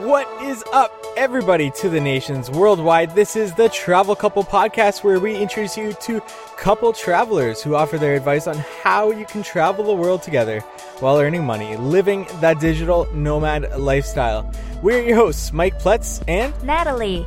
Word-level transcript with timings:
What 0.00 0.26
is 0.42 0.64
up, 0.72 0.90
everybody, 1.14 1.70
to 1.72 1.90
the 1.90 2.00
nations 2.00 2.50
worldwide? 2.50 3.14
This 3.14 3.36
is 3.36 3.52
the 3.52 3.68
Travel 3.68 4.16
Couple 4.16 4.42
Podcast, 4.42 5.04
where 5.04 5.20
we 5.20 5.36
introduce 5.36 5.76
you 5.76 5.92
to 5.92 6.22
couple 6.56 6.94
travelers 6.94 7.62
who 7.62 7.74
offer 7.74 7.98
their 7.98 8.14
advice 8.14 8.46
on 8.46 8.56
how 8.82 9.10
you 9.10 9.26
can 9.26 9.42
travel 9.42 9.84
the 9.84 9.92
world 9.92 10.22
together 10.22 10.60
while 11.00 11.18
earning 11.18 11.44
money, 11.44 11.76
living 11.76 12.26
that 12.40 12.60
digital 12.60 13.12
nomad 13.12 13.78
lifestyle. 13.78 14.50
We're 14.82 15.02
your 15.02 15.16
hosts, 15.16 15.52
Mike 15.52 15.78
Pletz 15.78 16.24
and 16.26 16.54
Natalie. 16.64 17.26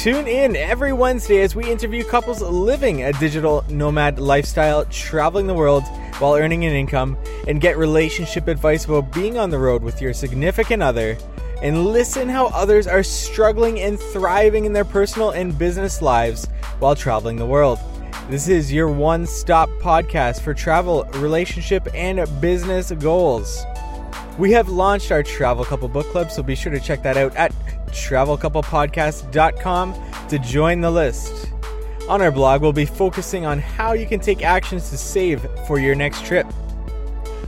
Tune 0.00 0.28
in 0.28 0.54
every 0.54 0.92
Wednesday 0.92 1.40
as 1.40 1.56
we 1.56 1.68
interview 1.68 2.04
couples 2.04 2.40
living 2.40 3.02
a 3.02 3.12
digital 3.14 3.64
nomad 3.68 4.20
lifestyle, 4.20 4.84
traveling 4.84 5.48
the 5.48 5.54
world 5.54 5.82
while 6.20 6.36
earning 6.36 6.64
an 6.66 6.72
income, 6.72 7.18
and 7.48 7.60
get 7.60 7.76
relationship 7.76 8.46
advice 8.46 8.84
about 8.84 9.12
being 9.12 9.38
on 9.38 9.50
the 9.50 9.58
road 9.58 9.82
with 9.82 10.00
your 10.00 10.14
significant 10.14 10.84
other 10.84 11.18
and 11.62 11.86
listen 11.86 12.28
how 12.28 12.48
others 12.48 12.86
are 12.86 13.02
struggling 13.02 13.80
and 13.80 13.98
thriving 13.98 14.66
in 14.66 14.72
their 14.72 14.84
personal 14.84 15.30
and 15.30 15.56
business 15.56 16.02
lives 16.02 16.46
while 16.80 16.94
traveling 16.94 17.36
the 17.36 17.46
world. 17.46 17.78
This 18.28 18.48
is 18.48 18.72
your 18.72 18.88
one 18.88 19.26
stop 19.26 19.68
podcast 19.80 20.42
for 20.42 20.54
travel, 20.54 21.04
relationship, 21.14 21.88
and 21.94 22.20
business 22.40 22.92
goals. 22.92 23.64
We 24.38 24.52
have 24.52 24.68
launched 24.68 25.10
our 25.12 25.22
Travel 25.22 25.64
Couple 25.64 25.88
Book 25.88 26.06
Club, 26.06 26.30
so 26.30 26.42
be 26.42 26.54
sure 26.54 26.72
to 26.72 26.80
check 26.80 27.02
that 27.02 27.16
out 27.16 27.34
at 27.36 27.52
travelcouplepodcast.com 27.88 29.94
to 30.28 30.38
join 30.38 30.80
the 30.80 30.90
list. 30.90 31.52
On 32.08 32.20
our 32.20 32.32
blog, 32.32 32.62
we'll 32.62 32.72
be 32.72 32.86
focusing 32.86 33.46
on 33.46 33.60
how 33.60 33.92
you 33.92 34.06
can 34.06 34.18
take 34.18 34.42
actions 34.42 34.90
to 34.90 34.98
save 34.98 35.46
for 35.66 35.78
your 35.78 35.94
next 35.94 36.24
trip. 36.24 36.46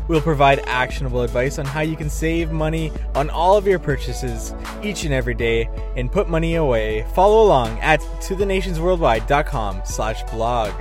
We'll 0.06 0.20
provide 0.20 0.60
actionable 0.66 1.22
advice 1.22 1.58
on 1.58 1.64
how 1.64 1.80
you 1.80 1.96
can 1.96 2.10
save 2.10 2.52
money 2.52 2.92
on 3.14 3.30
all 3.30 3.56
of 3.56 3.66
your 3.66 3.78
purchases 3.78 4.54
each 4.82 5.04
and 5.04 5.14
every 5.14 5.34
day 5.34 5.68
and 5.96 6.12
put 6.12 6.28
money 6.28 6.56
away. 6.56 7.06
Follow 7.14 7.44
along 7.44 7.78
at 7.80 8.00
tothenationsworldwide.com 8.20 9.82
slash 9.84 10.22
blog. 10.24 10.72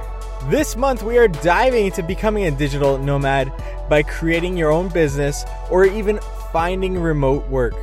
This 0.49 0.75
month 0.75 1.03
we 1.03 1.17
are 1.17 1.29
diving 1.29 1.85
into 1.85 2.03
becoming 2.03 2.45
a 2.45 2.51
digital 2.51 2.97
nomad 2.97 3.51
by 3.89 4.03
creating 4.03 4.57
your 4.57 4.71
own 4.71 4.89
business 4.89 5.45
or 5.71 5.85
even 5.85 6.19
finding 6.51 6.99
remote 6.99 7.47
work. 7.47 7.75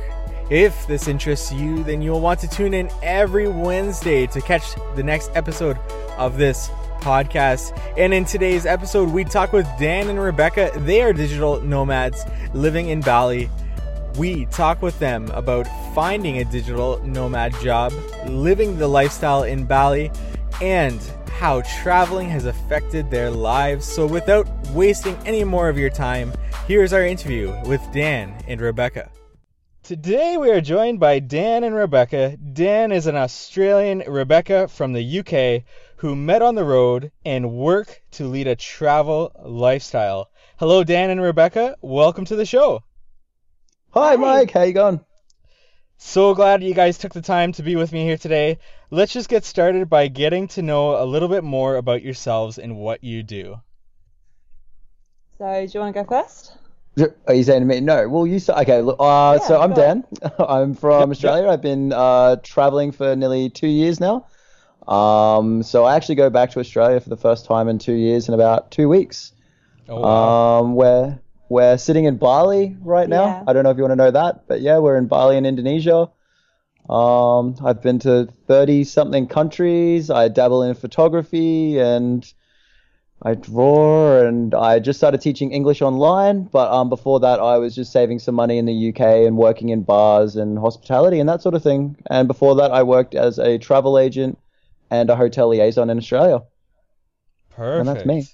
If 0.51 0.85
this 0.85 1.07
interests 1.07 1.51
you, 1.51 1.83
then 1.83 2.01
you'll 2.01 2.19
want 2.19 2.39
to 2.41 2.47
tune 2.47 2.73
in 2.73 2.89
every 3.01 3.47
Wednesday 3.47 4.27
to 4.27 4.41
catch 4.41 4.75
the 4.95 5.01
next 5.01 5.31
episode 5.33 5.79
of 6.17 6.37
this 6.37 6.69
podcast. 7.01 7.77
And 7.97 8.13
in 8.13 8.23
today's 8.23 8.65
episode, 8.65 9.09
we 9.09 9.23
talk 9.23 9.51
with 9.51 9.67
Dan 9.77 10.07
and 10.07 10.21
Rebecca. 10.21 10.71
They 10.77 11.01
are 11.01 11.11
digital 11.11 11.59
nomads 11.61 12.23
living 12.53 12.89
in 12.89 13.01
Bali. 13.01 13.49
We 14.17 14.45
talk 14.45 14.81
with 14.81 14.97
them 14.99 15.29
about 15.31 15.67
finding 15.93 16.37
a 16.37 16.45
digital 16.45 17.03
nomad 17.03 17.53
job, 17.61 17.91
living 18.27 18.77
the 18.77 18.87
lifestyle 18.87 19.43
in 19.43 19.65
Bali, 19.65 20.11
and 20.61 21.01
how 21.31 21.61
traveling 21.81 22.29
has 22.29 22.45
affected 22.45 23.09
their 23.09 23.31
lives. 23.31 23.85
So, 23.85 24.05
without 24.05 24.47
wasting 24.69 25.17
any 25.25 25.43
more 25.43 25.69
of 25.69 25.77
your 25.77 25.89
time, 25.89 26.31
here's 26.67 26.93
our 26.93 27.03
interview 27.03 27.55
with 27.65 27.81
Dan 27.91 28.33
and 28.47 28.61
Rebecca. 28.61 29.09
Today 29.83 30.37
we 30.37 30.51
are 30.51 30.61
joined 30.61 30.99
by 30.99 31.17
Dan 31.17 31.63
and 31.63 31.73
Rebecca. 31.73 32.37
Dan 32.37 32.91
is 32.91 33.07
an 33.07 33.15
Australian, 33.15 34.03
Rebecca 34.07 34.67
from 34.67 34.93
the 34.93 35.19
UK, 35.19 35.63
who 36.01 36.15
met 36.15 36.41
on 36.41 36.55
the 36.55 36.65
road 36.65 37.11
and 37.23 37.53
work 37.53 38.01
to 38.09 38.25
lead 38.25 38.47
a 38.47 38.55
travel 38.55 39.31
lifestyle. 39.45 40.31
Hello, 40.57 40.83
Dan 40.83 41.11
and 41.11 41.21
Rebecca. 41.21 41.77
Welcome 41.79 42.25
to 42.25 42.35
the 42.35 42.43
show. 42.43 42.81
Hi, 43.91 44.15
Mike. 44.15 44.49
How 44.49 44.63
you 44.63 44.73
going? 44.73 45.01
So 45.99 46.33
glad 46.33 46.63
you 46.63 46.73
guys 46.73 46.97
took 46.97 47.13
the 47.13 47.21
time 47.21 47.51
to 47.51 47.61
be 47.61 47.75
with 47.75 47.91
me 47.91 48.03
here 48.03 48.17
today. 48.17 48.57
Let's 48.89 49.13
just 49.13 49.29
get 49.29 49.45
started 49.45 49.91
by 49.91 50.07
getting 50.07 50.47
to 50.49 50.63
know 50.63 50.99
a 50.99 51.05
little 51.05 51.29
bit 51.29 51.43
more 51.43 51.75
about 51.75 52.01
yourselves 52.01 52.57
and 52.57 52.77
what 52.77 53.03
you 53.03 53.21
do. 53.21 53.61
So, 55.37 55.67
do 55.67 55.71
you 55.71 55.79
want 55.81 55.95
to 55.95 56.03
go 56.03 56.09
first? 56.09 56.57
Are 57.27 57.35
you 57.35 57.43
saying 57.43 57.61
to 57.61 57.67
me? 57.67 57.79
No. 57.79 58.09
Well, 58.09 58.25
you 58.25 58.39
say, 58.39 58.53
okay. 58.53 58.81
Look, 58.81 58.97
uh, 58.99 59.37
Yeah, 59.39 59.47
so 59.47 59.61
I'm 59.61 59.73
Dan. 59.75 60.03
I'm 60.39 60.73
from 60.73 61.11
Australia. 61.11 61.47
I've 61.47 61.61
been 61.61 61.93
uh, 61.93 62.37
traveling 62.37 62.91
for 62.91 63.15
nearly 63.15 63.51
two 63.51 63.67
years 63.67 63.99
now. 63.99 64.25
Um, 64.87 65.63
so 65.63 65.85
I 65.85 65.95
actually 65.95 66.15
go 66.15 66.29
back 66.29 66.51
to 66.51 66.59
Australia 66.59 66.99
for 66.99 67.09
the 67.09 67.17
first 67.17 67.45
time 67.45 67.67
in 67.67 67.77
two 67.79 67.93
years 67.93 68.27
in 68.27 68.33
about 68.33 68.71
two 68.71 68.89
weeks. 68.89 69.33
Oh, 69.87 69.99
wow. 69.99 70.59
Um, 70.59 70.75
we're 70.75 71.19
we're 71.49 71.77
sitting 71.77 72.05
in 72.05 72.17
Bali 72.17 72.77
right 72.81 73.09
now. 73.09 73.25
Yeah. 73.25 73.43
I 73.47 73.53
don't 73.53 73.63
know 73.63 73.71
if 73.71 73.77
you 73.77 73.83
want 73.83 73.91
to 73.91 73.97
know 73.97 74.11
that, 74.11 74.47
but 74.47 74.61
yeah, 74.61 74.77
we're 74.79 74.97
in 74.97 75.07
Bali 75.07 75.37
in 75.37 75.45
Indonesia. 75.45 76.09
Um, 76.89 77.55
I've 77.63 77.81
been 77.81 77.99
to 77.99 78.29
thirty 78.47 78.83
something 78.83 79.27
countries. 79.27 80.09
I 80.09 80.29
dabble 80.29 80.63
in 80.63 80.73
photography 80.75 81.77
and 81.79 82.25
I 83.21 83.35
draw, 83.35 84.19
and 84.19 84.55
I 84.55 84.79
just 84.79 84.99
started 84.99 85.21
teaching 85.21 85.51
English 85.51 85.83
online. 85.83 86.43
But 86.43 86.71
um, 86.71 86.89
before 86.89 87.19
that, 87.19 87.39
I 87.39 87.57
was 87.57 87.75
just 87.75 87.91
saving 87.91 88.17
some 88.17 88.33
money 88.33 88.57
in 88.57 88.65
the 88.65 88.89
UK 88.89 89.27
and 89.27 89.37
working 89.37 89.69
in 89.69 89.83
bars 89.83 90.35
and 90.35 90.57
hospitality 90.57 91.19
and 91.19 91.29
that 91.29 91.41
sort 91.41 91.53
of 91.53 91.61
thing. 91.61 91.97
And 92.09 92.27
before 92.27 92.55
that, 92.55 92.71
I 92.71 92.81
worked 92.81 93.13
as 93.13 93.37
a 93.37 93.59
travel 93.59 93.99
agent 93.99 94.39
and 94.91 95.09
a 95.09 95.15
hotel 95.15 95.47
liaison 95.47 95.89
in 95.89 95.97
Australia. 95.97 96.41
Perfect. 97.49 97.79
and 97.79 97.87
that's 97.87 98.05
me. 98.05 98.27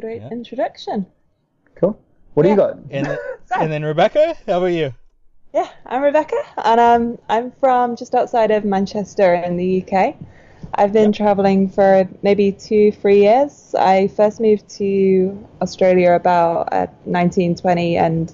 Great 0.00 0.22
Yeah. 0.22 0.30
introduction. 0.30 1.06
Cool. 1.74 2.00
What 2.34 2.44
do 2.44 2.48
you 2.48 2.56
got? 2.56 2.76
And, 2.90 3.06
th- 3.06 3.18
and 3.58 3.70
then 3.70 3.84
Rebecca, 3.84 4.34
how 4.46 4.58
about 4.58 4.66
you? 4.66 4.94
Yeah, 5.52 5.68
I'm 5.84 6.02
Rebecca, 6.02 6.36
and 6.64 6.80
um, 6.80 7.18
I'm 7.28 7.50
from 7.50 7.96
just 7.96 8.14
outside 8.14 8.52
of 8.52 8.64
Manchester 8.64 9.34
in 9.34 9.56
the 9.56 9.82
UK. 9.84 10.14
I've 10.74 10.92
been 10.92 11.12
traveling 11.12 11.68
for 11.68 12.08
maybe 12.22 12.52
two, 12.52 12.92
three 12.92 13.22
years. 13.22 13.74
I 13.76 14.06
first 14.06 14.40
moved 14.40 14.68
to 14.78 15.48
Australia 15.60 16.12
about 16.12 16.72
uh, 16.72 16.86
1920, 17.04 17.96
and 17.96 18.32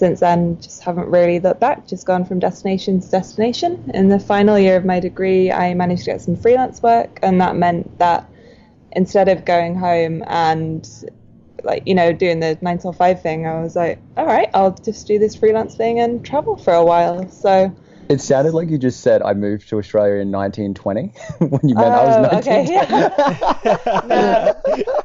since 0.00 0.18
then 0.20 0.58
just 0.60 0.82
haven't 0.82 1.08
really 1.08 1.38
looked 1.38 1.60
back. 1.60 1.86
Just 1.86 2.06
gone 2.06 2.24
from 2.24 2.40
destination 2.40 3.00
to 3.00 3.08
destination. 3.08 3.90
In 3.94 4.08
the 4.08 4.18
final 4.18 4.58
year 4.58 4.76
of 4.76 4.84
my 4.84 4.98
degree, 4.98 5.52
I 5.52 5.74
managed 5.74 6.04
to 6.06 6.10
get 6.12 6.22
some 6.22 6.34
freelance 6.34 6.82
work, 6.82 7.20
and 7.22 7.40
that 7.40 7.54
meant 7.54 7.98
that 7.98 8.28
instead 8.92 9.28
of 9.28 9.44
going 9.44 9.76
home 9.76 10.24
and 10.26 10.88
like 11.62 11.82
you 11.86 11.94
know 11.94 12.12
doing 12.12 12.40
the 12.40 12.58
nine 12.62 12.78
till 12.78 12.92
five 12.92 13.20
thing 13.22 13.46
i 13.46 13.60
was 13.62 13.76
like 13.76 14.00
all 14.16 14.24
right 14.26 14.48
i'll 14.54 14.72
just 14.82 15.06
do 15.06 15.18
this 15.18 15.36
freelance 15.36 15.76
thing 15.76 16.00
and 16.00 16.24
travel 16.24 16.56
for 16.56 16.72
a 16.72 16.82
while 16.84 17.28
so 17.28 17.70
It 18.08 18.20
sounded 18.20 18.54
like 18.54 18.68
you 18.70 18.78
just 18.78 19.02
said 19.02 19.22
I 19.22 19.34
moved 19.34 19.68
to 19.68 19.78
Australia 19.78 20.14
in 20.20 20.32
1920 20.32 21.12
when 21.50 21.60
you 21.68 21.76
meant 21.76 21.94
I 21.94 22.02
Oh, 22.02 22.06
was 22.08 22.16
okay, 22.40 22.64
1920. 22.66 23.70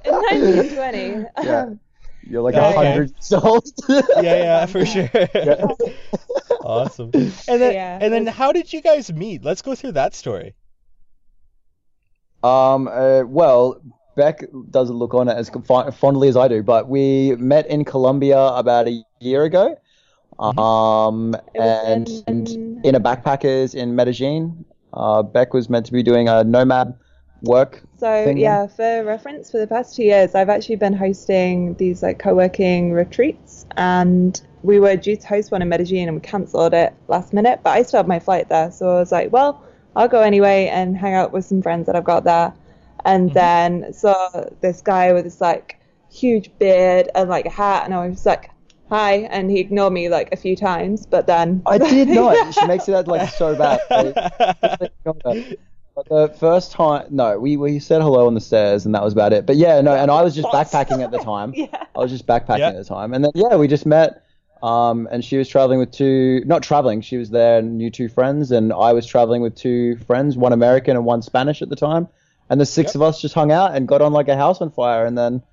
in 0.10 0.14
1920 0.14 1.26
Yeah. 1.44 1.62
um, 1.64 1.80
You're 2.28 2.42
like 2.42 2.56
a 2.56 2.66
Okay. 2.66 2.76
hundred 2.76 3.12
years 3.12 3.34
old. 3.34 3.66
yeah, 3.90 4.22
yeah, 4.22 4.66
for 4.66 4.86
sure. 4.94 5.10
awesome. 6.62 7.12
And 7.14 7.62
then, 7.62 7.74
Yeah, 7.74 8.00
and 8.02 8.14
then, 8.14 8.26
how 8.28 8.52
did 8.52 8.72
you 8.74 8.82
guys 8.82 9.12
meet? 9.14 9.44
Let's 9.44 9.62
go 9.62 9.76
through 9.76 9.94
that 9.94 10.14
story. 10.16 10.56
Um, 12.44 12.88
uh, 12.88 13.24
well, 13.26 13.82
Beck 14.16 14.44
doesn't 14.70 14.96
look 14.96 15.14
on 15.14 15.28
it 15.28 15.34
as 15.38 15.50
fondly 15.96 16.28
as 16.28 16.38
I 16.38 16.48
do, 16.48 16.64
but 16.64 16.88
we 16.88 17.36
met 17.38 17.68
in 17.68 17.84
Colombia 17.86 18.40
about 18.40 18.88
a 18.88 19.04
year 19.20 19.44
ago. 19.44 19.76
Um, 20.40 21.36
It 21.54 21.60
was 21.60 22.24
and 22.28 22.48
in- 22.48 22.82
in 22.84 22.96
a 22.96 23.00
backpackers 23.00 23.74
in 23.76 23.96
Medellin. 23.96 24.66
Uh, 24.94 25.24
Beck 25.24 25.54
was 25.54 25.70
meant 25.70 25.86
to 25.88 25.92
be 25.92 26.04
doing 26.04 26.28
a 26.30 26.44
nomad 26.44 26.94
work. 27.46 27.82
so 27.98 28.30
yeah 28.30 28.68
for 28.68 29.04
reference 29.04 29.50
for 29.50 29.58
the 29.58 29.68
past 29.68 29.96
two 29.96 30.04
years 30.04 30.36
i've 30.36 30.50
actually 30.50 30.76
been 30.76 30.94
hosting 30.94 31.74
these 31.76 32.04
like 32.04 32.20
co-working 32.20 32.92
retreats 32.92 33.66
and 33.78 34.42
we 34.64 34.80
were 34.80 34.96
due 34.96 35.16
to 35.16 35.28
host 35.28 35.52
one 35.52 35.62
in 35.62 35.70
medellin 35.70 36.08
and 36.08 36.16
we 36.16 36.22
cancelled 36.22 36.74
it 36.74 36.94
last 37.08 37.34
minute 37.34 37.60
but 37.64 37.72
i 37.72 37.84
still 37.84 38.00
had 38.00 38.08
my 38.08 38.20
flight 38.20 38.50
there 38.50 38.72
so 38.72 38.90
i 38.90 39.00
was 39.00 39.12
like 39.12 39.32
well 39.32 39.64
i'll 39.96 40.08
go 40.08 40.22
anyway 40.22 40.68
and 40.68 40.98
hang 40.98 41.14
out 41.14 41.32
with 41.32 41.46
some 41.46 41.62
friends 41.62 41.86
that 41.86 41.96
i've 41.96 42.04
got 42.04 42.24
there 42.24 42.54
and 43.06 43.30
mm-hmm. 43.30 43.34
then 43.34 43.94
saw 43.94 44.46
this 44.62 44.82
guy 44.82 45.14
with 45.14 45.24
this 45.24 45.40
like 45.40 45.80
huge 46.12 46.50
beard 46.60 47.10
and 47.16 47.30
like 47.30 47.46
a 47.46 47.50
hat 47.50 47.86
and 47.86 47.94
i 47.94 48.08
was 48.08 48.26
like 48.26 48.50
hi 48.90 49.14
and 49.32 49.50
he 49.50 49.60
ignored 49.60 49.94
me 49.94 50.10
like 50.10 50.30
a 50.32 50.36
few 50.36 50.56
times 50.56 51.06
but 51.06 51.26
then 51.28 51.62
I 51.66 51.78
did 51.78 52.08
not. 52.08 52.54
She 52.54 52.66
makes 52.68 52.88
it 52.88 52.94
out 52.94 53.08
like 53.08 53.30
so 53.30 53.56
bad. 53.56 53.82
But 55.96 56.10
the 56.10 56.28
first 56.38 56.72
time, 56.74 57.08
no, 57.10 57.40
we, 57.40 57.56
we 57.56 57.80
said 57.80 58.02
hello 58.02 58.28
on 58.28 58.34
the 58.34 58.42
stairs 58.42 58.86
and 58.86 58.94
that 58.96 59.02
was 59.04 59.14
about 59.14 59.32
it. 59.32 59.46
But 59.46 59.56
yeah, 59.56 59.80
no, 59.80 59.94
and 59.96 60.12
I 60.12 60.22
was 60.24 60.36
just 60.36 60.48
backpacking 60.50 61.02
at 61.02 61.12
the 61.12 61.20
time. 61.20 61.54
yeah 61.56 61.68
I 61.96 62.00
was 62.00 62.12
just 62.12 62.28
backpacking 62.28 62.60
Yeah. 62.60 62.70
at 62.70 62.76
the 62.76 62.84
time, 62.84 63.14
and 63.14 63.24
then 63.24 63.32
yeah, 63.34 63.56
we 63.56 63.68
just 63.68 63.86
met. 63.86 64.22
Um, 64.64 65.08
and 65.12 65.24
she 65.24 65.38
was 65.38 65.48
traveling 65.48 65.80
with 65.80 65.92
two, 65.92 66.42
not 66.46 66.64
traveling, 66.64 67.02
she 67.02 67.18
was 67.18 67.30
there 67.30 67.60
and 67.60 67.78
knew 67.78 67.92
two 67.92 68.10
friends, 68.10 68.52
and 68.52 68.74
I 68.74 68.94
was 68.94 69.06
traveling 69.06 69.42
with 69.42 69.54
two 69.56 69.98
friends, 70.08 70.36
one 70.38 70.54
American 70.54 70.96
and 70.96 71.06
one 71.06 71.22
Spanish 71.22 71.62
at 71.62 71.70
the 71.70 71.76
time. 71.76 72.08
And 72.50 72.60
the 72.60 72.66
six 72.66 72.90
Yep. 72.90 72.96
of 72.96 73.02
us 73.04 73.22
just 73.22 73.36
hung 73.36 73.52
out 73.52 73.76
and 73.76 73.88
got 73.88 74.02
on 74.02 74.12
like 74.12 74.28
a 74.28 74.36
house 74.36 74.62
on 74.62 74.72
fire, 74.72 75.06
and 75.06 75.18
then 75.18 75.44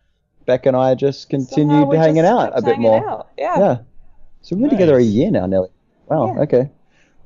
Beck 0.46 0.66
and 0.66 0.76
I 0.76 0.94
just 0.94 1.28
continued 1.30 1.88
we 1.88 1.96
hanging 1.98 2.22
just 2.24 2.32
out 2.32 2.52
a 2.58 2.62
bit 2.62 2.76
hanging 2.76 2.82
more. 2.82 3.08
out. 3.08 3.28
Yeah. 3.38 3.58
Yeah. 3.58 3.76
So 4.40 4.56
we've 4.56 4.62
been 4.62 4.70
together 4.70 4.96
a 4.96 5.02
year 5.02 5.30
now, 5.30 5.46
Nelly. 5.46 5.68
Wow. 6.06 6.34
Yeah. 6.34 6.40
Okay. 6.42 6.70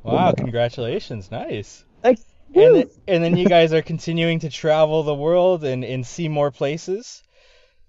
Wow, 0.02 0.32
congratulations. 0.32 1.30
Nice. 1.30 1.84
Thanks. 2.02 2.22
And 2.56 2.72
Woo! 2.72 2.78
then, 2.78 2.90
and 3.06 3.24
then 3.24 3.36
you 3.36 3.46
guys 3.46 3.74
are 3.74 3.82
continuing 3.82 4.40
to 4.40 4.48
travel 4.48 5.02
the 5.02 5.14
world 5.14 5.62
and, 5.62 5.84
and 5.84 6.06
see 6.06 6.28
more 6.28 6.50
places. 6.50 7.22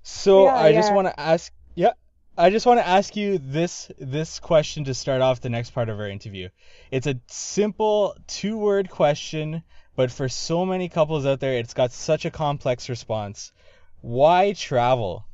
So 0.03 0.45
Yeah, 0.45 0.55
I 0.55 0.73
just 0.73 0.93
want 0.93 1.07
to 1.07 1.17
ask, 1.17 1.53
yeah, 1.75 1.93
I 2.37 2.49
just 2.49 2.65
want 2.65 2.79
to 2.79 2.87
ask 2.87 3.15
you 3.15 3.37
this 3.37 3.89
this 3.97 4.39
question 4.39 4.83
to 4.85 4.93
start 4.93 5.21
off 5.21 5.39
the 5.39 5.49
next 5.49 5.71
part 5.71 5.87
of 5.87 5.99
our 5.99 6.09
interview. 6.09 6.49
It's 6.91 7.07
a 7.07 7.19
simple 7.27 8.15
two-word 8.27 8.89
question, 8.89 9.63
but 9.95 10.11
for 10.11 10.27
so 10.27 10.65
many 10.65 10.89
couples 10.89 11.25
out 11.25 11.39
there, 11.39 11.53
it's 11.53 11.73
got 11.73 11.93
such 11.93 12.25
a 12.25 12.31
complex 12.31 12.89
response. 12.89 13.53
Why 14.01 14.51
travel? 14.51 15.25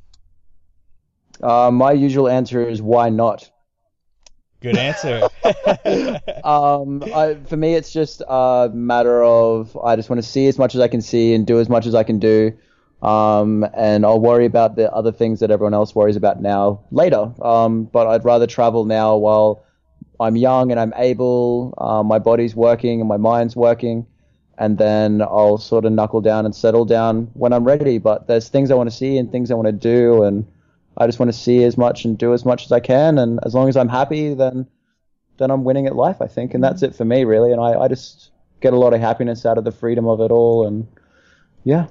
Uh, 1.42 1.70
my 1.72 1.92
usual 1.92 2.28
answer 2.28 2.66
is 2.66 2.80
why 2.80 3.10
not? 3.10 3.50
Good 4.64 4.78
answer. 4.78 5.28
um, 6.42 7.02
I, 7.14 7.36
for 7.46 7.56
me, 7.58 7.74
it's 7.74 7.92
just 7.92 8.22
a 8.26 8.70
matter 8.72 9.22
of 9.22 9.76
I 9.76 9.94
just 9.94 10.08
want 10.08 10.22
to 10.22 10.26
see 10.26 10.46
as 10.46 10.56
much 10.56 10.74
as 10.74 10.80
I 10.80 10.88
can 10.88 11.02
see 11.02 11.34
and 11.34 11.46
do 11.46 11.60
as 11.60 11.68
much 11.68 11.84
as 11.84 11.94
I 11.94 12.02
can 12.02 12.18
do. 12.18 12.56
Um, 13.02 13.66
and 13.74 14.06
I'll 14.06 14.20
worry 14.20 14.46
about 14.46 14.76
the 14.76 14.90
other 14.90 15.12
things 15.12 15.40
that 15.40 15.50
everyone 15.50 15.74
else 15.74 15.94
worries 15.94 16.16
about 16.16 16.40
now 16.40 16.80
later. 16.90 17.30
Um, 17.44 17.84
but 17.84 18.06
I'd 18.06 18.24
rather 18.24 18.46
travel 18.46 18.86
now 18.86 19.18
while 19.18 19.66
I'm 20.18 20.34
young 20.34 20.70
and 20.70 20.80
I'm 20.80 20.94
able, 20.96 21.74
uh, 21.76 22.02
my 22.02 22.18
body's 22.18 22.56
working 22.56 23.00
and 23.00 23.08
my 23.08 23.18
mind's 23.18 23.54
working, 23.54 24.06
and 24.56 24.78
then 24.78 25.20
I'll 25.20 25.58
sort 25.58 25.84
of 25.84 25.92
knuckle 25.92 26.22
down 26.22 26.46
and 26.46 26.56
settle 26.56 26.86
down 26.86 27.30
when 27.34 27.52
I'm 27.52 27.64
ready. 27.64 27.98
But 27.98 28.28
there's 28.28 28.48
things 28.48 28.70
I 28.70 28.76
want 28.76 28.88
to 28.88 28.96
see 28.96 29.18
and 29.18 29.30
things 29.30 29.50
I 29.50 29.56
want 29.56 29.66
to 29.66 29.72
do, 29.72 30.22
and 30.22 30.46
I 30.96 31.06
just 31.06 31.18
want 31.18 31.32
to 31.32 31.38
see 31.38 31.64
as 31.64 31.76
much 31.76 32.04
and 32.04 32.16
do 32.16 32.32
as 32.32 32.44
much 32.44 32.64
as 32.64 32.72
I 32.72 32.80
can. 32.80 33.18
And 33.18 33.40
as 33.44 33.54
long 33.54 33.68
as 33.68 33.76
I'm 33.76 33.88
happy, 33.88 34.34
then 34.34 34.66
then 35.36 35.50
I'm 35.50 35.64
winning 35.64 35.86
at 35.86 35.96
life, 35.96 36.22
I 36.22 36.26
think. 36.28 36.54
And 36.54 36.62
that's 36.62 36.82
it 36.82 36.94
for 36.94 37.04
me, 37.04 37.24
really. 37.24 37.50
And 37.52 37.60
I, 37.60 37.74
I 37.74 37.88
just 37.88 38.30
get 38.60 38.72
a 38.72 38.76
lot 38.78 38.94
of 38.94 39.00
happiness 39.00 39.44
out 39.44 39.58
of 39.58 39.64
the 39.64 39.72
freedom 39.72 40.06
of 40.06 40.20
it 40.20 40.30
all. 40.30 40.66
And 40.66 40.86
yeah. 41.64 41.86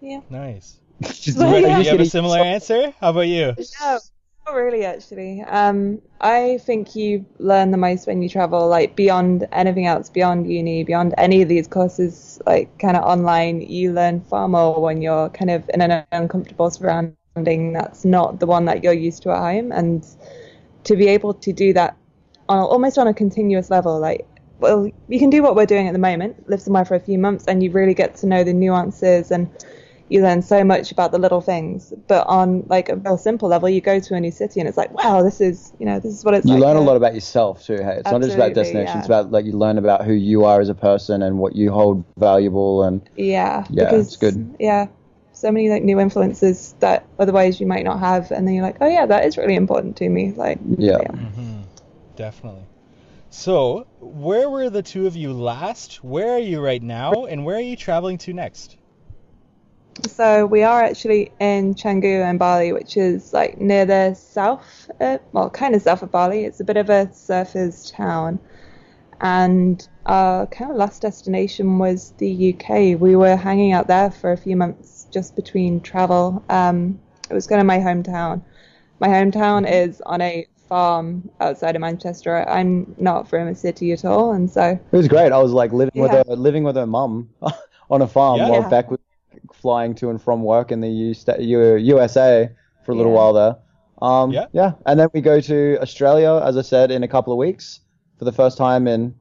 Yeah. 0.00 0.20
nice. 0.30 0.78
Just- 1.02 1.38
Well, 1.38 1.52
Do 1.60 1.60
yeah. 1.60 1.78
you 1.78 1.90
have 1.90 2.00
a 2.00 2.06
similar 2.06 2.38
answer? 2.40 2.92
How 3.00 3.10
about 3.10 3.28
you? 3.28 3.54
No, 3.80 3.98
not 4.46 4.54
really, 4.54 4.84
actually. 4.84 5.42
Um, 5.42 6.02
I 6.20 6.58
think 6.58 6.94
you 6.96 7.24
learn 7.38 7.70
the 7.70 7.76
most 7.78 8.06
when 8.06 8.20
you 8.20 8.28
travel, 8.28 8.68
like 8.68 8.96
beyond 8.96 9.46
anything 9.52 9.86
else, 9.86 10.10
beyond 10.10 10.50
uni, 10.50 10.84
beyond 10.84 11.14
any 11.16 11.40
of 11.42 11.48
these 11.48 11.66
courses, 11.68 12.40
like 12.46 12.78
kind 12.78 12.96
of 12.96 13.04
online. 13.04 13.60
You 13.62 13.92
learn 13.92 14.20
far 14.22 14.48
more 14.48 14.80
when 14.82 15.00
you're 15.00 15.28
kind 15.30 15.50
of 15.50 15.70
in 15.72 15.80
an 15.80 16.04
uncomfortable 16.12 16.70
surrounding 16.70 17.16
that's 17.34 18.04
not 18.04 18.38
the 18.38 18.46
one 18.46 18.64
that 18.66 18.84
you're 18.84 18.92
used 18.92 19.22
to 19.24 19.30
at 19.30 19.38
home, 19.38 19.72
and 19.72 20.06
to 20.84 20.94
be 20.94 21.08
able 21.08 21.34
to 21.34 21.52
do 21.52 21.72
that 21.72 21.96
on 22.48 22.58
almost 22.58 22.98
on 22.98 23.06
a 23.06 23.14
continuous 23.14 23.70
level, 23.70 23.98
like. 23.98 24.26
Well, 24.60 24.88
you 25.08 25.18
can 25.18 25.30
do 25.30 25.42
what 25.42 25.56
we're 25.56 25.66
doing 25.66 25.88
at 25.88 25.92
the 25.92 25.98
moment, 25.98 26.48
live 26.48 26.62
somewhere 26.62 26.84
for 26.84 26.94
a 26.94 27.00
few 27.00 27.18
months, 27.18 27.44
and 27.48 27.60
you 27.62 27.72
really 27.72 27.92
get 27.92 28.14
to 28.18 28.26
know 28.26 28.44
the 28.44 28.52
nuances 28.52 29.32
and 29.32 29.50
you 30.08 30.22
learn 30.22 30.42
so 30.42 30.62
much 30.62 30.92
about 30.92 31.10
the 31.10 31.18
little 31.18 31.40
things. 31.40 31.92
But 32.06 32.26
on 32.28 32.62
like 32.68 32.88
a 32.88 32.96
real 32.96 33.18
simple 33.18 33.48
level, 33.48 33.68
you 33.68 33.80
go 33.80 33.98
to 33.98 34.14
a 34.14 34.20
new 34.20 34.30
city 34.30 34.60
and 34.60 34.68
it's 34.68 34.78
like, 34.78 34.92
wow, 34.92 35.22
this 35.22 35.40
is 35.40 35.72
you 35.80 35.86
know 35.86 35.98
this 35.98 36.12
is 36.14 36.24
what 36.24 36.34
it's 36.34 36.46
like. 36.46 36.54
you 36.54 36.60
like. 36.60 36.68
learn 36.68 36.76
a 36.76 36.86
lot 36.86 36.96
about 36.96 37.14
yourself 37.14 37.64
too. 37.66 37.76
Hey, 37.76 37.96
it's 37.96 38.10
not 38.10 38.22
just 38.22 38.36
about 38.36 38.52
Absolutely, 38.52 38.54
destination. 38.54 38.98
It's 38.98 39.06
about 39.06 39.32
like 39.32 39.44
you 39.44 39.52
learn 39.52 39.76
about 39.76 40.04
who 40.04 40.12
you 40.12 40.44
are 40.44 40.60
as 40.60 40.68
a 40.68 40.74
person 40.74 41.22
and 41.22 41.38
what 41.38 41.56
you 41.56 41.72
hold 41.72 42.04
valuable. 42.16 42.84
And 42.84 43.02
Yeah, 43.16 43.66
Yeah, 43.70 43.84
because, 43.86 44.06
it's 44.06 44.16
good. 44.16 44.54
Yeah, 44.60 44.86
so 45.34 45.50
many 45.52 45.68
like 45.68 45.82
new 45.82 46.00
influences 46.00 46.74
that 46.80 47.06
otherwise 47.18 47.60
you 47.60 47.66
might 47.66 47.84
not 47.84 47.98
have, 48.00 48.30
and 48.30 48.46
then 48.46 48.54
you're 48.54 48.64
like, 48.64 48.78
oh 48.80 48.88
yeah, 48.88 49.04
that 49.04 49.26
is 49.26 49.36
really 49.36 49.56
important 49.56 49.96
to 49.98 50.08
me. 50.08 50.32
Like, 50.32 50.58
yeah, 50.78 51.06
hmm 51.08 51.62
Definitely. 52.16 52.64
So, 53.30 53.88
where 54.00 54.48
were 54.48 54.70
the 54.70 54.82
two 54.82 55.08
of 55.08 55.16
you 55.16 55.32
last? 55.32 56.04
Where 56.04 56.34
are 56.34 56.38
you 56.38 56.60
right 56.60 56.82
now? 56.82 57.24
And 57.24 57.44
where 57.44 57.56
are 57.56 57.60
you 57.60 57.74
traveling 57.74 58.16
to 58.18 58.32
next? 58.32 58.76
So 60.06 60.46
we 60.46 60.62
are 60.62 60.82
actually 60.82 61.32
in 61.40 61.74
Canggu 61.74 62.28
in 62.28 62.38
Bali, 62.38 62.72
which 62.72 62.96
is 62.96 63.32
like 63.32 63.60
near 63.60 63.86
the 63.86 64.14
south, 64.14 64.90
uh, 65.00 65.18
well, 65.32 65.50
kind 65.50 65.74
of 65.74 65.82
south 65.82 66.02
of 66.02 66.10
Bali. 66.10 66.44
It's 66.44 66.60
a 66.60 66.64
bit 66.64 66.76
of 66.76 66.90
a 66.90 67.06
surfers 67.06 67.92
town, 67.92 68.38
and 69.20 69.86
our 70.06 70.46
kind 70.46 70.70
of 70.70 70.76
last 70.76 71.02
destination 71.02 71.78
was 71.78 72.12
the 72.18 72.54
UK. 72.54 73.00
We 73.00 73.16
were 73.16 73.36
hanging 73.36 73.72
out 73.72 73.86
there 73.88 74.10
for 74.10 74.32
a 74.32 74.36
few 74.36 74.56
months 74.56 74.93
just 75.14 75.34
between 75.36 75.80
travel. 75.80 76.44
Um, 76.50 76.98
it 77.30 77.34
was 77.34 77.46
kind 77.46 77.60
of 77.60 77.66
my 77.66 77.78
hometown. 77.78 78.42
My 79.00 79.08
hometown 79.08 79.70
is 79.70 80.02
on 80.04 80.20
a 80.20 80.46
farm 80.68 81.30
outside 81.40 81.76
of 81.76 81.80
Manchester. 81.80 82.46
I'm 82.48 82.94
not 82.98 83.28
from 83.28 83.48
a 83.48 83.54
city 83.54 83.92
at 83.92 84.04
all, 84.04 84.32
and 84.32 84.50
so 84.50 84.62
it 84.92 84.96
was 84.96 85.08
great. 85.08 85.32
I 85.32 85.38
was 85.40 85.52
like 85.52 85.72
living 85.72 85.92
Yeah. 85.94 86.02
with 86.02 86.12
her, 86.12 86.36
living 86.36 86.64
with 86.64 86.76
her 86.76 86.86
mum 86.86 87.30
on 87.90 88.02
a 88.02 88.06
farm 88.08 88.38
Yeah. 88.38 88.50
while 88.50 88.62
Yeah. 88.62 88.68
Beck 88.68 88.90
was 88.90 88.98
flying 89.52 89.94
to 89.96 90.10
and 90.10 90.20
from 90.20 90.42
work 90.42 90.72
in 90.72 90.80
the 90.80 90.88
U- 90.88 91.14
sta- 91.14 91.40
USA 91.40 92.50
for 92.84 92.92
a 92.92 92.94
little 92.94 93.12
Yeah. 93.12 93.18
while 93.18 93.32
there. 93.32 93.56
Um, 94.02 94.32
Yeah. 94.32 94.46
yeah, 94.52 94.72
and 94.86 94.98
then 94.98 95.08
we 95.14 95.20
go 95.20 95.40
to 95.40 95.78
Australia, 95.80 96.42
as 96.44 96.56
I 96.56 96.62
said, 96.62 96.90
in 96.90 97.02
a 97.04 97.08
couple 97.08 97.32
of 97.32 97.38
weeks 97.38 97.80
for 98.18 98.24
the 98.24 98.32
first 98.32 98.58
time 98.58 98.86
in 98.88 99.14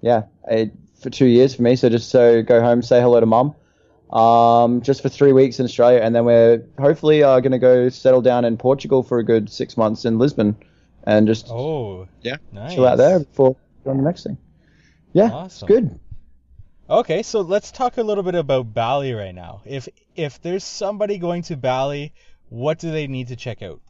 yeah, 0.00 0.22
a, 0.50 0.70
for 1.00 1.10
two 1.10 1.26
years 1.26 1.54
for 1.54 1.62
me. 1.62 1.76
So 1.76 1.88
just 1.88 2.10
so 2.10 2.42
go 2.42 2.60
home, 2.60 2.82
say 2.82 3.00
hello 3.00 3.20
to 3.20 3.26
mum. 3.26 3.54
Um, 4.12 4.82
just 4.82 5.00
for 5.02 5.08
three 5.08 5.32
weeks 5.32 5.58
in 5.58 5.64
Australia, 5.64 6.00
and 6.02 6.14
then 6.14 6.26
we're 6.26 6.62
hopefully 6.78 7.22
uh, 7.22 7.40
going 7.40 7.52
to 7.52 7.58
go 7.58 7.88
settle 7.88 8.20
down 8.20 8.44
in 8.44 8.58
Portugal 8.58 9.02
for 9.02 9.18
a 9.18 9.24
good 9.24 9.48
six 9.50 9.76
months 9.76 10.04
in 10.04 10.18
Lisbon, 10.18 10.54
and 11.04 11.26
just 11.26 11.46
Oh, 11.50 12.06
Yeah. 12.20 12.36
nice. 12.52 12.74
chill 12.74 12.86
out 12.86 12.96
there 12.98 13.20
before 13.20 13.56
on 13.86 13.96
the 13.96 14.02
next 14.02 14.24
thing. 14.24 14.36
Yeah, 15.14 15.30
Awesome. 15.32 15.46
it's 15.46 15.62
good. 15.80 16.00
Okay, 16.90 17.22
so 17.22 17.40
let's 17.40 17.70
talk 17.70 17.96
a 17.96 18.02
little 18.02 18.22
bit 18.22 18.34
about 18.34 18.74
Bali 18.74 19.14
right 19.14 19.34
now. 19.34 19.62
If 19.64 19.88
if 20.14 20.42
there's 20.42 20.64
somebody 20.64 21.16
going 21.16 21.42
to 21.44 21.56
Bali, 21.56 22.12
what 22.50 22.78
do 22.78 22.90
they 22.90 23.06
need 23.06 23.28
to 23.28 23.36
check 23.36 23.62
out? 23.62 23.80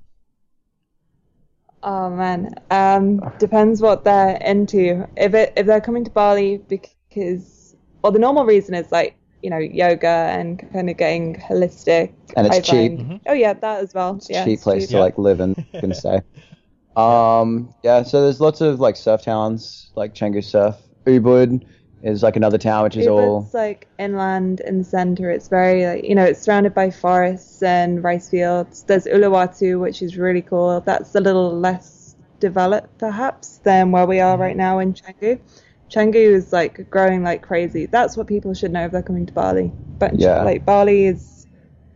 Oh 1.83 2.11
man, 2.11 2.55
um, 2.71 3.19
depends 3.39 3.83
what 3.83 4.05
they're 4.05 4.37
into. 4.37 5.09
If 5.17 5.35
it 5.35 5.53
if 5.57 5.67
they're 5.67 5.81
coming 5.81 6.05
to 6.05 6.13
Bali 6.13 6.59
because, 6.59 7.75
well, 8.03 8.13
the 8.13 8.21
normal 8.21 8.45
reason 8.45 8.75
is 8.75 8.93
like 8.93 9.17
you 9.43 9.51
know 9.51 9.59
yoga 9.59 10.07
and 10.07 10.59
kind 10.73 10.89
of 10.89 10.97
getting 10.97 11.37
holistic. 11.37 12.13
And 12.37 12.47
it's 12.47 12.57
I 12.57 12.61
cheap. 12.61 12.97
find- 12.99 13.21
Oh 13.27 13.33
yeah, 13.33 13.53
that 13.55 13.83
as 13.83 13.95
well. 13.95 14.17
It's 14.17 14.31
yeah, 14.31 14.45
cheap 14.45 14.55
it's 14.55 14.63
place 14.63 14.83
cheap. 14.85 14.91
to 14.91 15.01
like 15.01 15.19
live 15.19 15.41
and 15.41 15.55
can 15.73 15.95
stay. 15.95 16.21
Um, 16.97 17.75
yeah, 17.83 18.03
so 18.03 18.23
there's 18.23 18.41
lots 18.41 18.61
of 18.61 18.79
like 18.79 18.97
surf 18.97 19.23
towns, 19.23 19.91
like 19.95 20.15
Canggu 20.15 20.45
Surf. 20.45 20.77
Ubud 21.07 21.65
is 22.03 22.23
like 22.23 22.35
another 22.37 22.59
town 22.59 22.83
which 22.83 22.97
is 22.97 23.07
all 23.07 23.43
Ubud's 23.45 23.55
like 23.55 23.89
inland 23.99 24.61
in 24.61 24.79
the 24.79 24.85
center. 24.85 25.31
It's 25.31 25.49
very 25.49 25.87
like 25.87 26.05
you 26.05 26.15
know 26.15 26.25
it's 26.25 26.41
surrounded 26.41 26.75
by 26.75 26.91
forests 26.91 27.63
and 27.63 28.03
rice 28.05 28.29
fields. 28.29 28.83
There's 28.85 29.07
Uluwatu, 29.07 29.81
which 29.81 30.03
is 30.03 30.17
really 30.19 30.43
cool. 30.43 30.81
That's 30.81 31.15
a 31.15 31.21
little 31.21 31.59
less 31.59 32.15
developed 32.41 32.99
perhaps 32.99 33.59
than 33.59 33.93
where 33.93 34.05
we 34.07 34.21
are 34.21 34.37
right 34.37 34.57
now 34.57 34.79
in 34.81 34.93
Canggu. 34.95 35.41
Canggu 35.93 36.15
is 36.15 36.53
like 36.53 36.89
growing 36.91 37.23
like 37.23 37.43
crazy. 37.43 37.87
That's 37.87 38.17
what 38.17 38.27
people 38.27 38.55
should 38.55 38.73
know 38.73 38.85
if 38.87 38.93
they're 38.93 39.03
coming 39.03 39.27
to 39.27 39.33
Bali. 39.33 39.71
But 39.99 40.19
Yeah. 40.19 40.43
like 40.43 40.65
Bali 40.65 41.07
is 41.07 41.47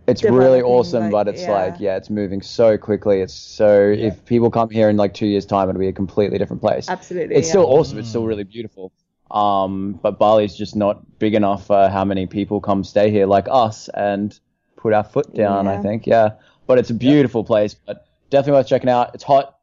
it's 0.06 0.22
really 0.22 0.62
awesome, 0.62 1.04
like, 1.04 1.12
but 1.12 1.28
it's 1.28 1.42
yeah. 1.42 1.50
like 1.50 1.80
yeah, 1.80 1.96
it's 1.96 2.10
moving 2.10 2.40
so 2.42 2.78
quickly. 2.78 3.20
It's 3.22 3.34
so 3.34 3.88
Yeah. 3.88 4.08
if 4.08 4.24
people 4.24 4.50
come 4.50 4.70
here 4.70 4.88
in 4.88 4.96
like 4.96 5.14
two 5.14 5.26
years' 5.26 5.46
time, 5.46 5.68
it'll 5.68 5.80
be 5.80 5.88
a 5.88 5.92
completely 5.92 6.38
different 6.38 6.62
place. 6.62 6.88
absolutely. 6.88 7.34
It's 7.36 7.48
yeah. 7.48 7.52
still 7.52 7.66
awesome. 7.66 7.98
It's 7.98 8.08
still 8.08 8.22
Mm. 8.22 8.28
really 8.28 8.44
beautiful. 8.44 8.92
Um, 9.30 9.98
but 10.02 10.18
Bali's 10.20 10.54
just 10.56 10.76
not 10.76 11.18
big 11.18 11.34
enough 11.34 11.66
for 11.66 11.88
how 11.88 12.04
many 12.04 12.26
people 12.26 12.60
come 12.60 12.84
stay 12.84 13.10
here 13.10 13.26
like 13.26 13.48
us 13.50 13.88
and 13.94 14.38
put 14.76 14.92
our 14.92 15.02
foot 15.02 15.34
down. 15.34 15.66
I 15.66 15.78
think, 15.82 16.06
yeah. 16.06 16.30
But 16.68 16.78
it's 16.78 16.90
a 16.90 16.94
beautiful 16.94 17.42
place. 17.42 17.74
But 17.74 18.06
definitely 18.30 18.58
worth 18.60 18.68
checking 18.68 18.88
out. 18.90 19.12
It's 19.14 19.24
hot. 19.24 19.55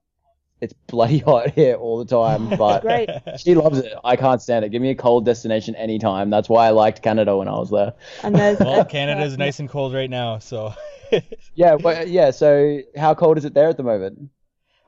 It's 0.63 0.73
bloody 0.87 1.19
hot 1.19 1.51
here 1.55 1.75
all 1.75 1.97
the 2.03 2.05
time. 2.05 2.49
But 2.57 2.81
Great. 2.81 3.09
she 3.37 3.53
loves 3.53 3.79
it. 3.79 3.93
I 4.03 4.15
can't 4.15 4.41
stand 4.41 4.63
it. 4.65 4.69
Give 4.69 4.81
me 4.81 4.89
a 4.91 4.95
cold 4.95 5.25
destination 5.25 5.75
anytime. 5.75 6.29
That's 6.29 6.47
why 6.49 6.67
I 6.67 6.69
liked 6.71 7.01
Canada 7.01 7.35
when 7.37 7.47
I 7.47 7.57
was 7.59 7.69
there. 7.69 7.93
And 8.23 8.33
there's 8.35 8.59
Well, 8.69 8.85
Canada's 8.85 9.37
nice 9.37 9.59
and 9.59 9.69
cold 9.69 9.93
right 9.93 10.09
now, 10.09 10.39
so 10.39 10.73
Yeah, 11.53 11.75
but 11.75 12.07
yeah. 12.07 12.31
So 12.31 12.79
how 12.97 13.13
cold 13.13 13.37
is 13.37 13.45
it 13.45 13.53
there 13.53 13.67
at 13.69 13.77
the 13.77 13.83
moment? 13.83 14.29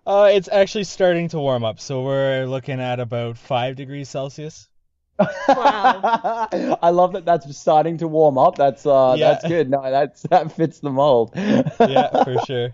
uh, 0.08 0.30
it's 0.32 0.48
actually 0.52 0.84
starting 0.86 1.28
to 1.30 1.40
warm 1.40 1.64
up. 1.66 1.80
So 1.80 2.04
we're 2.04 2.46
looking 2.46 2.80
at 2.80 3.00
about 3.00 3.38
five 3.38 3.76
degrees 3.76 4.08
Celsius. 4.10 4.70
Wow. 5.48 6.48
I 6.82 6.90
love 6.92 7.14
that. 7.14 7.26
That's 7.26 7.58
starting 7.58 7.98
to 8.00 8.08
warm 8.08 8.38
up. 8.38 8.56
That's 8.56 8.86
uh, 8.86 9.16
Yeah. 9.18 9.32
that's 9.32 9.48
good. 9.48 9.70
No, 9.70 9.82
that's 9.82 10.22
that 10.24 10.52
fits 10.52 10.80
the 10.80 10.90
mold. 10.92 11.32
Yeah, 11.36 12.24
for 12.24 12.38
sure. 12.46 12.70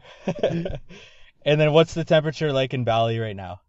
And 1.45 1.60
then 1.60 1.74
what's 1.74 1.93
the 1.93 2.03
temperature 2.03 2.51
like 2.51 2.74
in 2.74 2.83
Bali 2.83 3.19
right 3.19 3.36
now? 3.36 3.62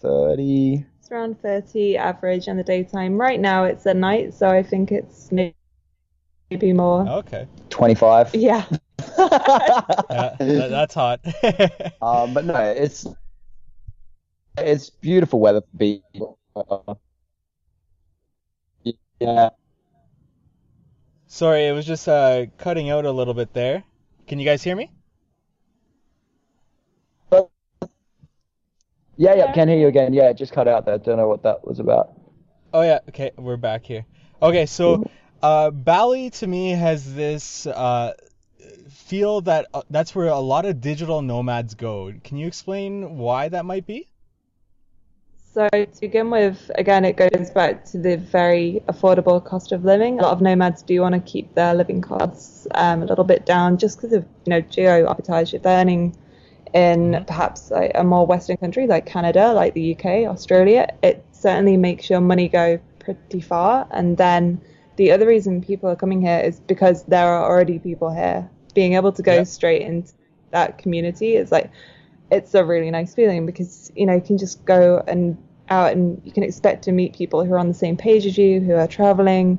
Thirty. 0.00 0.84
It's 1.06 1.12
around 1.12 1.40
30 1.40 1.96
average 1.96 2.48
in 2.48 2.56
the 2.56 2.64
daytime. 2.64 3.16
Right 3.16 3.38
now 3.38 3.62
it's 3.62 3.86
at 3.86 3.94
night, 3.96 4.34
so 4.34 4.48
I 4.50 4.60
think 4.64 4.90
it's 4.90 5.30
maybe 5.30 6.72
more. 6.72 7.08
Okay. 7.08 7.46
25. 7.70 8.34
Yeah. 8.34 8.64
Yeah, 9.18 10.36
that, 10.38 10.68
that's 10.70 10.94
hot. 10.94 11.20
um, 12.02 12.34
but 12.34 12.44
no, 12.44 12.54
it's 12.54 13.06
it's 14.58 14.90
beautiful 14.90 15.40
weather 15.40 15.60
for 15.62 15.76
people. 15.78 16.38
Yeah. 19.20 19.50
Sorry, 21.28 21.66
it 21.66 21.72
was 21.72 21.86
just 21.86 22.08
uh, 22.08 22.46
cutting 22.58 22.90
out 22.90 23.04
a 23.04 23.10
little 23.10 23.34
bit 23.34 23.52
there. 23.54 23.84
Can 24.26 24.38
you 24.38 24.44
guys 24.44 24.62
hear 24.62 24.76
me? 24.76 24.90
Yeah, 29.16 29.34
yeah, 29.34 29.52
can 29.52 29.68
hear 29.68 29.78
you 29.78 29.88
again. 29.88 30.12
Yeah, 30.12 30.32
just 30.32 30.52
cut 30.52 30.68
out 30.68 30.84
there. 30.84 30.98
Don't 30.98 31.16
know 31.16 31.28
what 31.28 31.42
that 31.42 31.66
was 31.66 31.80
about. 31.80 32.12
Oh 32.72 32.82
yeah, 32.82 32.98
okay, 33.08 33.30
we're 33.36 33.56
back 33.56 33.84
here. 33.84 34.04
Okay, 34.42 34.66
so 34.66 35.04
uh, 35.42 35.70
Bali 35.70 36.30
to 36.30 36.46
me 36.46 36.70
has 36.70 37.14
this 37.14 37.66
uh, 37.66 38.12
feel 38.90 39.40
that 39.42 39.66
uh, 39.72 39.82
that's 39.88 40.14
where 40.14 40.26
a 40.26 40.38
lot 40.38 40.66
of 40.66 40.80
digital 40.80 41.22
nomads 41.22 41.74
go. 41.74 42.12
Can 42.24 42.36
you 42.36 42.46
explain 42.46 43.16
why 43.16 43.48
that 43.48 43.64
might 43.64 43.86
be? 43.86 44.08
So 45.54 45.66
to 45.70 46.00
begin 46.02 46.30
with, 46.30 46.70
again, 46.74 47.06
it 47.06 47.16
goes 47.16 47.50
back 47.50 47.86
to 47.86 47.98
the 47.98 48.16
very 48.16 48.82
affordable 48.88 49.42
cost 49.42 49.72
of 49.72 49.86
living. 49.86 50.18
A 50.18 50.22
lot 50.22 50.32
of 50.32 50.42
nomads 50.42 50.82
do 50.82 51.00
want 51.00 51.14
to 51.14 51.20
keep 51.20 51.54
their 51.54 51.72
living 51.72 52.02
costs 52.02 52.66
um, 52.74 53.02
a 53.02 53.06
little 53.06 53.24
bit 53.24 53.46
down, 53.46 53.78
just 53.78 53.96
because 53.96 54.12
of 54.12 54.26
you 54.44 54.50
know 54.50 54.60
geo 54.60 55.06
arbitrage. 55.06 55.54
If 55.54 55.62
they're 55.62 55.80
earning 55.80 56.14
in 56.74 57.12
mm-hmm. 57.12 57.24
perhaps 57.24 57.70
like 57.70 57.92
a 57.94 58.04
more 58.04 58.26
Western 58.26 58.56
country 58.56 58.86
like 58.86 59.06
Canada, 59.06 59.52
like 59.52 59.74
the 59.74 59.94
UK, 59.94 60.28
Australia, 60.28 60.92
it 61.02 61.24
certainly 61.32 61.76
makes 61.76 62.10
your 62.10 62.20
money 62.20 62.48
go 62.48 62.78
pretty 62.98 63.40
far. 63.40 63.86
And 63.90 64.16
then 64.16 64.60
the 64.96 65.12
other 65.12 65.26
reason 65.26 65.62
people 65.62 65.88
are 65.88 65.96
coming 65.96 66.20
here 66.20 66.40
is 66.40 66.60
because 66.60 67.04
there 67.04 67.26
are 67.26 67.50
already 67.50 67.78
people 67.78 68.12
here. 68.12 68.48
Being 68.74 68.94
able 68.94 69.12
to 69.12 69.22
go 69.22 69.34
Yeah. 69.36 69.44
straight 69.44 69.82
into 69.82 70.12
that 70.50 70.78
community 70.78 71.36
is 71.36 71.50
like 71.52 71.70
it's 72.30 72.54
a 72.54 72.64
really 72.64 72.90
nice 72.90 73.14
feeling 73.14 73.46
because 73.46 73.92
you 73.94 74.06
know 74.06 74.14
you 74.14 74.20
can 74.20 74.38
just 74.38 74.64
go 74.64 75.02
and 75.06 75.36
out 75.68 75.92
and 75.92 76.20
you 76.24 76.32
can 76.32 76.42
expect 76.42 76.84
to 76.84 76.92
meet 76.92 77.14
people 77.14 77.44
who 77.44 77.52
are 77.52 77.58
on 77.58 77.68
the 77.68 77.74
same 77.74 77.96
page 77.96 78.26
as 78.26 78.38
you, 78.38 78.60
who 78.60 78.74
are 78.74 78.86
traveling. 78.86 79.58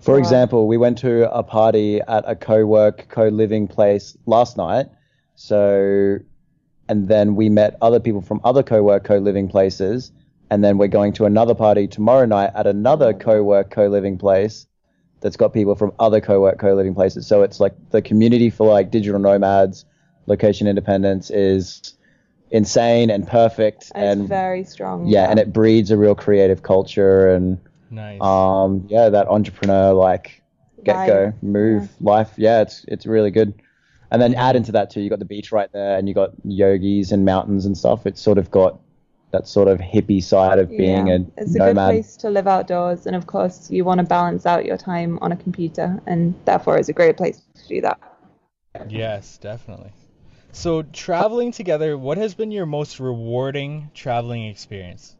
For 0.00 0.16
example, 0.18 0.68
we 0.68 0.76
went 0.76 0.98
to 0.98 1.30
a 1.34 1.42
party 1.42 2.00
at 2.00 2.24
a 2.26 2.36
co-work, 2.36 3.06
co-living 3.08 3.66
place 3.66 4.16
last 4.26 4.56
night. 4.56 4.86
So, 5.34 6.18
and 6.88 7.08
then 7.08 7.36
we 7.36 7.48
met 7.48 7.76
other 7.82 8.00
people 8.00 8.20
from 8.20 8.40
other 8.44 8.62
co-work, 8.62 9.04
co-living 9.04 9.48
places. 9.48 10.12
And 10.50 10.64
then 10.64 10.78
we're 10.78 10.88
going 10.88 11.12
to 11.14 11.26
another 11.26 11.54
party 11.54 11.86
tomorrow 11.86 12.24
night 12.24 12.52
at 12.54 12.66
another 12.66 13.12
co-work, 13.12 13.70
co-living 13.70 14.16
place 14.16 14.66
that's 15.20 15.36
got 15.36 15.52
people 15.52 15.74
from 15.74 15.92
other 15.98 16.20
co-work, 16.20 16.58
co-living 16.58 16.94
places. 16.94 17.26
So 17.26 17.42
it's 17.42 17.60
like 17.60 17.74
the 17.90 18.00
community 18.00 18.48
for 18.50 18.68
like 18.72 18.90
digital 18.90 19.20
nomads, 19.20 19.84
location 20.26 20.66
independence 20.66 21.30
is 21.30 21.94
insane 22.50 23.10
and 23.10 23.26
perfect. 23.26 23.92
And, 23.94 24.20
And 24.20 24.28
very 24.28 24.64
strong. 24.64 25.06
yeah, 25.06 25.30
and 25.30 25.38
it 25.38 25.52
breeds 25.52 25.90
a 25.90 25.96
real 25.98 26.14
creative 26.14 26.62
culture 26.62 27.30
and 27.34 27.58
Nice. 27.90 28.20
um 28.20 28.84
yeah 28.88 29.08
that 29.08 29.28
entrepreneur 29.28 29.92
like 29.94 30.42
get 30.84 31.06
go 31.06 31.24
Life, 31.24 31.42
move 31.42 31.88
life 32.02 32.32
yeah 32.36 32.60
it's 32.60 32.84
it's 32.86 33.06
really 33.06 33.30
good 33.30 33.54
and 34.10 34.20
then 34.22 34.34
add 34.34 34.56
into 34.56 34.72
that 34.72 34.90
too 34.90 35.00
you 35.00 35.10
got 35.10 35.18
the 35.18 35.24
beach 35.24 35.52
right 35.52 35.72
there 35.72 35.98
and 35.98 36.08
you 36.08 36.14
got 36.14 36.30
yogis 36.44 37.12
and 37.12 37.24
mountains 37.24 37.66
and 37.66 37.76
stuff 37.76 38.06
it's 38.06 38.20
sort 38.20 38.38
of 38.38 38.50
got 38.50 38.78
that 39.30 39.46
sort 39.46 39.68
of 39.68 39.78
hippie 39.78 40.22
side 40.22 40.58
of 40.58 40.70
being 40.70 41.08
yeah. 41.08 41.14
a 41.14 41.18
it's 41.36 41.54
a 41.54 41.58
good 41.58 41.66
nomad 41.66 41.90
place 41.90 42.16
to 42.16 42.30
live 42.30 42.46
outdoors, 42.46 43.06
and 43.06 43.14
of 43.14 43.26
course 43.26 43.70
you 43.70 43.84
want 43.84 43.98
to 43.98 44.06
balance 44.06 44.46
out 44.46 44.64
your 44.64 44.76
time 44.76 45.18
on 45.20 45.32
a 45.32 45.36
computer, 45.36 46.00
and 46.06 46.34
therefore 46.44 46.78
it's 46.78 46.88
a 46.88 46.92
great 46.92 47.16
place 47.16 47.42
to 47.54 47.68
do 47.68 47.80
that. 47.82 47.98
Yes, 48.88 49.38
definitely. 49.38 49.90
So 50.52 50.82
traveling 50.82 51.52
together, 51.52 51.98
what 51.98 52.16
has 52.16 52.34
been 52.34 52.50
your 52.50 52.66
most 52.66 53.00
rewarding 53.00 53.90
traveling 53.92 54.46
experience? 54.46 55.14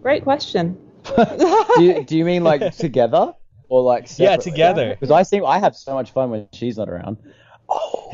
Great 0.00 0.24
question. 0.24 0.78
do, 1.16 1.82
you, 1.82 2.04
do 2.04 2.16
you 2.16 2.24
mean 2.24 2.44
like 2.44 2.76
together 2.76 3.34
or 3.72 3.80
like 3.82 4.06
Yeah, 4.18 4.36
together. 4.36 4.90
because 4.90 5.10
i 5.10 5.22
seem 5.22 5.46
i 5.46 5.58
have 5.58 5.74
so 5.74 5.94
much 5.94 6.10
fun 6.12 6.28
when 6.30 6.46
she's 6.52 6.76
not 6.76 6.90
around 6.90 7.16
oh 7.70 8.10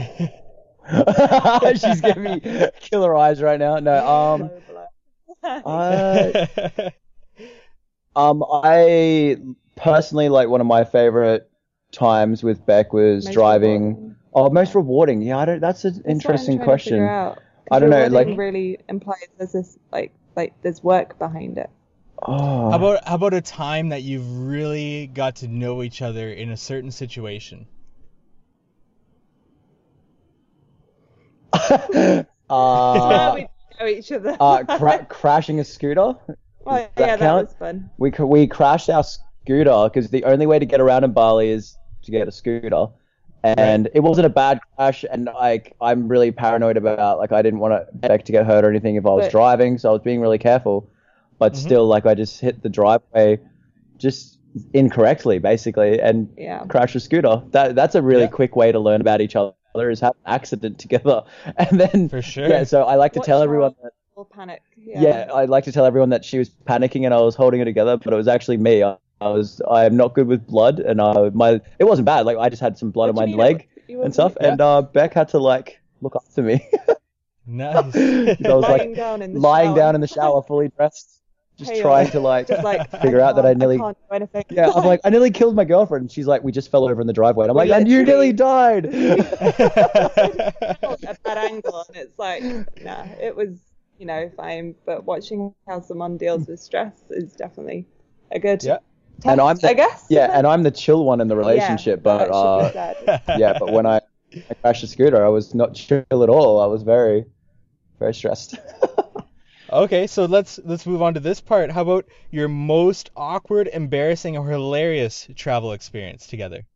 she's 1.74 2.00
giving 2.00 2.22
me 2.22 2.40
killer 2.80 3.16
eyes 3.16 3.42
right 3.42 3.58
now 3.58 3.76
no 3.80 4.06
um 4.06 4.50
uh, 5.42 6.46
Um, 8.16 8.42
I 8.50 9.36
personally 9.76 10.28
like 10.28 10.48
one 10.48 10.60
of 10.60 10.66
my 10.66 10.82
favorite 10.84 11.48
times 11.92 12.42
with 12.42 12.64
Beck 12.66 12.92
was 12.92 13.24
Most 13.26 13.34
driving. 13.34 13.82
rewarding. 13.88 14.16
Oh, 14.34 14.50
most 14.50 14.74
rewarding. 14.74 15.22
Yeah, 15.22 15.38
I 15.38 15.44
don't. 15.44 15.60
That's 15.60 15.84
an 15.84 15.94
That's 15.94 16.06
interesting 16.08 16.58
question. 16.58 16.94
figure 16.94 17.08
out, 17.08 17.36
'cause 17.36 17.42
I 17.70 17.78
don't 17.78 17.90
know, 17.90 17.96
rewarding 18.04 18.28
like- 18.30 18.38
really 18.38 18.78
implies 18.88 19.22
there's 19.38 19.52
this 19.52 19.78
like 19.92 20.12
like 20.34 20.52
there's 20.62 20.82
work 20.82 21.16
behind 21.20 21.58
it. 21.58 21.70
Oh, 22.22 22.70
How 22.70 22.76
about 22.76 23.06
how 23.08 23.14
about 23.14 23.34
a 23.34 23.40
time 23.40 23.90
that 23.90 24.02
you've 24.02 24.28
really 24.48 25.06
got 25.06 25.36
to 25.36 25.48
know 25.48 25.82
each 25.82 26.02
other 26.02 26.30
in 26.30 26.50
a 26.50 26.56
certain 26.56 26.90
situation? 26.90 27.66
Where 31.68 32.26
uh, 32.50 33.32
we 33.36 33.46
know 33.80 33.86
each 33.86 34.12
other. 34.12 34.36
uh, 34.40 34.64
cra- 34.78 35.06
crashing 35.08 35.60
a 35.60 35.64
scooter. 35.64 36.14
well, 36.64 36.74
that 36.74 36.92
yeah, 36.96 37.06
that 37.16 37.18
count? 37.20 37.48
was 37.48 37.56
fun. 37.56 37.90
We 37.98 38.10
we 38.18 38.46
crashed 38.46 38.90
our 38.90 39.04
scooter 39.04 39.88
because 39.92 40.10
the 40.10 40.24
only 40.24 40.46
way 40.46 40.58
to 40.58 40.66
get 40.66 40.80
around 40.80 41.04
in 41.04 41.12
Bali 41.12 41.50
is 41.50 41.76
to 42.02 42.10
get 42.10 42.28
a 42.28 42.32
scooter, 42.32 42.86
and 43.44 43.88
it 43.94 44.00
wasn't 44.00 44.26
a 44.26 44.30
bad 44.30 44.60
crash. 44.76 45.04
And 45.10 45.26
like 45.26 45.74
I'm 45.80 46.08
really 46.08 46.32
paranoid 46.32 46.76
about 46.76 47.18
like 47.18 47.32
I 47.32 47.42
didn't 47.42 47.60
want 47.60 47.72
to 47.74 47.86
Beck 47.96 48.24
to 48.24 48.32
get 48.32 48.44
hurt 48.46 48.64
or 48.64 48.70
anything 48.70 48.96
if 48.96 49.06
I 49.06 49.10
was 49.10 49.26
But- 49.26 49.30
driving, 49.32 49.78
so 49.78 49.90
I 49.90 49.92
was 49.92 50.02
being 50.02 50.20
really 50.20 50.38
careful. 50.38 50.90
But 51.38 51.52
Mhm. 51.52 51.56
still, 51.56 51.86
like 51.86 52.06
I 52.06 52.14
just 52.14 52.40
hit 52.40 52.62
the 52.62 52.68
driveway 52.68 53.38
just 53.96 54.38
incorrectly, 54.74 55.38
basically, 55.38 56.00
and 56.00 56.28
Yeah. 56.36 56.64
crashed 56.66 56.96
a 56.96 57.00
scooter. 57.00 57.42
That 57.52 57.74
that's 57.74 57.94
a 57.94 58.02
really 58.02 58.22
Yeah. 58.22 58.28
quick 58.28 58.56
way 58.56 58.72
to 58.72 58.78
learn 58.80 59.00
about 59.00 59.20
each 59.20 59.36
other 59.36 59.54
is 59.90 60.00
have 60.00 60.14
an 60.26 60.32
accident 60.34 60.78
together, 60.78 61.22
and 61.56 61.80
then 61.80 62.08
For 62.08 62.22
sure. 62.22 62.48
yeah. 62.48 62.64
So 62.64 62.82
I 62.84 62.96
like 62.96 63.12
to 63.12 63.20
Watch 63.20 63.26
tell 63.26 63.42
everyone 63.42 63.74
that 63.82 63.92
panic. 64.32 64.62
Yeah. 64.76 65.00
yeah. 65.00 65.30
I'd 65.32 65.48
like 65.48 65.62
to 65.64 65.72
tell 65.72 65.84
everyone 65.84 66.10
that 66.10 66.24
she 66.24 66.38
was 66.38 66.50
panicking 66.66 67.04
and 67.04 67.14
I 67.14 67.20
was 67.20 67.36
holding 67.36 67.60
her 67.60 67.64
together, 67.64 67.96
but 67.96 68.12
it 68.12 68.16
was 68.16 68.26
actually 68.26 68.56
me. 68.56 68.82
I, 68.82 68.96
I 69.20 69.28
was 69.28 69.60
I 69.70 69.84
am 69.84 69.96
not 69.96 70.14
good 70.14 70.26
with 70.26 70.44
blood, 70.46 70.80
and 70.80 71.00
uh, 71.00 71.30
my 71.34 71.60
it 71.78 71.84
wasn't 71.84 72.06
bad. 72.06 72.26
Like 72.26 72.36
I 72.38 72.48
just 72.48 72.62
had 72.62 72.76
some 72.78 72.90
blood 72.90 73.14
What 73.14 73.22
on 73.24 73.30
my 73.30 73.36
leg 73.36 73.68
and 73.88 74.12
stuff, 74.12 74.36
Yeah. 74.40 74.48
and 74.52 74.60
uh, 74.60 74.82
Beck 74.82 75.14
had 75.14 75.28
to 75.28 75.38
like 75.38 75.78
look 76.00 76.16
after 76.16 76.42
me. 76.42 76.66
Nice. 77.50 77.96
I 77.96 78.36
was 78.54 78.62
like 78.68 78.80
lying 78.80 78.94
down 78.94 79.34
lying 79.34 79.68
shower. 79.68 79.76
down 79.76 79.94
in 79.94 80.00
the 80.02 80.06
shower, 80.06 80.42
fully 80.42 80.68
dressed, 80.76 81.17
just 81.58 81.80
trying 81.80 82.08
to 82.10 82.20
like, 82.20 82.46
Just 82.46 82.62
like 82.64 82.90
figure 83.02 83.20
out 83.20 83.36
that 83.36 83.44
I 83.44 83.54
nearly. 83.54 83.78
can't 83.78 83.96
do 84.08 84.14
anything. 84.14 84.44
yeah, 84.50 84.70
I'm 84.74 84.84
like, 84.84 85.00
I 85.04 85.10
nearly 85.10 85.30
killed 85.30 85.56
my 85.56 85.64
girlfriend. 85.64 86.02
And 86.04 86.12
she's 86.12 86.26
like, 86.26 86.42
we 86.44 86.52
just 86.52 86.70
fell 86.70 86.88
over 86.88 87.00
in 87.00 87.06
the 87.06 87.12
driveway. 87.12 87.44
And 87.44 87.50
I'm 87.50 87.56
like, 87.56 87.70
and 87.70 87.88
you 87.88 88.04
nearly 88.04 88.32
died. 88.32 88.86
at 88.86 88.92
that 91.24 91.36
angle, 91.36 91.84
and 91.88 91.96
it's 91.96 92.18
like, 92.18 92.42
nah, 92.82 93.04
it 93.20 93.34
was, 93.34 93.58
you 93.98 94.06
know, 94.06 94.30
fine. 94.36 94.74
But 94.86 95.04
watching 95.04 95.54
how 95.66 95.80
someone 95.80 96.16
deals 96.16 96.46
with 96.46 96.60
stress 96.60 96.92
is 97.10 97.32
definitely 97.34 97.86
a 98.30 98.38
good 98.38 98.62
Yeah. 98.62 98.78
test, 99.20 99.26
And 99.26 99.40
I'm 99.40 99.56
the- 99.56 99.70
I 99.70 99.74
guess. 99.74 100.06
yeah, 100.08 100.30
and 100.32 100.46
I'm 100.46 100.62
the 100.62 100.70
chill 100.70 101.04
one 101.04 101.20
in 101.20 101.28
the 101.28 101.34
Yeah, 101.34 101.38
relationship, 101.40 102.02
but 102.02 102.18
that 102.18 102.30
uh, 102.30 102.72
should 102.72 103.06
be 103.06 103.12
said. 103.26 103.40
yeah, 103.40 103.58
but 103.58 103.72
when 103.72 103.86
I, 103.86 104.00
I 104.50 104.54
crashed 104.62 104.82
the 104.82 104.86
scooter, 104.86 105.24
I 105.24 105.28
was 105.28 105.54
not 105.54 105.74
chill 105.74 106.04
at 106.10 106.28
all. 106.28 106.60
I 106.60 106.66
was 106.66 106.82
very, 106.82 107.24
very 107.98 108.14
stressed. 108.14 108.56
Okay, 109.70 110.06
so 110.06 110.26
let's 110.26 110.58
let's 110.64 110.86
move 110.86 111.00
on 111.02 111.14
to 111.14 111.20
this 111.20 111.40
part. 111.40 111.70
How 111.70 111.82
about 111.82 112.06
your 112.30 112.48
most 112.48 113.10
awkward, 113.16 113.68
embarrassing, 113.68 114.36
or 114.36 114.46
hilarious 114.48 115.28
travel 115.36 115.72
experience 115.72 116.26
together? 116.26 116.66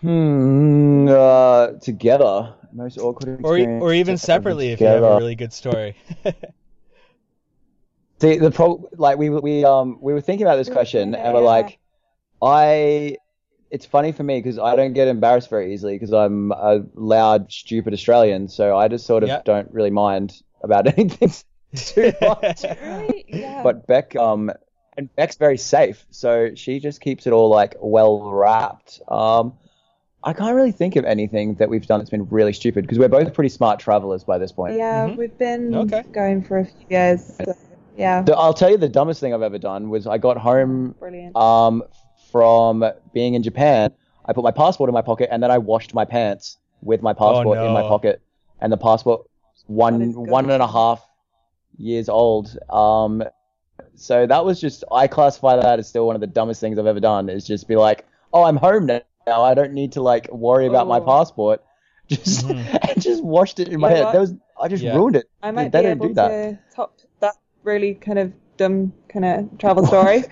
Hmm. 0.00 1.08
Uh, 1.08 1.72
together, 1.80 2.54
most 2.72 2.98
awkward 2.98 3.40
Or 3.42 3.56
e- 3.58 3.62
experience. 3.62 3.82
or 3.82 3.92
even 3.94 4.16
together. 4.16 4.18
separately 4.18 4.68
if 4.72 4.80
you 4.80 4.86
have 4.86 5.02
a 5.04 5.16
really 5.16 5.34
good 5.34 5.52
story. 5.52 5.96
See, 8.20 8.38
the 8.38 8.50
pro 8.50 8.88
like 8.96 9.18
we 9.18 9.30
we 9.30 9.64
um 9.64 9.98
we 10.00 10.12
were 10.12 10.20
thinking 10.20 10.46
about 10.46 10.56
this 10.56 10.68
question 10.68 11.14
and 11.14 11.34
we're 11.34 11.40
like, 11.40 11.78
I. 12.42 13.16
It's 13.70 13.84
funny 13.86 14.12
for 14.12 14.22
me 14.22 14.38
because 14.40 14.58
I 14.58 14.76
don't 14.76 14.92
get 14.92 15.08
embarrassed 15.08 15.50
very 15.50 15.72
easily 15.74 15.94
because 15.94 16.12
I'm 16.12 16.52
a 16.52 16.82
loud, 16.94 17.50
stupid 17.50 17.92
Australian, 17.92 18.48
so 18.48 18.76
I 18.76 18.88
just 18.88 19.06
sort 19.06 19.22
of 19.22 19.28
Yeah. 19.28 19.42
don't 19.44 19.70
really 19.72 19.90
mind 19.90 20.34
about 20.62 20.86
anything 20.98 21.32
too 21.74 22.12
much. 22.22 22.64
Really? 22.80 23.24
Yeah. 23.28 23.62
But 23.62 23.86
Beck, 23.86 24.14
um, 24.16 24.50
and 24.96 25.14
Beck's 25.16 25.36
very 25.36 25.58
safe, 25.58 26.06
so 26.10 26.54
she 26.54 26.78
just 26.78 27.00
keeps 27.00 27.26
it 27.26 27.32
all 27.32 27.50
like 27.50 27.74
well 27.80 28.30
wrapped. 28.30 29.00
Um, 29.08 29.54
I 30.22 30.32
can't 30.32 30.54
really 30.56 30.72
think 30.72 30.96
of 30.96 31.04
anything 31.04 31.54
that 31.56 31.68
we've 31.68 31.86
done 31.86 32.00
that's 32.00 32.10
been 32.10 32.26
really 32.30 32.52
stupid 32.52 32.82
because 32.82 32.98
we're 32.98 33.08
both 33.08 33.34
pretty 33.34 33.50
smart 33.50 33.78
travelers 33.78 34.24
by 34.24 34.38
this 34.38 34.52
point. 34.52 34.76
yeah, 34.76 35.06
Mhm. 35.08 35.16
we've 35.16 35.38
been 35.38 35.74
Okay. 35.74 36.02
going 36.12 36.42
for 36.42 36.58
a 36.58 36.64
few 36.64 36.86
years. 36.88 37.36
So, 37.44 37.54
yeah. 37.96 38.22
The- 38.22 38.36
I'll 38.36 38.54
tell 38.54 38.70
you 38.70 38.76
the 38.76 38.88
dumbest 38.88 39.20
thing 39.20 39.34
I've 39.34 39.42
ever 39.42 39.58
done 39.58 39.88
was 39.90 40.06
I 40.06 40.18
got 40.18 40.36
home 40.38 40.94
Brilliant. 40.98 41.36
um, 41.36 41.82
from 42.40 42.84
being 43.14 43.32
in 43.34 43.42
Japan. 43.42 43.90
I 44.26 44.32
put 44.34 44.44
my 44.44 44.50
passport 44.50 44.88
in 44.90 44.94
my 44.94 45.00
pocket 45.02 45.28
and 45.32 45.42
then 45.42 45.50
I 45.50 45.56
washed 45.58 45.94
my 45.94 46.04
pants 46.04 46.58
with 46.82 47.00
my 47.00 47.14
passport 47.14 47.58
in 47.58 47.72
my 47.72 47.80
pocket. 47.82 48.20
and 48.60 48.70
the 48.72 48.76
passport 48.76 49.26
one 49.66 50.12
one 50.14 50.50
and 50.50 50.62
a 50.62 50.66
half 50.66 51.00
years 51.78 52.08
old. 52.10 52.56
Um, 52.70 53.22
so 53.94 54.26
that 54.26 54.44
was 54.44 54.60
just 54.60 54.84
I 54.92 55.06
classify 55.06 55.56
that 55.56 55.78
as 55.78 55.88
still 55.88 56.06
one 56.06 56.14
of 56.14 56.20
the 56.20 56.26
dumbest 56.26 56.60
things 56.60 56.78
I've 56.78 56.86
ever 56.86 57.00
done. 57.00 57.28
Is 57.30 57.46
just 57.46 57.66
be 57.68 57.76
like, 57.76 58.06
oh, 58.34 58.44
I'm 58.44 58.56
home 58.56 58.84
now. 58.86 59.00
I 59.50 59.54
don't 59.54 59.72
need 59.72 59.92
to 59.92 60.02
like 60.02 60.30
worry 60.30 60.66
about 60.66 60.86
my 60.88 60.98
Oh. 61.00 61.04
passport. 61.04 61.62
Just 62.08 62.46
Mhm. 62.46 62.88
and 62.90 63.02
just 63.02 63.24
washed 63.24 63.58
it 63.58 63.68
in 63.68 63.80
my 63.80 63.90
You 63.90 63.96
head. 63.96 64.14
That 64.14 64.20
was 64.20 64.34
I 64.60 64.68
just 64.68 64.84
Yeah. 64.84 64.94
ruined 64.94 65.16
it. 65.16 65.26
I 65.42 65.50
might 65.50 65.72
they 65.72 65.80
be 65.80 65.82
don't 65.88 65.92
able 65.98 66.08
do 66.08 66.14
that. 66.14 66.28
to 66.28 66.58
top 66.76 66.90
that 67.20 67.34
really 67.64 67.94
kind 67.94 68.18
of 68.18 68.32
dumb 68.56 68.92
kind 69.08 69.24
of 69.24 69.58
travel 69.58 69.84
story. 69.92 70.22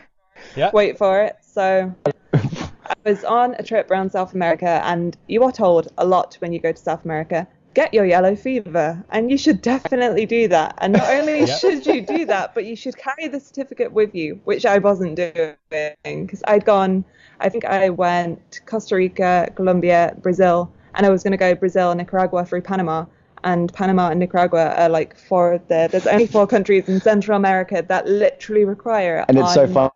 Yeah. 0.55 0.71
Wait 0.73 0.97
for 0.99 1.23
it. 1.23 1.37
So 1.55 1.95
I 2.33 2.95
was 3.05 3.23
on 3.23 3.55
a 3.61 3.63
trip 3.63 3.89
around 3.89 4.11
South 4.11 4.35
America, 4.35 4.81
and 4.85 5.17
you 5.29 5.45
are 5.45 5.53
told 5.53 5.87
a 5.99 6.05
lot 6.05 6.35
when 6.41 6.53
you 6.53 6.59
go 6.59 6.73
to 6.73 6.83
South 6.83 7.05
America. 7.05 7.47
Get 7.75 7.95
your 7.95 8.05
yellow 8.05 8.35
fever, 8.35 9.05
and 9.11 9.31
you 9.31 9.39
should 9.39 9.63
definitely 9.63 10.27
do 10.27 10.49
that. 10.49 10.75
And 10.79 10.95
not 10.95 11.09
only 11.11 11.39
Yeah. 11.47 11.57
should 11.57 11.87
you 11.87 12.01
do 12.05 12.25
that, 12.27 12.55
but 12.57 12.65
you 12.65 12.75
should 12.75 12.97
carry 12.97 13.29
the 13.29 13.39
certificate 13.39 13.93
with 13.93 14.17
you, 14.17 14.41
which 14.45 14.67
I 14.67 14.79
wasn't 14.79 15.15
doing 15.15 15.55
because 16.03 16.43
I'd 16.49 16.65
gone. 16.65 17.05
I 17.39 17.49
think 17.49 17.65
I 17.65 17.89
went 17.89 18.61
Costa 18.67 18.97
Rica, 18.97 19.49
Colombia, 19.55 20.17
Brazil, 20.21 20.73
and 20.97 21.07
I 21.07 21.11
was 21.11 21.23
going 21.23 21.33
to 21.33 21.37
go 21.37 21.55
Brazil, 21.55 21.95
Nicaragua 21.95 22.45
through 22.45 22.63
Panama. 22.63 23.07
And 23.45 23.73
Panama 23.73 24.09
and 24.09 24.19
Nicaragua 24.19 24.75
are 24.77 24.89
like 24.89 25.17
four 25.17 25.53
of 25.53 25.69
the. 25.69 25.89
There's 25.91 26.07
only 26.09 26.27
four 26.27 26.49
countries 26.49 26.89
in 26.89 27.01
Central 27.01 27.37
America 27.37 27.85
that 27.87 28.09
literally 28.09 28.65
require 28.65 29.19
it. 29.19 29.27
And 29.29 29.39
it's 29.39 29.55
so 29.55 29.65
on- 29.65 29.91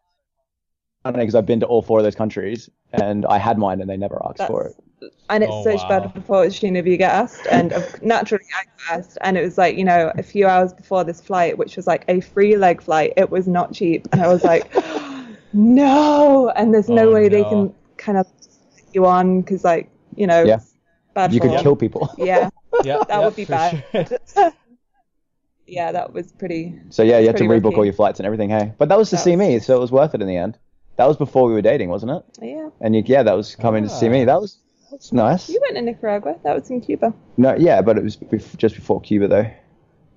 fun 1.02 1.14
because 1.14 1.34
I've 1.34 1.46
been 1.46 1.60
to 1.60 1.66
all 1.66 1.82
four 1.82 1.98
of 1.98 2.04
those 2.04 2.14
countries 2.14 2.68
and 2.92 3.24
I 3.26 3.38
had 3.38 3.58
mine 3.58 3.80
and 3.80 3.88
they 3.88 3.96
never 3.96 4.20
asked 4.28 4.46
for 4.46 4.64
it. 4.64 4.74
And 5.30 5.44
it's 5.44 5.52
Oh, 5.54 5.62
such 5.64 5.82
wow. 5.88 6.00
bad 6.00 6.24
fortune 6.26 6.74
if 6.76 6.86
you 6.86 6.96
get 6.96 7.12
asked. 7.12 7.46
And 7.52 7.72
naturally, 8.02 8.44
I 8.54 8.64
got 8.64 8.98
asked. 8.98 9.18
And 9.20 9.36
it 9.36 9.42
was 9.42 9.56
like, 9.56 9.76
you 9.76 9.84
know, 9.84 10.12
a 10.18 10.22
few 10.22 10.46
hours 10.46 10.72
before 10.72 11.04
this 11.04 11.20
flight, 11.20 11.56
which 11.56 11.76
was 11.76 11.86
like 11.86 12.04
a 12.08 12.20
free 12.20 12.56
leg 12.56 12.82
flight, 12.82 13.12
it 13.16 13.30
was 13.30 13.46
not 13.46 13.72
cheap. 13.72 14.08
And 14.12 14.20
I 14.22 14.28
was 14.28 14.42
like, 14.42 14.72
no. 15.52 16.50
And 16.56 16.74
there's 16.74 16.88
no 16.88 17.08
Oh, 17.08 17.12
way 17.12 17.28
they 17.28 17.44
can 17.44 17.72
kind 17.96 18.18
of 18.18 18.26
put 18.40 18.84
you 18.92 19.06
on 19.06 19.40
because, 19.42 19.62
like, 19.64 19.88
you 20.16 20.26
know, 20.26 20.42
Yeah. 20.44 20.60
bad 21.14 21.32
You 21.32 21.40
could 21.40 21.58
kill 21.60 21.76
people. 21.76 22.10
Yeah, 22.18 22.48
Yeah, 22.84 22.98
that 23.08 23.08
yeah, 23.10 23.24
would 23.24 23.36
be 23.36 23.44
bad. 23.44 23.84
sure. 23.94 24.52
yeah, 25.66 25.92
that 25.92 26.12
was 26.12 26.32
pretty. 26.32 26.74
So 26.90 27.02
yeah, 27.04 27.18
you 27.18 27.26
had 27.28 27.36
to 27.36 27.44
rebook 27.44 27.64
risky. 27.66 27.76
all 27.76 27.84
your 27.84 27.94
flights 27.94 28.18
and 28.18 28.26
everything. 28.26 28.50
Hey, 28.50 28.72
but 28.78 28.88
that 28.88 28.98
was 28.98 29.10
to 29.10 29.16
That 29.16 29.22
see 29.22 29.36
was- 29.36 29.38
me, 29.38 29.58
so 29.60 29.76
it 29.76 29.80
was 29.80 29.92
worth 29.92 30.14
it 30.14 30.22
in 30.22 30.26
the 30.26 30.36
end. 30.36 30.58
That 30.98 31.06
was 31.08 31.16
before 31.16 31.46
we 31.46 31.52
were 31.54 31.62
dating, 31.62 31.88
wasn't 31.88 32.12
it? 32.12 32.24
Yeah. 32.42 32.68
And 32.80 32.94
you, 32.94 33.02
yeah, 33.06 33.22
that 33.22 33.34
was 33.36 33.56
coming 33.56 33.84
to 33.84 33.88
see 33.88 34.08
me. 34.08 34.22
Ah. 34.22 34.26
That 34.26 34.40
was 34.40 34.58
that's 34.90 35.12
nice. 35.12 35.48
You 35.48 35.60
went 35.62 35.76
to 35.76 35.82
Nicaragua. 35.82 36.36
That 36.44 36.54
was 36.54 36.68
in 36.70 36.80
Cuba. 36.80 37.14
No, 37.36 37.54
yeah, 37.56 37.82
but 37.82 37.96
it 37.98 38.04
was 38.04 38.16
bef- 38.16 38.56
just 38.56 38.74
before 38.74 39.00
Cuba 39.00 39.28
though, 39.28 39.50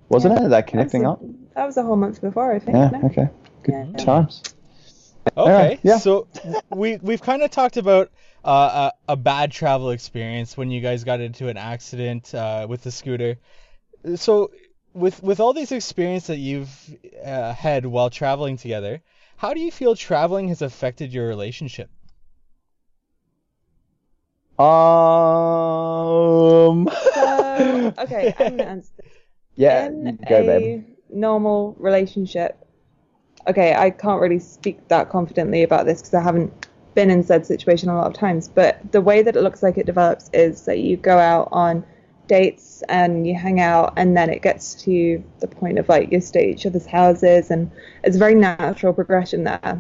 wasn't 0.10 0.36
Yeah. 0.40 0.46
it? 0.48 0.50
That 0.50 0.68
connecting 0.68 1.04
that 1.04 1.10
up. 1.10 1.22
That 1.56 1.66
was 1.66 1.78
a 1.78 1.84
whole 1.84 1.96
month 1.98 2.20
before, 2.20 2.52
I 2.54 2.60
think. 2.60 2.76
Yeah. 2.76 2.90
no? 2.90 3.02
Okay. 3.08 3.30
Good 3.64 3.94
Yeah. 3.98 4.04
times. 4.04 4.44
Okay, 5.38 5.80
yeah. 5.84 6.00
so 6.00 6.28
we 6.72 6.98
we've 6.98 7.22
kind 7.22 7.44
of 7.44 7.52
talked 7.52 7.78
about 7.78 8.10
uh, 8.44 8.90
a, 9.08 9.12
a 9.14 9.16
bad 9.16 9.52
travel 9.52 9.92
experience 9.92 10.58
when 10.58 10.72
you 10.72 10.82
guys 10.82 11.04
got 11.04 11.20
into 11.22 11.48
an 11.48 11.58
accident 11.58 12.34
uh, 12.34 12.66
with 12.68 12.82
the 12.82 12.90
scooter. 12.92 13.38
So 14.16 14.50
with 14.94 15.22
with 15.22 15.40
all 15.40 15.54
these 15.54 15.72
experiences 15.72 16.28
that 16.28 16.38
you've 16.38 16.76
uh, 17.24 17.54
had 17.54 17.86
while 17.86 18.10
traveling 18.10 18.58
together, 18.58 19.04
how 19.41 19.53
do 19.55 19.60
you 19.60 19.71
feel 19.71 19.95
traveling 19.95 20.50
has 20.50 20.62
affected 20.62 21.12
your 21.12 21.27
relationship? 21.27 21.89
Um. 24.60 24.67
So, 27.15 27.91
okay, 28.03 28.36
I'm 28.38 28.57
gonna 28.57 28.69
answer 28.69 28.91
this. 28.98 29.13
Yeah. 29.56 29.88
in 29.88 30.19
Go, 30.30 30.41
a 30.41 30.45
babe. 30.45 30.86
normal 31.10 31.75
relationship, 31.80 32.56
okay, 33.47 33.73
I 33.73 33.89
can't 33.89 34.21
really 34.21 34.38
speak 34.38 34.88
that 34.89 35.10
confidently 35.10 35.63
about 35.63 35.88
this 35.88 36.01
because 36.01 36.13
I 36.13 36.21
haven't 36.21 36.67
been 36.93 37.10
in 37.10 37.23
said 37.23 37.43
situation 37.43 37.89
a 37.89 37.95
lot 37.95 38.06
of 38.06 38.13
times. 38.13 38.47
But 38.47 38.91
the 38.91 39.01
way 39.01 39.23
that 39.23 39.36
it 39.36 39.41
looks 39.41 39.63
like 39.63 39.80
it 39.80 39.88
develops 39.88 40.30
is 40.34 40.65
that 40.65 40.82
you 40.82 40.97
go 40.97 41.17
out 41.17 41.49
on 41.51 41.84
dates 42.38 42.84
and 42.88 43.28
you 43.28 43.36
hang 43.46 43.60
out, 43.60 43.88
and 44.00 44.15
then 44.17 44.30
it 44.36 44.41
gets 44.41 44.74
to 44.86 45.22
the 45.41 45.48
point 45.48 45.78
of 45.80 45.86
like 45.94 46.12
you 46.13 46.20
stay 46.22 46.44
at 46.48 46.56
each 46.56 46.65
other's 46.65 46.86
houses, 47.00 47.52
and 47.52 47.70
it's 48.04 48.15
a 48.15 48.20
very 48.26 48.36
natural 48.36 48.94
progression 48.94 49.44
there. 49.44 49.74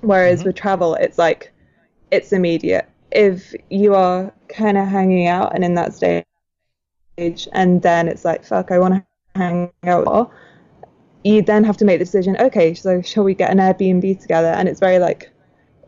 Whereas 0.00 0.40
Mhm. 0.40 0.46
with 0.46 0.56
travel, 0.56 0.90
it's 1.04 1.18
like 1.18 1.42
it's 2.10 2.32
immediate. 2.32 2.86
If 3.12 3.54
you 3.70 3.94
are 3.94 4.32
kind 4.48 4.76
of 4.76 4.88
hanging 4.88 5.26
out 5.28 5.54
and 5.54 5.64
in 5.64 5.74
that 5.74 5.94
stage, 5.94 7.48
and 7.52 7.80
then 7.80 8.08
it's 8.08 8.24
like, 8.24 8.44
fuck, 8.44 8.70
I 8.70 8.78
want 8.78 8.94
to 8.94 9.02
hang 9.40 9.70
out 9.84 10.04
more, 10.06 10.30
you 11.22 11.42
then 11.42 11.62
have 11.64 11.78
to 11.78 11.84
make 11.84 11.98
the 12.00 12.04
decision, 12.04 12.36
okay, 12.48 12.74
so 12.74 13.00
shall 13.02 13.24
we 13.24 13.34
get 13.34 13.50
an 13.50 13.58
Airbnb 13.58 14.20
together? 14.20 14.52
And 14.58 14.68
it's 14.68 14.80
very 14.80 14.98
like, 14.98 15.30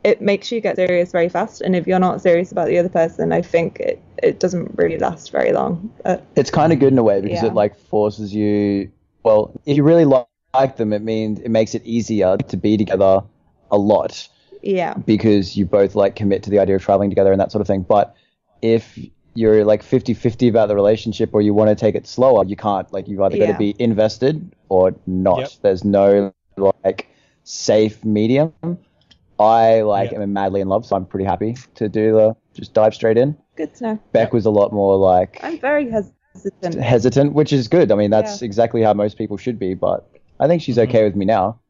it 0.07 0.21
makes 0.21 0.53
you 0.53 0.61
get 0.61 0.77
serious 0.77 1.11
very 1.11 1.29
fast. 1.29 1.61
And 1.61 1.75
if 1.75 1.85
you're 1.85 1.99
not 1.99 2.23
serious 2.23 2.53
about 2.53 2.69
the 2.69 2.79
other 2.79 2.89
person, 2.89 3.33
I 3.33 3.43
think 3.43 3.81
it, 3.81 4.01
it 4.23 4.39
doesn't 4.39 4.71
really 4.79 4.99
last 4.99 5.33
very 5.33 5.53
long. 5.53 5.93
But 6.05 6.25
It's 6.37 6.51
kind 6.51 6.73
of 6.73 6.79
good 6.79 6.93
in 6.93 6.99
a 6.99 7.03
way 7.03 7.21
because 7.21 7.43
Yeah. 7.43 7.49
it 7.49 7.55
like 7.55 7.77
forces 7.77 8.33
you. 8.33 8.89
Well, 9.25 9.51
if 9.67 9.77
you 9.77 9.83
really 9.83 10.05
like 10.05 10.77
them, 10.77 10.93
it 10.93 11.03
means 11.03 11.41
it 11.41 11.51
makes 11.51 11.75
it 11.75 11.83
easier 11.85 12.37
to 12.37 12.57
be 12.57 12.77
together 12.77 13.25
a 13.73 13.77
lot 13.77 14.29
yeah, 14.63 14.95
because 14.95 15.57
you 15.57 15.67
both 15.67 15.97
like 15.97 16.15
commit 16.15 16.45
to 16.45 16.51
the 16.51 16.61
idea 16.61 16.77
of 16.77 16.83
traveling 16.83 17.11
together 17.11 17.33
and 17.33 17.41
that 17.41 17.51
sort 17.51 17.61
of 17.61 17.67
thing. 17.67 17.83
But 17.83 18.15
if 18.63 18.97
you're 19.35 19.65
like 19.65 19.83
50-50 19.83 20.49
about 20.49 20.69
the 20.69 20.77
relationship 20.77 21.31
or 21.35 21.43
you 21.43 21.53
want 21.53 21.71
to 21.71 21.75
take 21.75 21.97
it 21.97 22.07
slower, 22.07 22.45
you 22.45 22.55
can't. 22.55 22.91
Like 22.93 23.09
you've 23.09 23.21
either 23.21 23.39
got 23.39 23.47
to 23.47 23.59
be 23.59 23.75
invested 23.81 24.55
or 24.69 24.95
not. 25.07 25.41
Yep. 25.41 25.51
There's 25.63 25.85
no 25.85 26.33
like 26.57 27.09
safe 27.43 28.05
medium. 28.05 28.55
I 29.39 29.83
like 29.83 30.13
Yep. 30.13 30.21
am 30.23 30.33
madly 30.33 30.61
in 30.61 30.69
love, 30.69 30.87
so 30.87 30.97
I'm 30.97 31.05
pretty 31.07 31.27
happy 31.27 31.57
to 31.75 31.89
do 31.89 32.13
the 32.13 32.37
just 32.55 32.73
dive 32.75 32.95
straight 32.95 33.19
in. 33.19 33.37
good 33.57 33.75
to 33.77 33.85
know. 33.85 33.99
Beck 34.13 34.33
was 34.33 34.47
a 34.47 34.51
lot 34.51 34.73
more 34.73 34.97
like 34.97 35.39
I'm 35.43 35.59
very 35.59 35.91
hesitant. 35.91 36.75
hesitant, 36.83 37.33
which 37.35 37.53
is 37.53 37.69
good. 37.69 37.93
I 37.93 37.95
mean, 37.97 38.11
that's 38.11 38.41
Yeah. 38.43 38.47
exactly 38.47 38.83
how 38.83 38.93
most 38.95 39.19
people 39.19 39.37
should 39.37 39.59
be. 39.59 39.75
But 39.75 40.09
I 40.41 40.47
think 40.47 40.63
she's 40.63 40.77
Mhm. 40.77 40.89
okay 40.89 41.05
with 41.05 41.17
me 41.17 41.25
now. 41.27 41.61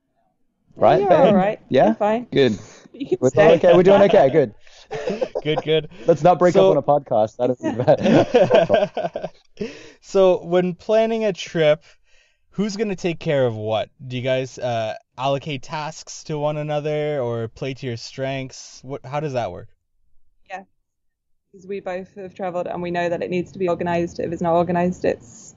Right, 0.76 1.00
You're 1.00 1.12
all 1.12 1.34
right. 1.34 1.58
Yeah? 1.70 1.86
You're 1.86 1.94
fine. 1.94 2.26
Good. 2.32 2.58
You 2.92 3.06
can 3.06 3.18
We're 3.20 3.28
stay. 3.28 3.46
doing 3.48 3.58
okay. 3.58 3.76
We're 3.76 3.82
doing 3.82 4.02
okay. 4.04 4.30
Good. 4.30 4.54
Good, 5.42 5.62
good. 5.64 5.88
Let's 6.06 6.22
not 6.22 6.38
break 6.38 6.54
So- 6.54 6.70
up 6.72 6.76
on 6.88 6.98
a 6.98 7.00
podcast. 7.00 7.36
That'd 7.36 7.58
be 7.58 7.72
bad. 7.82 9.30
so 10.00 10.42
when 10.44 10.74
planning 10.74 11.24
a 11.24 11.32
trip, 11.34 11.82
who's 12.56 12.76
gonna 12.76 12.96
take 12.96 13.20
care 13.20 13.46
of 13.46 13.54
what? 13.54 13.90
Do 14.04 14.16
you 14.16 14.22
guys 14.22 14.58
uh, 14.58 14.94
allocate 15.18 15.62
tasks 15.62 16.24
to 16.24 16.38
one 16.38 16.56
another 16.56 17.20
or 17.20 17.48
play 17.48 17.74
to 17.74 17.86
your 17.86 17.98
strengths? 17.98 18.80
What? 18.82 19.04
How 19.04 19.20
does 19.20 19.34
that 19.34 19.52
work? 19.52 19.68
Yeah, 20.48 20.62
because 21.52 21.66
we 21.66 21.80
both 21.80 22.14
have 22.14 22.34
travelled 22.34 22.66
and 22.66 22.80
we 22.80 22.90
know 22.90 23.08
that 23.08 23.22
it 23.22 23.28
needs 23.28 23.52
to 23.52 23.58
be 23.58 23.68
organised. 23.68 24.18
If 24.18 24.32
it's 24.32 24.42
not 24.42 24.54
organised, 24.54 25.04
it's 25.04 25.54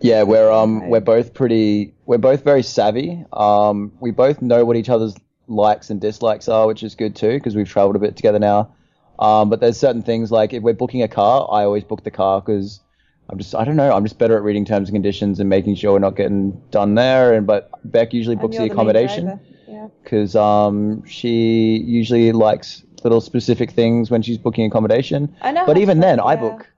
Yeah, 0.00 0.24
we're 0.24 0.52
um 0.52 0.88
we're 0.90 1.00
both 1.00 1.32
pretty 1.32 1.94
we're 2.04 2.18
both 2.18 2.44
very 2.44 2.62
savvy. 2.62 3.24
Um, 3.32 3.92
we 4.00 4.10
both 4.10 4.42
know 4.42 4.66
what 4.66 4.76
each 4.76 4.90
other's 4.90 5.14
likes 5.48 5.88
and 5.88 6.00
dislikes 6.00 6.48
are, 6.48 6.66
which 6.66 6.82
is 6.82 6.94
good 6.94 7.16
too 7.16 7.32
because 7.32 7.56
we've 7.56 7.68
traveled 7.68 7.96
a 7.96 7.98
bit 7.98 8.14
together 8.16 8.38
now. 8.38 8.74
Um, 9.18 9.48
but 9.48 9.60
there's 9.60 9.78
certain 9.78 10.02
things 10.02 10.30
like 10.30 10.52
if 10.52 10.62
we're 10.62 10.74
booking 10.74 11.02
a 11.02 11.08
car, 11.08 11.48
I 11.50 11.64
always 11.64 11.84
book 11.84 12.04
the 12.04 12.10
car 12.10 12.42
because 12.42 12.80
I'm 13.30 13.38
just 13.38 13.54
I 13.54 13.64
don't 13.64 13.76
know 13.76 13.92
I'm 13.92 14.04
just 14.04 14.18
better 14.18 14.36
at 14.36 14.42
reading 14.42 14.64
terms 14.64 14.88
and 14.88 14.94
conditions 14.94 15.40
and 15.40 15.48
making 15.48 15.76
sure 15.76 15.92
we're 15.92 15.98
not 16.00 16.16
getting 16.16 16.50
done 16.70 16.94
there. 16.94 17.32
And 17.34 17.46
but 17.46 17.70
Beck 17.84 18.12
usually 18.12 18.36
books 18.36 18.56
the 18.56 18.64
accommodation 18.64 19.24
driver. 19.24 19.40
Yeah. 19.68 19.88
because 20.02 20.36
um 20.36 21.04
she 21.06 21.76
usually 21.78 22.32
likes 22.32 22.82
little 23.04 23.20
specific 23.20 23.70
things 23.72 24.10
when 24.10 24.22
she's 24.22 24.38
booking 24.38 24.66
accommodation. 24.66 25.34
I 25.40 25.50
know. 25.52 25.66
But 25.66 25.78
even 25.78 26.00
then, 26.00 26.20
I 26.20 26.36
book 26.36 26.68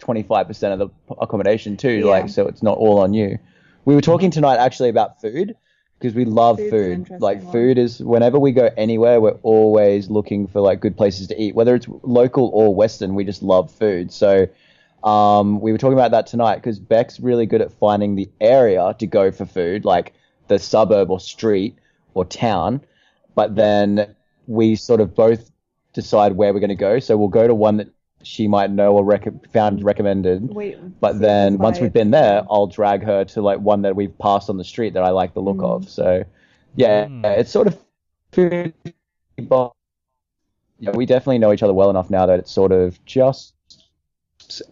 25% 0.00 0.72
of 0.72 0.78
the 0.78 0.88
accommodation 1.20 1.76
too, 1.76 1.90
Yeah. 1.90 2.04
like 2.06 2.28
so 2.28 2.46
it's 2.46 2.62
not 2.62 2.76
all 2.78 3.00
on 3.00 3.14
you. 3.14 3.38
We 3.84 3.94
were 3.94 4.00
talking 4.02 4.30
tonight 4.30 4.56
actually 4.58 4.90
about 4.90 5.20
food 5.20 5.56
because 5.98 6.14
we 6.14 6.24
love 6.26 6.58
Food's 6.58 7.08
food. 7.08 7.20
Like 7.20 7.42
one. 7.42 7.52
food 7.52 7.78
is 7.78 8.00
whenever 8.00 8.38
we 8.38 8.52
go 8.52 8.68
anywhere, 8.76 9.20
we're 9.20 9.38
always 9.42 10.10
looking 10.10 10.46
for 10.46 10.60
like 10.60 10.80
good 10.80 10.96
places 10.96 11.28
to 11.28 11.40
eat, 11.40 11.54
whether 11.54 11.74
it's 11.74 11.86
local 12.02 12.50
or 12.52 12.74
western. 12.74 13.14
We 13.14 13.24
just 13.24 13.42
love 13.42 13.70
food. 13.70 14.12
So 14.12 14.46
um, 15.06 15.60
we 15.60 15.72
were 15.72 15.78
talking 15.78 15.96
about 15.96 16.10
that 16.10 16.26
tonight 16.26 16.56
because 16.56 16.78
Beck's 16.78 17.20
really 17.20 17.46
good 17.46 17.60
at 17.62 17.72
finding 17.72 18.16
the 18.16 18.28
area 18.40 18.94
to 18.98 19.06
go 19.06 19.30
for 19.30 19.46
food, 19.46 19.84
like 19.84 20.12
the 20.48 20.58
suburb 20.58 21.10
or 21.10 21.20
street 21.20 21.76
or 22.14 22.24
town. 22.24 22.80
But 23.34 23.54
then 23.54 24.14
we 24.46 24.74
sort 24.76 25.00
of 25.00 25.14
both 25.14 25.50
decide 25.92 26.32
where 26.32 26.52
we're 26.52 26.60
going 26.60 26.68
to 26.70 26.74
go. 26.74 26.98
So 26.98 27.16
we'll 27.16 27.28
go 27.28 27.46
to 27.46 27.54
one 27.54 27.76
that 27.76 27.88
she 28.22 28.48
might 28.48 28.70
know 28.70 28.94
or 28.96 29.04
rec- 29.04 29.46
found 29.52 29.84
recommended. 29.84 30.52
Wait, 30.52 30.76
But 31.00 31.14
see 31.14 31.18
then 31.20 31.54
if 31.54 31.60
once 31.60 31.80
we've 31.80 31.92
been 31.92 32.10
there, 32.10 32.42
I'll 32.50 32.66
drag 32.66 33.04
her 33.04 33.24
to 33.26 33.42
like 33.42 33.60
one 33.60 33.82
that 33.82 33.94
we've 33.94 34.16
passed 34.18 34.50
on 34.50 34.56
the 34.56 34.64
street 34.64 34.94
that 34.94 35.04
I 35.04 35.10
like 35.10 35.34
the 35.34 35.40
look 35.40 35.58
Mm. 35.58 35.76
of. 35.76 35.88
So 35.88 36.24
yeah, 36.74 37.06
Mm. 37.06 37.24
it's 37.38 37.50
sort 37.50 37.68
of 37.68 37.78
food, 38.32 38.74
but 39.38 39.72
yeah, 40.80 40.90
we 40.90 41.06
definitely 41.06 41.38
know 41.38 41.52
each 41.52 41.62
other 41.62 41.72
well 41.74 41.90
enough 41.90 42.10
now 42.10 42.26
that 42.26 42.38
it's 42.38 42.50
sort 42.50 42.72
of 42.72 43.02
just 43.04 43.54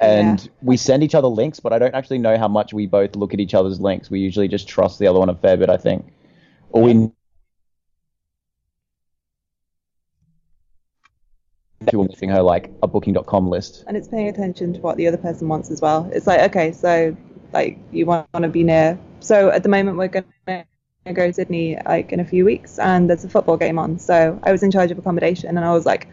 and 0.00 0.40
Yeah. 0.40 0.46
we 0.62 0.76
send 0.76 1.02
each 1.02 1.14
other 1.14 1.28
links, 1.28 1.60
but 1.60 1.72
I 1.72 1.78
don't 1.78 1.94
actually 1.94 2.18
know 2.18 2.36
how 2.38 2.48
much 2.48 2.72
we 2.72 2.86
both 2.86 3.16
look 3.16 3.34
at 3.34 3.40
each 3.40 3.54
other's 3.54 3.80
links. 3.80 4.10
We 4.10 4.20
usually 4.20 4.48
just 4.48 4.68
trust 4.68 4.98
the 4.98 5.06
other 5.06 5.18
one 5.18 5.28
a 5.28 5.34
fair 5.34 5.56
bit, 5.56 5.70
I 5.70 5.76
think. 5.76 6.12
Or 6.70 6.82
we 6.82 7.10
We're 11.92 12.08
giving 12.08 12.30
her 12.30 12.42
like 12.42 12.70
a 12.82 12.86
booking.com 12.86 13.48
list. 13.48 13.84
and 13.86 13.96
it's 13.96 14.08
paying 14.08 14.28
attention 14.28 14.72
to 14.74 14.80
what 14.80 14.96
the 14.96 15.06
other 15.06 15.18
person 15.18 15.48
wants 15.48 15.70
as 15.70 15.80
well. 15.80 16.08
It's 16.12 16.26
like, 16.26 16.40
okay, 16.50 16.72
so 16.72 17.16
like 17.52 17.78
you 17.92 18.06
want 18.06 18.26
to 18.34 18.48
be 18.48 18.64
near. 18.64 18.98
So 19.20 19.50
at 19.50 19.62
the 19.62 19.68
moment 19.68 19.98
we're 19.98 20.08
going 20.08 20.24
to 20.48 20.64
go 21.12 21.26
to 21.26 21.32
Sydney 21.32 21.78
like 21.84 22.12
in 22.12 22.20
a 22.20 22.24
few 22.24 22.44
weeks, 22.44 22.78
and 22.78 23.10
there's 23.10 23.24
a 23.24 23.28
football 23.28 23.56
game 23.56 23.78
on. 23.78 23.98
So 23.98 24.38
I 24.42 24.52
was 24.52 24.62
in 24.62 24.70
charge 24.70 24.90
of 24.90 24.98
accommodation, 24.98 25.50
and 25.50 25.64
I 25.64 25.72
was 25.72 25.84
like, 25.84 26.08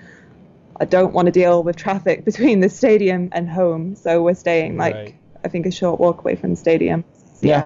I 0.79 0.86
don't 0.86 1.13
want 1.13 1.27
to 1.27 1.31
deal 1.31 1.63
with 1.63 1.75
traffic 1.75 2.25
between 2.29 2.60
the 2.60 2.69
stadium 2.69 3.29
and 3.31 3.49
home, 3.49 3.95
so 3.95 4.21
we're 4.23 4.34
staying 4.34 4.77
like 4.77 4.95
Right. 4.95 5.15
I 5.43 5.47
think 5.47 5.65
a 5.65 5.71
short 5.71 5.99
walk 5.99 6.19
away 6.19 6.36
from 6.36 6.51
the 6.51 6.55
stadium. 6.55 7.03
So, 7.36 7.47
Yeah. 7.47 7.65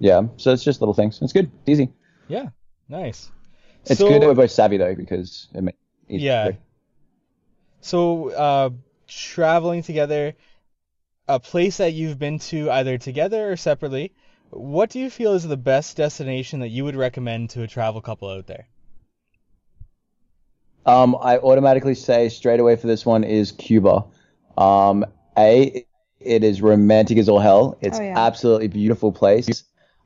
Yeah, 0.00 0.22
so 0.36 0.52
it's 0.52 0.62
just 0.62 0.80
little 0.80 0.94
things. 0.94 1.20
It's 1.20 1.32
good, 1.32 1.50
it's 1.60 1.68
easy. 1.68 1.90
Yeah, 2.28 2.50
nice. 2.88 3.30
It's 3.84 3.98
So- 3.98 4.08
good 4.08 4.22
that 4.22 4.26
we're 4.28 4.34
both 4.34 4.50
savvy 4.52 4.76
though 4.76 4.94
because 4.94 5.48
it 5.54 5.62
makes 5.62 5.78
it 6.08 6.14
easy. 6.14 6.24
Yeah. 6.24 6.50
So, 7.80 8.30
uh, 8.30 8.70
traveling 9.06 9.82
together, 9.82 10.34
a 11.26 11.40
place 11.40 11.78
that 11.78 11.92
you've 11.94 12.18
been 12.18 12.38
to 12.38 12.70
either 12.70 12.96
together 12.98 13.50
or 13.50 13.56
separately, 13.56 14.12
what 14.50 14.90
do 14.90 14.98
you 14.98 15.10
feel 15.10 15.34
is 15.34 15.46
the 15.46 15.56
best 15.56 15.96
destination 15.96 16.60
that 16.60 16.68
you 16.68 16.84
would 16.84 16.96
recommend 16.96 17.50
to 17.50 17.62
a 17.62 17.66
travel 17.66 18.00
couple 18.00 18.28
out 18.28 18.46
there? 18.46 18.66
Um, 20.88 21.16
I 21.20 21.36
automatically 21.38 21.94
say 21.94 22.30
straight 22.30 22.60
away 22.60 22.76
for 22.76 22.86
this 22.86 23.04
one 23.04 23.22
is 23.22 23.52
Cuba. 23.52 24.04
Um, 24.56 25.04
a, 25.36 25.84
it 26.18 26.42
is 26.42 26.62
romantic 26.62 27.18
as 27.18 27.28
all 27.28 27.38
hell. 27.38 27.76
It's 27.82 27.98
Oh, 27.98 28.02
yeah. 28.02 28.14
absolutely 28.18 28.68
beautiful 28.68 29.12
place. 29.12 29.64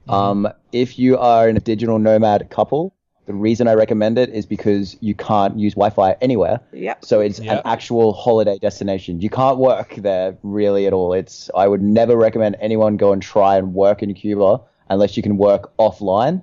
Um, 0.09 0.49
if 0.73 0.99
you 0.99 1.16
are 1.18 1.49
in 1.49 1.57
a 1.57 1.61
digital 1.61 2.01
nomad 2.01 2.51
couple, 2.51 2.97
the 3.27 3.33
reason 3.33 3.68
I 3.68 3.75
recommend 3.75 4.18
it 4.18 4.31
is 4.31 4.45
because 4.45 4.97
you 5.01 5.14
can't 5.14 5.57
use 5.57 5.75
Wi-Fi 5.75 6.16
anywhere. 6.21 6.59
Yep. 6.73 7.05
So 7.05 7.21
it's 7.21 7.38
Yeah. 7.38 7.55
an 7.55 7.62
actual 7.64 8.12
holiday 8.12 8.59
destination. 8.59 9.21
You 9.21 9.31
can't 9.31 9.59
work 9.59 9.95
there 9.95 10.37
really 10.42 10.88
at 10.88 10.92
all. 10.92 11.12
It's 11.12 11.49
I 11.55 11.68
would 11.68 11.81
never 11.81 12.16
recommend 12.16 12.57
anyone 12.61 12.97
go 12.97 13.12
and 13.12 13.23
try 13.23 13.57
and 13.57 13.73
work 13.73 14.03
in 14.03 14.12
Cuba 14.14 14.61
unless 14.90 15.16
you 15.16 15.23
can 15.23 15.38
work 15.38 15.73
offline. 15.79 16.42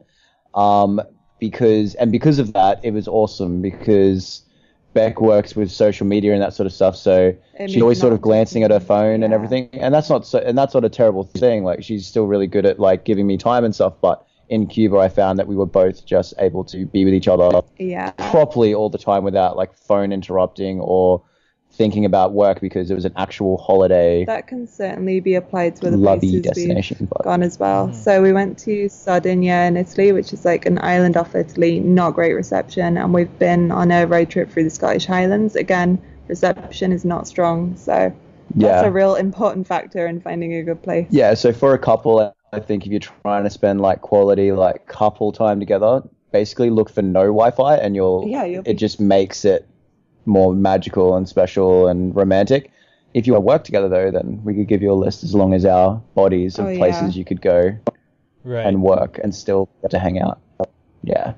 Um, 0.56 1.02
because 1.39 1.95
and 1.95 2.12
because 2.12 2.39
of 2.39 2.54
that, 2.54 2.80
it 2.84 2.91
was 2.91 3.08
awesome 3.08 3.62
because 3.62 4.41
Beck 4.93 5.21
works 5.21 5.56
with 5.56 5.71
social 5.71 6.06
media 6.08 6.34
and 6.34 6.41
that 6.41 6.54
sort 6.54 6.65
of 6.67 6.73
stuff. 6.73 6.95
So 6.95 7.34
It 7.60 7.69
she's 7.69 7.82
always 7.82 7.99
sort 7.99 8.13
of 8.13 8.21
glancing 8.21 8.63
at 8.63 8.71
her 8.71 8.80
phone 8.80 9.23
and 9.23 9.34
everything. 9.34 9.69
And 9.73 9.93
that's 9.93 10.10
not 10.10 10.25
so 10.25 10.39
and 10.39 10.58
that's 10.58 10.73
not 10.73 10.84
a 10.84 10.89
terrible 10.89 11.23
thing. 11.23 11.63
Like 11.63 11.84
she's 11.84 12.08
still 12.08 12.25
really 12.25 12.47
good 12.47 12.65
at 12.65 12.80
like 12.80 13.06
giving 13.06 13.28
me 13.28 13.38
time 13.38 13.63
and 13.63 13.73
stuff. 13.73 13.93
But 14.02 14.25
in 14.49 14.65
Cuba, 14.65 14.97
I 14.97 15.10
found 15.10 15.38
that 15.38 15.47
we 15.47 15.56
were 15.56 15.67
both 15.67 16.06
just 16.06 16.34
able 16.39 16.63
to 16.65 16.86
be 16.88 17.06
with 17.06 17.13
each 17.13 17.28
other 17.28 17.62
Yeah. 17.78 18.12
properly 18.32 18.73
all 18.73 18.89
the 18.89 18.97
time 18.97 19.23
without 19.23 19.56
like 19.56 19.73
phone 19.75 20.12
interrupting 20.12 20.80
or 20.80 21.23
thinking 21.80 22.04
about 22.04 22.34
work 22.34 22.60
because 22.60 22.92
it 22.92 22.94
was 22.94 23.06
an 23.06 23.13
actual 23.15 23.58
holiday 23.58 24.26
That 24.26 24.48
can 24.48 24.68
certainly 24.68 25.22
be 25.22 25.36
applied 25.36 25.78
to 25.78 25.88
other 25.88 25.96
lovey 25.98 26.42
places 26.42 26.68
we've. 26.68 27.08
But 27.10 27.24
gone 27.24 27.42
as 27.42 27.58
well. 27.58 27.88
Mhm. 27.88 27.96
So 27.96 28.22
we 28.22 28.34
went 28.34 28.58
to 28.60 28.89
Sardinia 28.89 29.62
in 29.70 29.78
Italy, 29.78 30.12
which 30.12 30.34
is 30.34 30.44
like 30.44 30.65
an 30.65 30.78
island 30.84 31.15
off 31.15 31.36
Italy, 31.36 31.80
not 31.80 32.15
great 32.15 32.34
reception, 32.34 32.98
and 32.98 33.13
we've 33.13 33.39
been 33.39 33.72
on 33.72 33.92
a 33.92 34.06
road 34.06 34.30
trip 34.30 34.52
through 34.52 34.65
the 34.65 34.70
Scottish 34.70 35.06
Highlands. 35.06 35.56
Again, 35.56 35.98
reception 36.28 36.92
is 36.92 37.06
not 37.06 37.28
strong, 37.28 37.78
so 37.78 38.12
that's 38.56 38.84
yeah, 38.84 38.86
a 38.86 38.92
real 38.92 39.15
important 39.15 39.65
factor 39.65 40.06
in 40.06 40.20
finding 40.20 40.54
a 40.56 40.63
good 40.63 40.82
place. 40.82 41.08
yeah. 41.10 41.34
So 41.34 41.54
for 41.54 41.74
a 41.74 41.80
couple, 41.80 42.34
I 42.52 42.60
think 42.60 42.86
if 42.86 42.92
you're 42.92 43.00
trying 43.24 43.46
to 43.46 43.50
spend 43.50 43.80
like 43.80 44.02
quality 44.02 44.52
like 44.52 44.86
couple 44.88 45.32
time 45.32 45.62
together, 45.62 46.04
basically 46.34 46.72
look 46.72 46.89
for 46.89 47.02
no 47.02 47.28
Wi-Fi, 47.28 47.78
and 47.78 47.96
you'll 47.96 48.26
Yeah, 48.28 48.44
you'll 48.44 48.63
be 48.63 48.72
it 48.72 48.78
just 48.78 49.00
makes 49.00 49.46
it 49.46 49.65
more 50.30 50.54
magical 50.54 51.15
and 51.18 51.28
special 51.28 51.88
and 51.88 52.15
romantic. 52.15 52.72
If 53.13 53.26
you 53.28 53.34
want 53.34 53.42
to 53.44 53.48
work 53.48 53.63
together 53.63 53.89
though, 53.89 54.12
then 54.12 54.42
we 54.44 54.54
could 54.54 54.68
give 54.68 54.82
you 54.82 54.92
a 54.92 54.94
list 54.94 55.24
as 55.24 55.34
long 55.34 55.54
as 55.54 55.65
our 55.65 56.02
bodies 56.15 56.60
of 56.60 56.65
Oh, 56.65 56.70
yeah. 56.70 56.78
places 56.78 57.18
you 57.18 57.26
could 57.26 57.42
go 57.42 57.76
Right. 58.44 58.65
and 58.65 58.82
work 58.84 59.20
and 59.22 59.34
still 59.34 59.68
get 59.82 59.92
to 59.92 60.00
hang 60.00 60.20
out. 60.22 60.39
Yeah. 61.04 61.34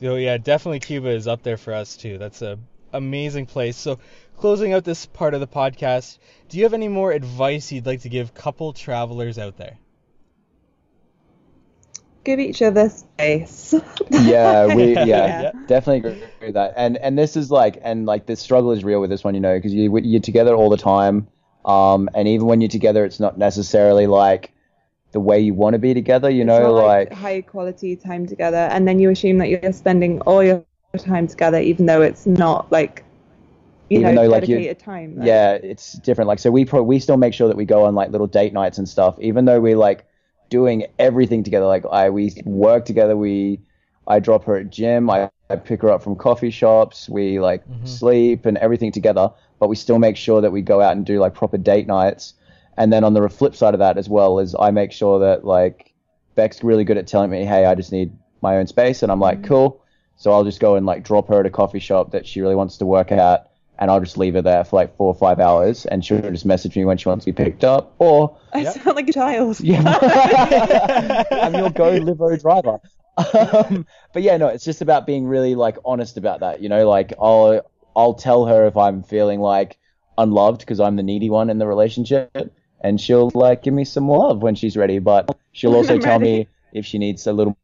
So 0.00 0.14
yeah, 0.14 0.38
definitely 0.38 0.80
Cuba 0.80 1.08
is 1.10 1.26
up 1.26 1.42
there 1.42 1.56
for 1.56 1.74
us 1.74 1.96
too. 1.96 2.18
That's 2.18 2.40
a 2.42 2.58
amazing 2.92 3.46
place. 3.46 3.76
So 3.76 3.98
closing 4.36 4.72
out 4.72 4.84
this 4.84 5.04
part 5.06 5.34
of 5.34 5.40
the 5.40 5.46
podcast, 5.48 6.18
do 6.48 6.56
you 6.58 6.62
have 6.64 6.74
any 6.74 6.88
more 6.88 7.10
advice 7.12 7.72
you'd 7.72 7.84
like 7.86 8.02
to 8.02 8.08
give 8.08 8.32
couple 8.32 8.72
travelers 8.72 9.38
out 9.38 9.56
there? 9.56 9.76
Give 12.28 12.40
each 12.40 12.60
other 12.60 12.90
space. 12.90 13.74
yeah, 14.10 14.66
we 14.66 14.94
yeah, 14.98 15.26
Yeah. 15.40 15.52
definitely 15.66 16.10
agree 16.10 16.28
with 16.42 16.54
that. 16.54 16.74
And 16.76 16.98
and 16.98 17.18
this 17.18 17.36
is 17.38 17.50
like 17.50 17.78
and 17.82 18.04
like 18.04 18.26
the 18.26 18.36
struggle 18.36 18.70
is 18.72 18.84
real 18.84 19.00
with 19.00 19.08
this 19.08 19.24
one, 19.24 19.34
you 19.34 19.40
know, 19.40 19.56
because 19.56 19.72
you 19.72 19.96
you're 19.98 20.20
together 20.20 20.54
all 20.54 20.68
the 20.68 20.76
time, 20.76 21.26
um, 21.64 22.10
and 22.14 22.28
even 22.28 22.46
when 22.46 22.60
you're 22.60 22.68
together, 22.68 23.06
it's 23.06 23.18
not 23.18 23.38
necessarily 23.38 24.06
like 24.06 24.52
the 25.12 25.20
way 25.20 25.40
you 25.40 25.54
want 25.54 25.72
to 25.72 25.78
be 25.78 25.94
together, 25.94 26.28
you 26.28 26.42
It's 26.42 26.48
know, 26.48 26.70
not 26.70 26.84
like, 26.84 27.14
high 27.14 27.40
quality 27.40 27.96
time 27.96 28.26
together, 28.26 28.68
and 28.72 28.86
then 28.86 28.98
you 28.98 29.08
assume 29.08 29.38
that 29.38 29.48
you're 29.48 29.72
spending 29.72 30.20
all 30.22 30.44
your 30.44 30.62
time 30.98 31.26
together, 31.26 31.58
even 31.60 31.86
though 31.86 32.02
it's 32.02 32.26
not 32.26 32.70
like 32.70 33.04
you 33.88 34.00
Even 34.00 34.16
know 34.16 34.22
though, 34.24 34.28
like, 34.28 34.48
you- 34.48 34.56
dedicated 34.56 34.78
time. 34.80 35.16
Like, 35.16 35.28
yeah, 35.28 35.52
it's 35.54 35.92
different. 35.94 36.28
Like 36.28 36.40
so, 36.40 36.50
we 36.50 36.66
pro- 36.66 36.82
we 36.82 36.98
still 36.98 37.16
make 37.16 37.32
sure 37.32 37.48
that 37.48 37.56
we 37.56 37.64
go 37.64 37.84
on 37.84 37.94
like 37.94 38.10
little 38.10 38.26
date 38.26 38.52
nights 38.52 38.76
and 38.76 38.86
stuff, 38.86 39.18
even 39.18 39.46
though 39.46 39.60
we're 39.60 39.78
like 39.78 40.04
doing 40.48 40.86
everything 40.98 41.42
together. 41.44 41.66
Like 41.66 41.84
I 41.90 42.10
we 42.10 42.32
work 42.44 42.84
together. 42.84 43.16
We 43.16 43.60
I 44.06 44.20
drop 44.20 44.44
her 44.44 44.56
at 44.56 44.70
gym. 44.70 45.10
I, 45.10 45.30
I 45.50 45.56
pick 45.56 45.82
her 45.82 45.90
up 45.90 46.02
from 46.02 46.16
coffee 46.16 46.50
shops. 46.50 47.08
We 47.08 47.40
like 47.40 47.66
Mhm. 47.68 47.86
sleep 47.88 48.46
and 48.46 48.56
everything 48.58 48.92
together. 48.92 49.30
But 49.58 49.68
we 49.68 49.76
still 49.76 49.98
make 49.98 50.16
sure 50.16 50.40
that 50.40 50.52
we 50.52 50.62
go 50.62 50.80
out 50.80 50.96
and 50.96 51.04
do 51.04 51.18
like 51.18 51.34
proper 51.34 51.58
date 51.58 51.86
nights. 51.86 52.34
And 52.76 52.92
then 52.92 53.04
on 53.04 53.12
the 53.14 53.28
flip 53.28 53.54
side 53.56 53.74
of 53.74 53.80
that 53.80 53.98
as 53.98 54.08
well 54.08 54.38
is 54.38 54.54
I 54.58 54.70
make 54.70 54.92
sure 54.92 55.18
that 55.20 55.44
like 55.44 55.92
Beck's 56.36 56.62
really 56.62 56.84
good 56.84 56.96
at 56.96 57.06
telling 57.08 57.30
me, 57.30 57.44
hey, 57.44 57.64
I 57.66 57.74
just 57.74 57.90
need 57.92 58.12
my 58.40 58.56
own 58.58 58.66
space, 58.68 59.02
and 59.02 59.10
I'm 59.10 59.18
like, 59.20 59.42
cool. 59.42 59.82
So 60.16 60.32
I'll 60.32 60.44
just 60.44 60.60
go 60.60 60.76
and 60.76 60.86
like 60.86 61.02
drop 61.04 61.28
her 61.28 61.40
at 61.40 61.46
a 61.46 61.50
coffee 61.50 61.80
shop 61.80 62.12
that 62.12 62.26
she 62.26 62.40
really 62.40 62.54
wants 62.54 62.78
to 62.78 62.86
work 62.86 63.10
at, 63.10 63.47
and 63.78 63.90
I'll 63.90 64.00
just 64.00 64.18
leave 64.18 64.34
her 64.34 64.42
there 64.42 64.64
for 64.64 64.76
like 64.76 64.96
four 64.96 65.08
or 65.08 65.14
five 65.14 65.38
hours, 65.38 65.86
and 65.86 66.04
she'll 66.04 66.20
just 66.20 66.44
message 66.46 66.76
me 66.76 66.84
when 66.84 66.98
she 66.98 67.08
wants 67.08 67.24
to 67.24 67.32
be 67.32 67.44
picked 67.44 67.64
up, 67.64 67.94
or 67.98 68.36
I 68.52 68.62
Yeah. 68.62 68.70
sound 68.70 68.96
like 68.96 69.08
a 69.08 69.12
child. 69.12 69.60
yeah, 69.62 69.80
I'm 71.30 71.54
your 71.54 71.70
go 71.70 71.98
livo 72.00 72.40
driver. 72.40 72.78
Um, 73.16 73.86
but 74.12 74.22
yeah, 74.22 74.36
no, 74.36 74.48
it's 74.48 74.64
just 74.64 74.80
about 74.80 75.06
being 75.06 75.26
really 75.26 75.54
like 75.54 75.76
honest 75.84 76.16
about 76.16 76.40
that. 76.40 76.60
You 76.62 76.68
know, 76.68 76.88
like 76.88 77.12
I'll 77.20 77.62
I'll 77.96 78.14
tell 78.14 78.46
her 78.46 78.66
if 78.66 78.76
I'm 78.76 79.02
feeling 79.02 79.40
like 79.40 79.78
unloved 80.16 80.60
because 80.60 80.80
I'm 80.80 80.96
the 80.96 81.02
needy 81.02 81.30
one 81.30 81.50
in 81.50 81.58
the 81.58 81.66
relationship, 81.66 82.30
and 82.80 83.00
she'll 83.00 83.30
like 83.34 83.62
give 83.62 83.74
me 83.74 83.84
some 83.84 84.08
love 84.08 84.42
when 84.42 84.54
she's 84.54 84.76
ready. 84.76 84.98
But 84.98 85.36
she'll 85.52 85.74
also 85.74 85.98
tell 85.98 86.18
me 86.18 86.48
if 86.72 86.84
she 86.84 86.98
needs 86.98 87.26
a 87.26 87.32
little 87.32 87.56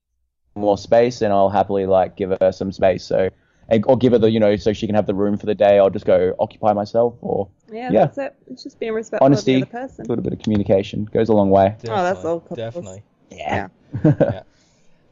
more 0.57 0.79
space, 0.79 1.23
and 1.23 1.33
I'll 1.33 1.51
happily 1.51 1.87
like 1.87 2.17
give 2.17 2.37
her 2.41 2.53
some 2.53 2.73
space. 2.73 3.05
So. 3.05 3.31
And, 3.69 3.85
or 3.87 3.97
give 3.97 4.13
her 4.13 4.19
the, 4.19 4.31
you 4.31 4.41
know, 4.41 4.57
so 4.57 4.73
she 4.73 4.87
can 4.87 4.95
have 4.95 5.07
the 5.07 5.15
room 5.15 5.37
for 5.39 5.47
the 5.47 5.55
day. 5.55 5.79
I'll 5.79 5.91
just 5.91 6.05
go 6.07 6.35
occupy 6.39 6.73
myself, 6.73 7.15
or 7.23 7.49
Yeah, 7.71 7.91
Yeah. 7.91 8.01
that's 8.07 8.19
it. 8.19 8.37
It's 8.51 8.63
just 8.63 8.79
being 8.79 8.93
respectful 8.93 9.25
Honesty. 9.27 9.55
of 9.63 9.71
the 9.71 9.77
other 9.79 9.87
person. 9.89 10.05
a 10.05 10.09
little 10.09 10.23
bit 10.25 10.33
of 10.35 10.39
communication 10.41 11.05
goes 11.07 11.29
a 11.29 11.33
long 11.33 11.51
way. 11.51 11.77
Oh, 11.85 12.03
that's 12.03 12.25
all 12.25 12.41
couples. 12.41 12.57
Definitely. 12.59 13.03
Yeah. 13.31 13.69
Yeah. 14.03 14.43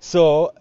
So, 0.00 0.46
uh, 0.46 0.52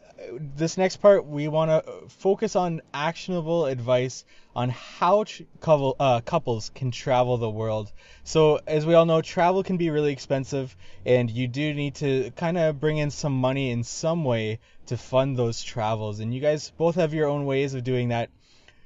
this 0.56 0.78
next 0.78 0.98
part, 0.98 1.26
we 1.26 1.48
want 1.48 1.72
to 1.72 1.92
focus 2.10 2.56
on 2.56 2.82
actionable 2.94 3.66
advice 3.66 4.24
on 4.56 4.70
how 4.70 5.24
tr- 5.24 5.44
couple, 5.62 5.96
uh, 6.00 6.22
couples 6.22 6.70
can 6.76 6.92
travel 6.92 7.38
the 7.38 7.50
world. 7.50 7.92
So, 8.24 8.60
as 8.68 8.86
we 8.86 8.94
all 8.94 9.06
know, 9.08 9.22
travel 9.24 9.64
can 9.64 9.78
be 9.78 9.90
really 9.90 10.12
expensive, 10.12 10.76
and 11.08 11.30
you 11.30 11.48
do 11.48 11.74
need 11.74 11.96
to 11.96 12.30
kind 12.36 12.58
of 12.60 12.80
bring 12.80 12.98
in 13.00 13.10
some 13.10 13.34
money 13.34 13.72
in 13.72 13.84
some 13.84 14.24
way 14.24 14.60
to 14.92 14.98
fund 14.98 15.38
those 15.38 15.64
travels. 15.64 16.20
And 16.20 16.34
you 16.34 16.40
guys 16.40 16.72
both 16.78 16.96
have 16.96 17.14
your 17.14 17.28
own 17.28 17.46
ways 17.46 17.74
of 17.74 17.84
doing 17.84 18.10
that. 18.10 18.30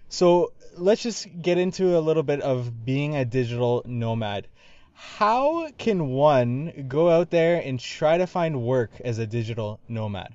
So, 0.10 0.54
let's 0.78 1.02
just 1.02 1.28
get 1.42 1.58
into 1.58 1.98
a 1.98 2.00
little 2.00 2.24
bit 2.24 2.42
of 2.42 2.86
being 2.86 3.16
a 3.16 3.26
digital 3.26 3.84
nomad. 3.86 4.48
How 4.94 5.70
can 5.78 6.08
one 6.08 6.86
go 6.88 7.10
out 7.10 7.30
there 7.30 7.62
and 7.62 7.80
try 7.80 8.18
to 8.18 8.28
find 8.28 8.62
work 8.62 8.92
as 9.04 9.20
a 9.20 9.28
digital 9.28 9.80
nomad? 9.90 10.34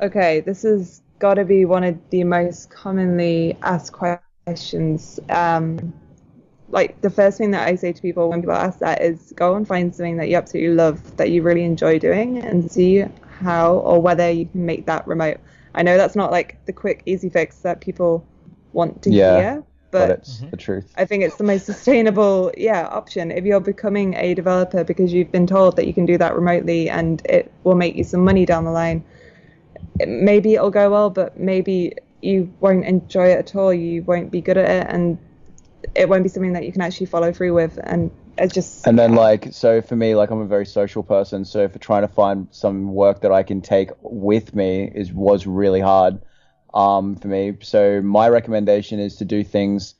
Okay, 0.00 0.40
this 0.40 0.62
has 0.62 1.00
got 1.18 1.34
to 1.34 1.44
be 1.44 1.64
one 1.64 1.84
of 1.84 1.98
the 2.10 2.24
most 2.24 2.70
commonly 2.70 3.56
asked 3.62 3.92
questions. 3.92 5.18
Um, 5.30 5.94
like 6.68 7.00
the 7.00 7.10
first 7.10 7.38
thing 7.38 7.52
that 7.52 7.66
I 7.66 7.76
say 7.76 7.92
to 7.92 8.02
people 8.02 8.28
when 8.28 8.40
people 8.40 8.56
ask 8.56 8.80
that 8.80 9.00
is 9.00 9.32
go 9.36 9.54
and 9.54 9.66
find 9.66 9.94
something 9.94 10.16
that 10.18 10.28
you 10.28 10.36
absolutely 10.36 10.74
love, 10.74 11.16
that 11.16 11.30
you 11.30 11.42
really 11.42 11.64
enjoy 11.64 11.98
doing, 11.98 12.38
and 12.38 12.70
see 12.70 13.04
how 13.40 13.74
or 13.74 14.00
whether 14.00 14.30
you 14.30 14.46
can 14.46 14.66
make 14.66 14.86
that 14.86 15.06
remote. 15.06 15.38
I 15.74 15.82
know 15.82 15.96
that's 15.96 16.16
not 16.16 16.30
like 16.30 16.64
the 16.66 16.72
quick, 16.72 17.02
easy 17.06 17.28
fix 17.28 17.58
that 17.58 17.80
people 17.80 18.26
want 18.72 19.02
to 19.02 19.10
Yeah. 19.10 19.34
hear, 19.34 19.64
but, 19.90 20.08
But 20.08 20.18
it's 20.18 20.40
the 20.50 20.56
truth. 20.56 20.92
I 20.96 21.04
think 21.04 21.22
it's 21.22 21.36
the 21.36 21.44
most 21.44 21.66
sustainable, 21.66 22.52
yeah, 22.56 22.86
option. 22.86 23.30
If 23.30 23.44
you're 23.44 23.60
becoming 23.60 24.14
a 24.14 24.34
developer 24.34 24.84
because 24.84 25.12
you've 25.12 25.30
been 25.32 25.46
told 25.46 25.76
that 25.76 25.86
you 25.86 25.94
can 25.94 26.06
do 26.06 26.16
that 26.18 26.34
remotely 26.34 26.88
and 26.88 27.22
it 27.26 27.52
will 27.64 27.74
make 27.74 27.96
you 27.96 28.04
some 28.04 28.24
money 28.24 28.46
down 28.46 28.64
the 28.64 28.70
line, 28.70 29.04
it, 30.00 30.08
maybe 30.08 30.54
it'll 30.54 30.70
go 30.70 30.90
well, 30.90 31.10
but 31.10 31.38
maybe 31.38 31.92
you 32.22 32.52
won't 32.60 32.84
enjoy 32.84 33.28
it 33.28 33.38
at 33.38 33.54
all. 33.54 33.72
You 33.72 34.02
won't 34.02 34.30
be 34.30 34.40
good 34.40 34.56
at 34.56 34.68
it, 34.68 34.86
and 34.92 35.18
it 35.94 36.08
won't 36.08 36.22
be 36.22 36.28
something 36.28 36.54
that 36.54 36.64
you 36.64 36.72
can 36.72 36.80
actually 36.80 37.06
follow 37.06 37.32
through 37.32 37.54
with. 37.54 37.78
And 37.82 38.10
just 38.46 38.86
And 38.86 38.98
then 38.98 39.14
like 39.14 39.48
so 39.52 39.80
for 39.80 39.96
me, 39.96 40.14
like 40.14 40.30
I'm 40.30 40.40
a 40.40 40.46
very 40.46 40.66
social 40.66 41.02
person, 41.02 41.44
so 41.44 41.68
for 41.68 41.78
trying 41.78 42.02
to 42.02 42.08
find 42.08 42.48
some 42.50 42.92
work 42.92 43.22
that 43.22 43.32
I 43.32 43.42
can 43.42 43.60
take 43.60 43.90
with 44.02 44.54
me 44.54 44.90
is 44.94 45.12
was 45.12 45.46
really 45.46 45.80
hard 45.80 46.20
um, 46.74 47.16
for 47.16 47.28
me. 47.28 47.56
So 47.62 48.02
my 48.02 48.28
recommendation 48.28 49.00
is 49.00 49.16
to 49.16 49.24
do 49.24 49.42
things. 49.42 49.94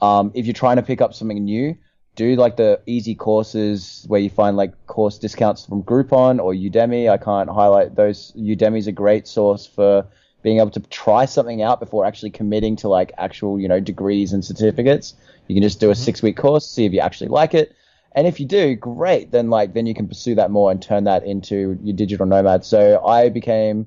Um, 0.00 0.32
if 0.34 0.46
you're 0.46 0.54
trying 0.54 0.76
to 0.76 0.82
pick 0.82 1.00
up 1.00 1.14
something 1.14 1.44
new, 1.44 1.76
do 2.14 2.36
like 2.36 2.56
the 2.56 2.80
easy 2.86 3.14
courses 3.14 4.04
where 4.06 4.20
you 4.20 4.30
find 4.30 4.56
like 4.56 4.86
course 4.86 5.18
discounts 5.18 5.64
from 5.66 5.82
Groupon 5.82 6.40
or 6.40 6.52
Udemy. 6.52 7.10
I 7.10 7.16
can't 7.16 7.48
highlight 7.48 7.96
those. 7.96 8.32
Udemy's 8.32 8.86
a 8.86 8.92
great 8.92 9.26
source 9.26 9.66
for 9.66 10.06
being 10.42 10.58
able 10.58 10.70
to 10.70 10.80
try 10.80 11.24
something 11.24 11.62
out 11.62 11.80
before 11.80 12.04
actually 12.04 12.30
committing 12.30 12.76
to 12.76 12.88
like 12.88 13.12
actual, 13.16 13.58
you 13.58 13.68
know, 13.68 13.80
degrees 13.80 14.32
and 14.32 14.44
certificates. 14.44 15.14
You 15.48 15.54
can 15.54 15.62
just 15.62 15.80
do 15.80 15.90
a 15.90 15.94
six 15.94 16.22
week 16.22 16.36
course, 16.36 16.68
see 16.68 16.84
if 16.84 16.92
you 16.92 17.00
actually 17.00 17.28
like 17.28 17.54
it. 17.54 17.74
And 18.14 18.26
if 18.26 18.38
you 18.38 18.46
do, 18.46 18.76
great. 18.76 19.30
Then 19.30 19.50
like 19.50 19.74
then 19.74 19.86
you 19.86 19.94
can 19.94 20.08
pursue 20.08 20.34
that 20.34 20.50
more 20.50 20.70
and 20.70 20.80
turn 20.80 21.04
that 21.04 21.24
into 21.24 21.78
your 21.82 21.96
digital 21.96 22.26
nomad. 22.26 22.64
So 22.64 23.04
I 23.04 23.28
became 23.28 23.86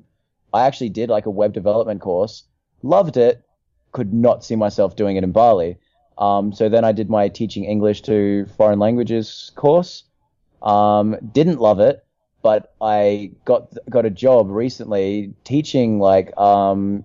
I 0.52 0.66
actually 0.66 0.88
did 0.88 1.08
like 1.08 1.26
a 1.26 1.30
web 1.30 1.52
development 1.52 2.00
course, 2.00 2.44
loved 2.82 3.16
it, 3.16 3.42
could 3.92 4.12
not 4.12 4.44
see 4.44 4.56
myself 4.56 4.96
doing 4.96 5.16
it 5.16 5.24
in 5.24 5.32
Bali. 5.32 5.78
Um, 6.18 6.52
so 6.52 6.68
then 6.68 6.84
I 6.84 6.92
did 6.92 7.10
my 7.10 7.28
teaching 7.28 7.64
English 7.64 8.02
to 8.02 8.46
foreign 8.56 8.78
languages 8.78 9.52
course. 9.54 10.04
Um, 10.62 11.16
didn't 11.32 11.60
love 11.60 11.80
it, 11.80 12.04
but 12.42 12.74
I 12.80 13.32
got 13.44 13.76
got 13.90 14.06
a 14.06 14.10
job 14.10 14.50
recently 14.50 15.34
teaching 15.44 15.98
like 15.98 16.36
um, 16.38 17.04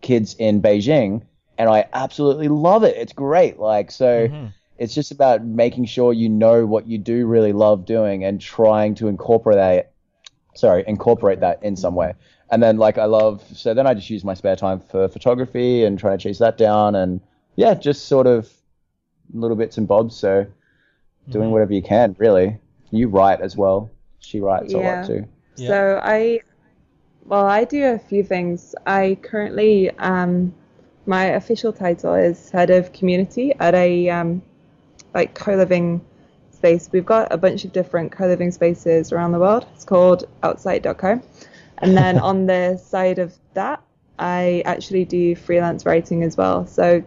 kids 0.00 0.34
in 0.34 0.60
Beijing, 0.60 1.22
and 1.58 1.68
I 1.68 1.86
absolutely 1.92 2.48
love 2.48 2.84
it. 2.84 2.96
It's 2.96 3.12
great. 3.12 3.58
Like 3.58 3.90
so, 3.90 4.28
Mhm. 4.28 4.52
it's 4.78 4.94
just 4.94 5.10
about 5.10 5.44
making 5.44 5.86
sure 5.86 6.12
you 6.12 6.28
know 6.28 6.64
what 6.64 6.86
you 6.86 6.98
do 6.98 7.26
really 7.26 7.52
love 7.52 7.84
doing 7.84 8.24
and 8.24 8.40
trying 8.40 8.94
to 8.96 9.08
incorporate 9.08 9.56
that. 9.56 9.92
Sorry, 10.54 10.84
incorporate 10.86 11.40
that 11.40 11.62
in 11.62 11.76
some 11.76 11.94
way. 11.94 12.14
And 12.50 12.62
then 12.62 12.78
like 12.78 12.96
I 12.96 13.04
love 13.04 13.42
so 13.54 13.74
then 13.74 13.86
I 13.86 13.94
just 13.94 14.08
use 14.08 14.24
my 14.24 14.34
spare 14.34 14.56
time 14.56 14.80
for 14.80 15.08
photography 15.08 15.84
and 15.84 15.98
trying 15.98 16.16
to 16.16 16.22
chase 16.22 16.38
that 16.38 16.56
down 16.56 16.94
and 16.94 17.20
yeah, 17.56 17.74
just 17.74 18.06
sort 18.06 18.26
of 18.26 18.50
little 19.34 19.56
bits 19.56 19.76
and 19.78 19.86
bobs. 19.86 20.16
So 20.16 20.46
doing 21.30 21.48
Mhm. 21.48 21.52
whatever 21.52 21.74
you 21.74 21.82
can, 21.82 22.16
really. 22.18 22.56
You 22.90 23.08
write 23.08 23.40
as 23.42 23.56
well. 23.56 23.90
She 24.20 24.40
writes 24.40 24.72
a 24.72 24.78
lot 24.78 25.04
too. 25.06 25.26
Yeah. 25.56 25.68
So 25.68 26.00
I, 26.02 26.40
well, 27.26 27.44
I 27.44 27.64
do 27.64 27.84
a 27.84 27.98
few 27.98 28.22
things. 28.22 28.74
I 28.86 29.18
currently, 29.20 29.90
um, 29.98 30.54
my 31.08 31.24
official 31.24 31.72
title 31.72 32.14
is 32.14 32.50
head 32.50 32.68
of 32.68 32.92
community 32.92 33.54
at 33.58 33.74
a 33.74 34.10
um, 34.10 34.42
like 35.14 35.34
co-living 35.34 36.04
space. 36.50 36.90
We've 36.92 37.06
got 37.06 37.32
a 37.32 37.38
bunch 37.38 37.64
of 37.64 37.72
different 37.72 38.12
co-living 38.12 38.50
spaces 38.50 39.10
around 39.10 39.32
the 39.32 39.38
world. 39.38 39.66
It's 39.74 39.86
called 39.86 40.28
Outsite.co, 40.42 41.22
and 41.78 41.96
then 41.96 42.18
on 42.30 42.46
the 42.46 42.76
side 42.76 43.18
of 43.18 43.34
that, 43.54 43.82
I 44.18 44.62
actually 44.66 45.06
do 45.06 45.34
freelance 45.34 45.86
writing 45.86 46.22
as 46.22 46.36
well. 46.36 46.66
So 46.66 47.02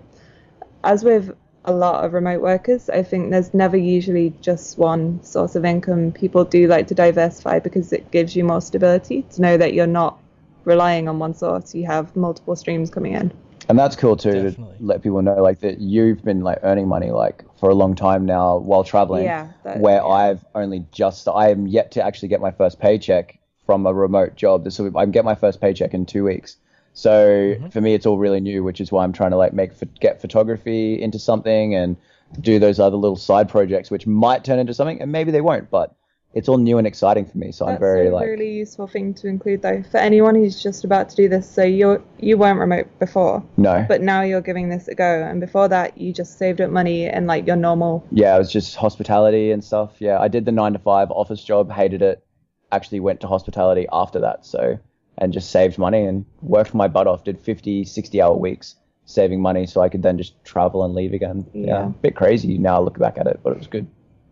as 0.83 1.03
with 1.03 1.35
a 1.65 1.71
lot 1.71 2.03
of 2.03 2.13
remote 2.13 2.41
workers, 2.41 2.89
I 2.89 3.03
think 3.03 3.29
there's 3.29 3.53
never 3.53 3.77
usually 3.77 4.33
just 4.41 4.79
one 4.79 5.23
source 5.23 5.55
of 5.55 5.63
income. 5.63 6.11
People 6.11 6.43
do 6.43 6.67
like 6.67 6.87
to 6.87 6.95
diversify 6.95 7.59
because 7.59 7.93
it 7.93 8.09
gives 8.09 8.35
you 8.35 8.43
more 8.43 8.61
stability 8.61 9.21
to 9.33 9.41
know 9.41 9.57
that 9.57 9.75
you're 9.75 9.85
not 9.85 10.17
relying 10.65 11.07
on 11.07 11.19
one 11.19 11.35
source. 11.35 11.75
You 11.75 11.85
have 11.85 12.15
multiple 12.15 12.55
streams 12.55 12.89
coming 12.89 13.13
in. 13.13 13.31
And 13.69 13.77
that's 13.79 13.95
cool 13.95 14.17
too 14.17 14.31
Definitely. 14.31 14.77
to 14.79 14.83
let 14.83 15.01
people 15.01 15.21
know 15.21 15.41
like 15.41 15.59
that 15.59 15.79
you've 15.79 16.23
been 16.23 16.41
like 16.41 16.59
earning 16.63 16.87
money 16.87 17.11
like 17.11 17.43
for 17.59 17.69
a 17.69 17.75
long 17.75 17.95
time 17.95 18.25
now 18.25 18.57
while 18.57 18.83
traveling. 18.83 19.23
Yeah, 19.25 19.49
that- 19.63 19.79
where 19.79 19.97
yeah. 19.97 20.05
I've 20.05 20.45
only 20.55 20.85
just 20.91 21.27
I 21.27 21.49
am 21.51 21.67
yet 21.67 21.91
to 21.91 22.03
actually 22.03 22.29
get 22.29 22.41
my 22.41 22.51
first 22.51 22.79
paycheck 22.79 23.39
from 23.65 23.85
a 23.85 23.93
remote 23.93 24.35
job. 24.35 24.69
So 24.71 24.87
I 24.95 25.03
can 25.03 25.11
get 25.11 25.23
my 25.25 25.35
first 25.35 25.61
paycheck 25.61 25.93
in 25.93 26.05
two 26.05 26.23
weeks. 26.25 26.57
So 26.93 27.11
Mm-hmm. 27.55 27.67
for 27.69 27.79
me, 27.81 27.93
it's 27.93 28.05
all 28.05 28.17
really 28.17 28.41
new, 28.41 28.63
which 28.63 28.81
is 28.81 28.91
why 28.91 29.03
I'm 29.03 29.13
trying 29.13 29.31
to 29.31 29.37
like 29.37 29.53
make 29.53 29.71
get 29.99 30.19
photography 30.19 31.01
into 31.01 31.19
something 31.19 31.73
and 31.75 31.95
do 32.39 32.59
those 32.59 32.79
other 32.79 32.97
little 32.97 33.15
side 33.15 33.47
projects, 33.47 33.89
which 33.91 34.05
might 34.07 34.43
turn 34.43 34.59
into 34.59 34.73
something, 34.73 35.01
and 35.01 35.11
maybe 35.11 35.31
they 35.31 35.41
won't. 35.41 35.69
But 35.69 35.93
it's 36.33 36.47
all 36.47 36.57
new 36.57 36.77
and 36.77 36.87
exciting 36.87 37.25
for 37.25 37.37
me. 37.37 37.51
So 37.51 37.65
I'm 37.65 37.73
That's 37.73 37.81
very 37.81 38.07
a 38.07 38.11
like 38.11 38.25
really 38.25 38.51
useful 38.51 38.87
thing 38.87 39.13
to 39.15 39.27
include 39.27 39.61
though 39.61 39.83
for 39.91 39.97
anyone 39.97 40.35
who's 40.35 40.61
just 40.61 40.83
about 40.83 41.09
to 41.09 41.15
do 41.15 41.27
this. 41.27 41.49
So 41.49 41.63
you 41.63 42.01
you 42.19 42.37
weren't 42.37 42.59
remote 42.59 42.87
before, 42.99 43.43
no. 43.57 43.85
but 43.87 44.01
now 44.01 44.21
you're 44.21 44.41
giving 44.41 44.69
this 44.69 44.87
a 44.87 44.95
go, 44.95 45.23
and 45.23 45.41
before 45.41 45.67
that 45.67 45.97
you 45.97 46.13
just 46.13 46.37
saved 46.37 46.61
up 46.61 46.71
money 46.71 47.05
and 47.05 47.27
like 47.27 47.47
your 47.47 47.55
normal. 47.55 48.05
yeah, 48.11 48.35
it 48.35 48.39
was 48.39 48.51
just 48.51 48.75
hospitality 48.75 49.51
and 49.51 49.63
stuff. 49.63 49.95
Yeah, 49.99 50.19
I 50.19 50.27
did 50.27 50.45
the 50.45 50.51
nine 50.51 50.73
to 50.73 50.79
five 50.79 51.11
office 51.11 51.43
job, 51.43 51.71
hated 51.71 52.01
it. 52.01 52.23
Actually 52.71 53.01
went 53.01 53.19
to 53.21 53.27
hospitality 53.27 53.85
after 53.91 54.19
that. 54.21 54.45
So, 54.45 54.79
and 55.17 55.33
just 55.33 55.51
saved 55.51 55.77
money 55.77 56.05
and 56.05 56.25
worked 56.41 56.73
my 56.73 56.87
butt 56.87 57.05
off, 57.07 57.25
did 57.25 57.37
50, 57.37 57.83
60 57.83 58.21
hour 58.21 58.33
weeks 58.33 58.75
saving 59.05 59.41
money 59.41 59.65
so 59.65 59.81
I 59.81 59.89
could 59.89 60.03
then 60.03 60.17
just 60.17 60.41
travel 60.45 60.85
and 60.85 60.93
leave 60.93 61.11
again. 61.11 61.45
Yeah. 61.53 61.65
Yeah. 61.65 61.85
a 61.87 61.89
bit 61.89 62.15
crazy 62.15 62.57
now 62.57 62.77
I 62.77 62.79
look 62.79 62.97
back 62.97 63.17
at 63.17 63.27
it, 63.27 63.41
but 63.43 63.51
it 63.51 63.57
was 63.57 63.67
good. 63.67 63.87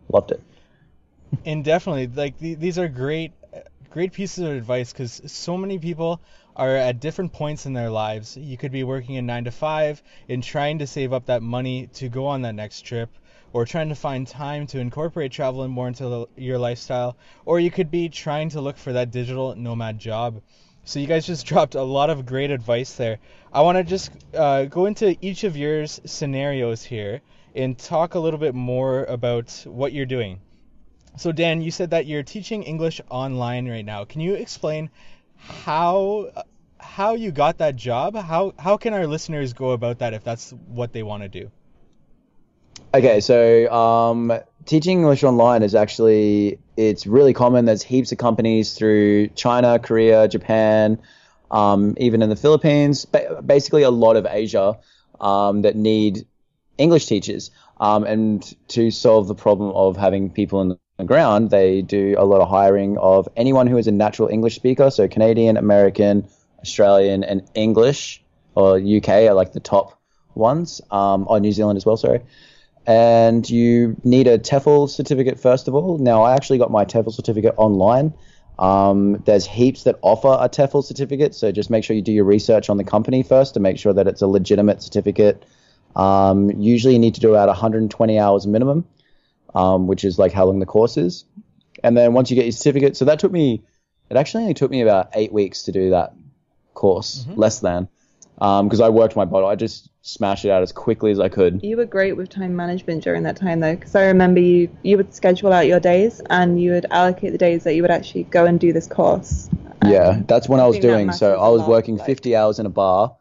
Loved 0.08 0.30
it. 0.30 0.42
And 1.44 1.64
definitely 1.64 2.06
like 2.06 2.38
the, 2.38 2.54
these 2.54 2.78
are 2.78 2.88
great 2.88 3.32
great 3.90 4.12
pieces 4.12 4.44
of 4.44 4.52
advice 4.52 4.92
because 4.92 5.20
so 5.26 5.56
many 5.56 5.78
people 5.78 6.20
are 6.54 6.76
at 6.76 7.00
different 7.00 7.32
points 7.32 7.66
in 7.66 7.72
their 7.72 7.90
lives. 7.90 8.36
You 8.36 8.56
could 8.56 8.70
be 8.70 8.84
working 8.84 9.16
in 9.16 9.26
nine 9.26 9.44
to 9.44 9.50
five 9.50 10.00
and 10.28 10.42
trying 10.42 10.78
to 10.78 10.86
save 10.86 11.12
up 11.12 11.26
that 11.26 11.42
money 11.42 11.88
to 11.94 12.08
go 12.08 12.26
on 12.26 12.42
that 12.42 12.54
next 12.54 12.82
trip 12.82 13.10
or 13.52 13.64
trying 13.64 13.88
to 13.88 13.96
find 13.96 14.28
time 14.28 14.68
to 14.68 14.78
incorporate 14.78 15.32
traveling 15.32 15.72
more 15.72 15.88
into 15.88 16.04
the, 16.04 16.26
your 16.36 16.58
lifestyle. 16.58 17.16
Or 17.44 17.58
you 17.58 17.70
could 17.70 17.90
be 17.90 18.08
trying 18.08 18.50
to 18.50 18.60
look 18.60 18.76
for 18.76 18.92
that 18.92 19.10
digital 19.10 19.56
nomad 19.56 19.98
job. 19.98 20.40
So 20.84 21.00
you 21.00 21.08
guys 21.08 21.26
just 21.26 21.46
dropped 21.52 21.74
a 21.74 21.82
lot 21.82 22.10
of 22.10 22.26
great 22.26 22.52
advice 22.52 22.94
there. 22.94 23.18
I 23.52 23.62
want 23.62 23.78
to 23.78 23.84
just 23.84 24.12
uh, 24.34 24.66
go 24.66 24.86
into 24.86 25.16
each 25.20 25.42
of 25.42 25.56
your 25.56 25.86
scenarios 25.86 26.84
here 26.84 27.22
and 27.56 27.76
talk 27.76 28.14
a 28.14 28.20
little 28.20 28.38
bit 28.38 28.54
more 28.54 29.04
about 29.04 29.50
what 29.66 29.92
you're 29.92 30.06
doing 30.06 30.40
so 31.16 31.32
Dan, 31.32 31.60
you 31.60 31.70
said 31.70 31.90
that 31.90 32.06
you're 32.06 32.22
teaching 32.22 32.62
English 32.62 33.00
online 33.10 33.68
right 33.68 33.84
now. 33.84 34.04
Can 34.04 34.20
you 34.20 34.34
explain 34.34 34.90
how 35.36 36.30
how 36.78 37.14
you 37.14 37.30
got 37.30 37.58
that 37.58 37.76
job? 37.76 38.14
How 38.16 38.54
how 38.58 38.76
can 38.76 38.94
our 38.94 39.06
listeners 39.06 39.52
go 39.52 39.70
about 39.70 39.98
that 39.98 40.14
if 40.14 40.24
that's 40.24 40.52
what 40.68 40.92
they 40.92 41.02
want 41.02 41.22
to 41.22 41.28
do? 41.28 41.50
Okay, 42.92 43.20
so 43.20 43.70
um, 43.72 44.32
teaching 44.64 44.98
English 44.98 45.22
online 45.22 45.62
is 45.62 45.74
actually 45.74 46.58
it's 46.76 47.06
really 47.06 47.32
common. 47.32 47.64
There's 47.64 47.82
heaps 47.82 48.10
of 48.12 48.18
companies 48.18 48.74
through 48.74 49.28
China, 49.28 49.78
Korea, 49.78 50.26
Japan, 50.26 51.00
um, 51.50 51.94
even 51.98 52.22
in 52.22 52.30
the 52.30 52.36
Philippines. 52.36 53.04
Ba- 53.04 53.42
basically, 53.42 53.82
a 53.82 53.90
lot 53.90 54.16
of 54.16 54.26
Asia 54.28 54.78
um, 55.20 55.62
that 55.62 55.76
need 55.76 56.26
English 56.78 57.06
teachers. 57.06 57.50
Um, 57.78 58.04
and 58.04 58.68
to 58.68 58.90
solve 58.90 59.26
the 59.26 59.34
problem 59.34 59.70
of 59.74 59.96
having 59.96 60.28
people 60.30 60.60
in 60.60 60.68
the 60.68 60.78
ground, 61.04 61.50
they 61.50 61.82
do 61.82 62.14
a 62.18 62.24
lot 62.24 62.40
of 62.40 62.48
hiring 62.48 62.98
of 62.98 63.28
anyone 63.36 63.66
who 63.66 63.78
is 63.78 63.86
a 63.86 63.92
natural 63.92 64.28
English 64.28 64.56
speaker. 64.56 64.90
So 64.90 65.08
Canadian, 65.08 65.56
American, 65.56 66.28
Australian, 66.60 67.24
and 67.24 67.42
English 67.54 68.22
or 68.54 68.78
UK 68.78 69.08
are 69.08 69.34
like 69.34 69.52
the 69.52 69.60
top 69.60 70.00
ones. 70.34 70.80
Um, 70.90 71.26
or 71.28 71.40
New 71.40 71.52
Zealand 71.52 71.76
as 71.76 71.86
well. 71.86 71.96
Sorry 71.96 72.20
and 72.86 73.48
you 73.48 73.96
need 74.04 74.26
a 74.26 74.38
TEFL 74.38 74.88
certificate 74.88 75.38
first 75.38 75.68
of 75.68 75.74
all. 75.74 75.98
Now, 75.98 76.22
I 76.22 76.34
actually 76.34 76.58
got 76.58 76.70
my 76.70 76.84
TEFL 76.84 77.12
certificate 77.12 77.54
online. 77.56 78.14
Um, 78.58 79.22
there's 79.24 79.46
heaps 79.46 79.84
that 79.84 79.98
offer 80.02 80.36
a 80.40 80.48
TEFL 80.48 80.84
certificate, 80.84 81.34
so 81.34 81.52
just 81.52 81.70
make 81.70 81.84
sure 81.84 81.96
you 81.96 82.02
do 82.02 82.12
your 82.12 82.24
research 82.24 82.68
on 82.68 82.76
the 82.76 82.84
company 82.84 83.22
first 83.22 83.54
to 83.54 83.60
make 83.60 83.78
sure 83.78 83.92
that 83.92 84.06
it's 84.06 84.22
a 84.22 84.26
legitimate 84.26 84.82
certificate. 84.82 85.44
Um, 85.96 86.50
usually, 86.50 86.94
you 86.94 86.98
need 86.98 87.14
to 87.14 87.20
do 87.20 87.30
about 87.30 87.48
120 87.48 88.18
hours 88.18 88.46
minimum, 88.46 88.84
um, 89.54 89.86
which 89.86 90.04
is 90.04 90.18
like 90.18 90.32
how 90.32 90.46
long 90.46 90.58
the 90.60 90.66
course 90.66 90.96
is. 90.96 91.24
And 91.82 91.96
then 91.96 92.12
once 92.12 92.30
you 92.30 92.34
get 92.36 92.44
your 92.44 92.52
certificate, 92.52 92.96
so 92.96 93.04
that 93.06 93.18
took 93.18 93.32
me, 93.32 93.62
it 94.10 94.16
actually 94.16 94.42
only 94.42 94.54
took 94.54 94.70
me 94.70 94.82
about 94.82 95.10
eight 95.14 95.32
weeks 95.32 95.62
to 95.64 95.72
do 95.72 95.90
that 95.90 96.14
course, 96.74 97.26
less 97.34 97.60
than, 97.60 97.88
because 98.36 98.80
I 98.80 98.88
worked 98.88 99.16
my 99.16 99.24
butt. 99.24 99.44
off. 99.44 99.50
I 99.50 99.56
just 99.56 99.88
smashed 100.02 100.44
it 100.44 100.50
out 100.50 100.62
as 100.62 100.72
quickly 100.72 101.10
as 101.10 101.20
I 101.20 101.28
could. 101.28 101.62
You 101.62 101.76
were 101.76 101.84
great 101.84 102.16
with 102.16 102.28
time 102.28 102.56
management 102.56 103.04
during 103.04 103.22
that 103.24 103.36
time 103.36 103.60
though, 103.60 103.74
because 103.76 103.94
I 103.94 104.06
remember 104.06 104.40
you 104.40 104.74
you 104.82 104.96
would 104.96 105.14
schedule 105.14 105.52
out 105.52 105.66
your 105.66 105.80
days 105.80 106.20
and 106.30 106.60
you 106.60 106.72
would 106.72 106.86
allocate 106.90 107.32
the 107.32 107.38
days 107.38 107.64
that 107.64 107.74
you 107.74 107.82
would 107.82 107.90
actually 107.90 108.24
go 108.24 108.46
and 108.46 108.58
do 108.58 108.72
this 108.72 108.86
course. 108.86 109.48
Yeah, 109.84 110.20
that's 110.26 110.48
when 110.48 110.60
I 110.60 110.66
was 110.66 110.78
doing. 110.78 111.12
So 111.12 111.38
I 111.38 111.48
was 111.48 111.60
lot, 111.60 111.70
working 111.70 111.96
like- 111.96 112.06
50 112.06 112.36
hours 112.36 112.58
in 112.58 112.66
a 112.66 112.70
bar, 112.70 113.16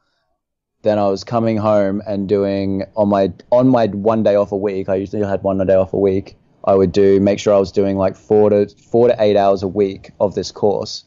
then 0.82 0.98
I 0.98 1.08
was 1.08 1.24
coming 1.24 1.58
home 1.58 2.02
and 2.08 2.28
doing 2.28 2.86
on 2.96 3.10
my 3.10 3.34
on 3.52 3.68
my 3.68 3.88
one 3.88 4.24
day 4.24 4.36
off 4.36 4.52
a 4.52 4.58
week. 4.58 4.90
I 4.90 4.96
usually 4.96 5.26
had 5.26 5.44
one 5.44 5.66
day 5.66 5.76
off 5.76 5.94
a 5.94 6.00
week. 6.00 6.38
I 6.64 6.74
would 6.74 6.92
do 6.92 7.20
make 7.20 7.40
sure 7.40 7.54
I 7.54 7.58
was 7.58 7.72
doing 7.72 7.98
like 7.98 8.16
four 8.16 8.50
to 8.50 8.68
four 8.68 9.08
to 9.08 9.16
eight 9.20 9.36
hours 9.36 9.64
a 9.64 9.68
week 9.68 10.12
of 10.20 10.36
this 10.36 10.52
course, 10.52 11.04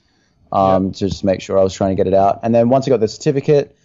um, 0.51 0.93
to 0.93 1.09
just 1.09 1.25
make 1.25 1.41
sure 1.41 1.59
I 1.59 1.63
was 1.63 1.75
trying 1.75 1.91
to 1.91 1.97
get 1.97 2.07
it 2.07 2.15
out. 2.15 2.41
And 2.43 2.55
then 2.55 2.69
once 2.69 2.87
I 2.87 2.91
got 2.91 3.01
the 3.01 3.09
certificate, 3.09 3.77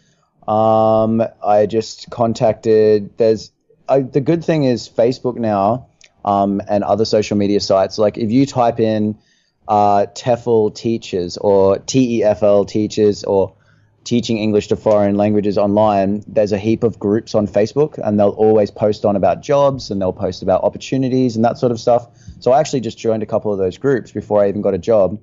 um, 0.48 1.24
I 1.44 1.66
just 1.66 2.10
contacted. 2.10 3.18
There's 3.18 3.52
I, 3.88 4.02
the 4.02 4.22
good 4.22 4.44
thing 4.44 4.66
is 4.66 4.90
Facebook 4.90 5.38
now, 5.38 5.88
um, 6.26 6.62
and 6.68 6.84
other 6.84 7.06
social 7.06 7.38
media 7.38 7.62
sites. 7.62 7.98
Like 7.98 8.18
if 8.18 8.32
you 8.32 8.46
type 8.46 8.80
in 8.82 9.18
uh, 9.68 10.08
TEFL 10.14 10.76
teachers 10.76 11.38
or 11.38 11.78
TEFL 11.78 12.68
teachers 12.68 13.24
or 13.24 13.57
teaching 14.08 14.38
English 14.38 14.68
to 14.70 14.76
foreign 14.76 15.16
languages 15.16 15.58
online, 15.58 16.24
there's 16.28 16.54
a 16.54 16.58
heap 16.58 16.84
of 16.84 16.98
groups 16.98 17.36
on 17.36 17.46
Facebook, 17.46 18.00
and 18.04 18.18
they'll 18.18 18.30
always 18.30 18.72
post 18.72 19.04
on 19.04 19.16
about 19.16 19.42
jobs 19.42 19.92
and 19.92 20.02
they'll 20.02 20.14
post 20.14 20.42
about 20.42 20.64
opportunities 20.64 21.36
and 21.36 21.44
that 21.44 21.58
sort 21.58 21.72
of 21.72 21.80
stuff. 21.80 22.08
So 22.40 22.54
I 22.54 22.60
actually 22.60 22.80
just 22.80 22.98
joined 22.98 23.22
a 23.22 23.26
couple 23.26 23.52
of 23.52 23.60
those 23.60 23.78
groups 23.78 24.12
before 24.12 24.42
I 24.42 24.48
even 24.48 24.62
got 24.62 24.74
a 24.74 24.78
job, 24.78 25.20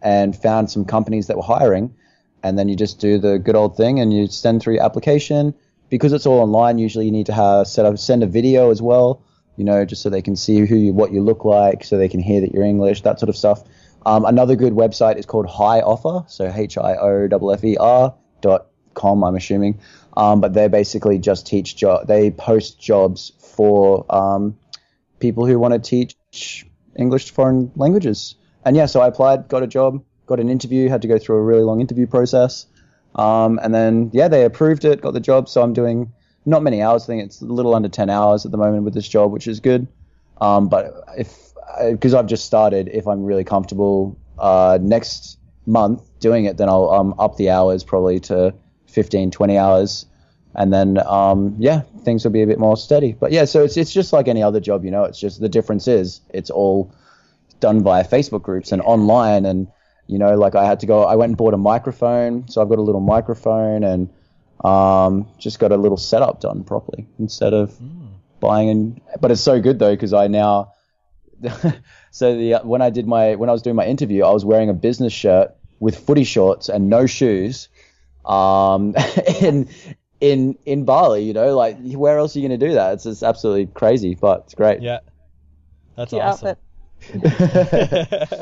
and 0.00 0.34
found 0.34 0.70
some 0.70 0.84
companies 0.84 1.26
that 1.28 1.36
were 1.36 1.42
hiring. 1.42 1.94
And 2.42 2.58
then 2.58 2.68
you 2.68 2.74
just 2.74 2.98
do 2.98 3.18
the 3.18 3.38
good 3.38 3.54
old 3.54 3.76
thing, 3.76 4.00
and 4.00 4.12
you 4.12 4.26
send 4.26 4.62
through 4.62 4.74
your 4.74 4.82
application. 4.82 5.54
Because 5.90 6.14
it's 6.14 6.26
all 6.26 6.40
online, 6.40 6.78
usually 6.78 7.04
you 7.04 7.12
need 7.12 7.26
to 7.26 7.34
have 7.34 7.66
set 7.66 7.84
up 7.84 7.98
send 7.98 8.22
a 8.22 8.26
video 8.26 8.70
as 8.70 8.80
well, 8.80 9.22
you 9.58 9.64
know, 9.64 9.84
just 9.84 10.00
so 10.02 10.08
they 10.08 10.22
can 10.22 10.36
see 10.36 10.64
who 10.64 10.76
you, 10.76 10.92
what 10.94 11.12
you 11.12 11.22
look 11.22 11.44
like, 11.44 11.84
so 11.84 11.98
they 11.98 12.08
can 12.08 12.20
hear 12.20 12.40
that 12.40 12.52
you're 12.52 12.64
English, 12.64 13.02
that 13.02 13.20
sort 13.20 13.28
of 13.28 13.36
stuff. 13.36 13.62
Um, 14.06 14.24
another 14.24 14.56
good 14.56 14.72
website 14.72 15.18
is 15.18 15.26
called 15.26 15.46
High 15.46 15.80
Offer, 15.80 16.24
so 16.28 16.50
H 16.52 16.78
I 16.78 16.94
O 16.94 17.28
F 17.30 17.58
F 17.58 17.64
E 17.64 17.76
R 17.76 18.14
com, 18.94 19.24
I'm 19.24 19.36
assuming. 19.36 19.78
Um, 20.16 20.40
but 20.40 20.52
they 20.52 20.68
basically 20.68 21.18
just 21.18 21.46
teach 21.46 21.76
job. 21.76 22.06
They 22.06 22.30
post 22.30 22.80
jobs 22.80 23.32
for 23.38 24.04
um, 24.14 24.58
people 25.20 25.46
who 25.46 25.58
want 25.58 25.74
to 25.74 25.80
teach 25.80 26.66
English 26.96 27.26
to 27.26 27.32
foreign 27.32 27.72
languages. 27.76 28.34
And 28.64 28.76
yeah, 28.76 28.86
so 28.86 29.00
I 29.00 29.08
applied, 29.08 29.48
got 29.48 29.62
a 29.62 29.66
job, 29.66 30.04
got 30.26 30.40
an 30.40 30.48
interview, 30.48 30.88
had 30.88 31.02
to 31.02 31.08
go 31.08 31.18
through 31.18 31.36
a 31.36 31.42
really 31.42 31.62
long 31.62 31.80
interview 31.80 32.06
process. 32.06 32.66
Um, 33.14 33.58
and 33.62 33.74
then 33.74 34.10
yeah, 34.12 34.28
they 34.28 34.44
approved 34.44 34.84
it, 34.84 35.00
got 35.00 35.14
the 35.14 35.20
job. 35.20 35.48
So 35.48 35.62
I'm 35.62 35.72
doing 35.72 36.12
not 36.44 36.62
many 36.62 36.82
hours. 36.82 37.04
I 37.04 37.06
think 37.06 37.22
it's 37.24 37.40
a 37.40 37.46
little 37.46 37.74
under 37.74 37.88
10 37.88 38.10
hours 38.10 38.44
at 38.44 38.52
the 38.52 38.58
moment 38.58 38.84
with 38.84 38.94
this 38.94 39.08
job, 39.08 39.32
which 39.32 39.46
is 39.46 39.60
good. 39.60 39.86
Um, 40.40 40.68
but 40.68 41.04
if 41.16 41.52
because 41.90 42.14
I've 42.14 42.26
just 42.26 42.44
started, 42.44 42.88
if 42.92 43.06
I'm 43.06 43.24
really 43.24 43.44
comfortable 43.44 44.18
uh, 44.38 44.78
next 44.80 45.38
month 45.66 46.02
doing 46.20 46.44
it, 46.44 46.56
then 46.56 46.68
I'll 46.68 46.90
um, 46.90 47.14
up 47.18 47.36
the 47.36 47.50
hours 47.50 47.84
probably 47.84 48.20
to 48.20 48.54
15, 48.88 49.30
20 49.30 49.58
hours. 49.58 50.06
And 50.54 50.72
then, 50.72 50.98
um, 51.06 51.56
yeah, 51.58 51.82
things 52.04 52.24
will 52.24 52.32
be 52.32 52.42
a 52.42 52.46
bit 52.46 52.58
more 52.58 52.76
steady. 52.76 53.12
But 53.12 53.32
yeah, 53.32 53.46
so 53.46 53.64
it's, 53.64 53.76
it's 53.76 53.92
just 53.92 54.12
like 54.12 54.28
any 54.28 54.42
other 54.42 54.60
job, 54.60 54.84
you 54.84 54.90
know, 54.90 55.04
it's 55.04 55.18
just 55.18 55.40
the 55.40 55.48
difference 55.48 55.88
is 55.88 56.20
it's 56.28 56.50
all 56.50 56.94
done 57.60 57.82
via 57.82 58.04
Facebook 58.04 58.42
groups 58.42 58.70
and 58.72 58.82
online. 58.82 59.46
And, 59.46 59.68
you 60.06 60.18
know, 60.18 60.36
like 60.36 60.54
I 60.54 60.66
had 60.66 60.80
to 60.80 60.86
go, 60.86 61.04
I 61.04 61.16
went 61.16 61.30
and 61.30 61.36
bought 61.38 61.54
a 61.54 61.58
microphone. 61.58 62.48
So 62.48 62.60
I've 62.60 62.68
got 62.68 62.78
a 62.78 62.82
little 62.82 63.00
microphone 63.00 63.82
and 63.82 64.10
um, 64.62 65.28
just 65.38 65.58
got 65.58 65.72
a 65.72 65.76
little 65.76 65.96
setup 65.96 66.40
done 66.40 66.64
properly 66.64 67.08
instead 67.18 67.54
of 67.54 67.72
mm. 67.72 68.10
buying. 68.38 68.68
And, 68.68 69.00
but 69.20 69.30
it's 69.30 69.40
so 69.40 69.58
good 69.58 69.78
though, 69.78 69.94
because 69.94 70.12
I 70.12 70.26
now, 70.26 70.71
so 72.10 72.36
the 72.36 72.60
when 72.62 72.82
I 72.82 72.90
did 72.90 73.06
my 73.06 73.34
when 73.34 73.48
I 73.48 73.52
was 73.52 73.62
doing 73.62 73.76
my 73.76 73.86
interview, 73.86 74.24
I 74.24 74.30
was 74.30 74.44
wearing 74.44 74.68
a 74.68 74.74
business 74.74 75.12
shirt 75.12 75.54
with 75.80 75.98
footy 75.98 76.24
shorts 76.24 76.68
and 76.68 76.88
no 76.88 77.06
shoes, 77.06 77.68
um, 78.24 78.94
in 79.40 79.68
in 80.20 80.58
in 80.64 80.84
Bali. 80.84 81.24
You 81.24 81.32
know, 81.32 81.56
like 81.56 81.78
where 81.92 82.18
else 82.18 82.36
are 82.36 82.40
you 82.40 82.48
going 82.48 82.58
to 82.58 82.66
do 82.66 82.74
that? 82.74 82.94
It's 82.94 83.04
just 83.04 83.22
absolutely 83.22 83.66
crazy, 83.66 84.14
but 84.14 84.42
it's 84.46 84.54
great. 84.54 84.80
Yeah, 84.80 85.00
that's 85.96 86.12
awesome. 86.12 86.56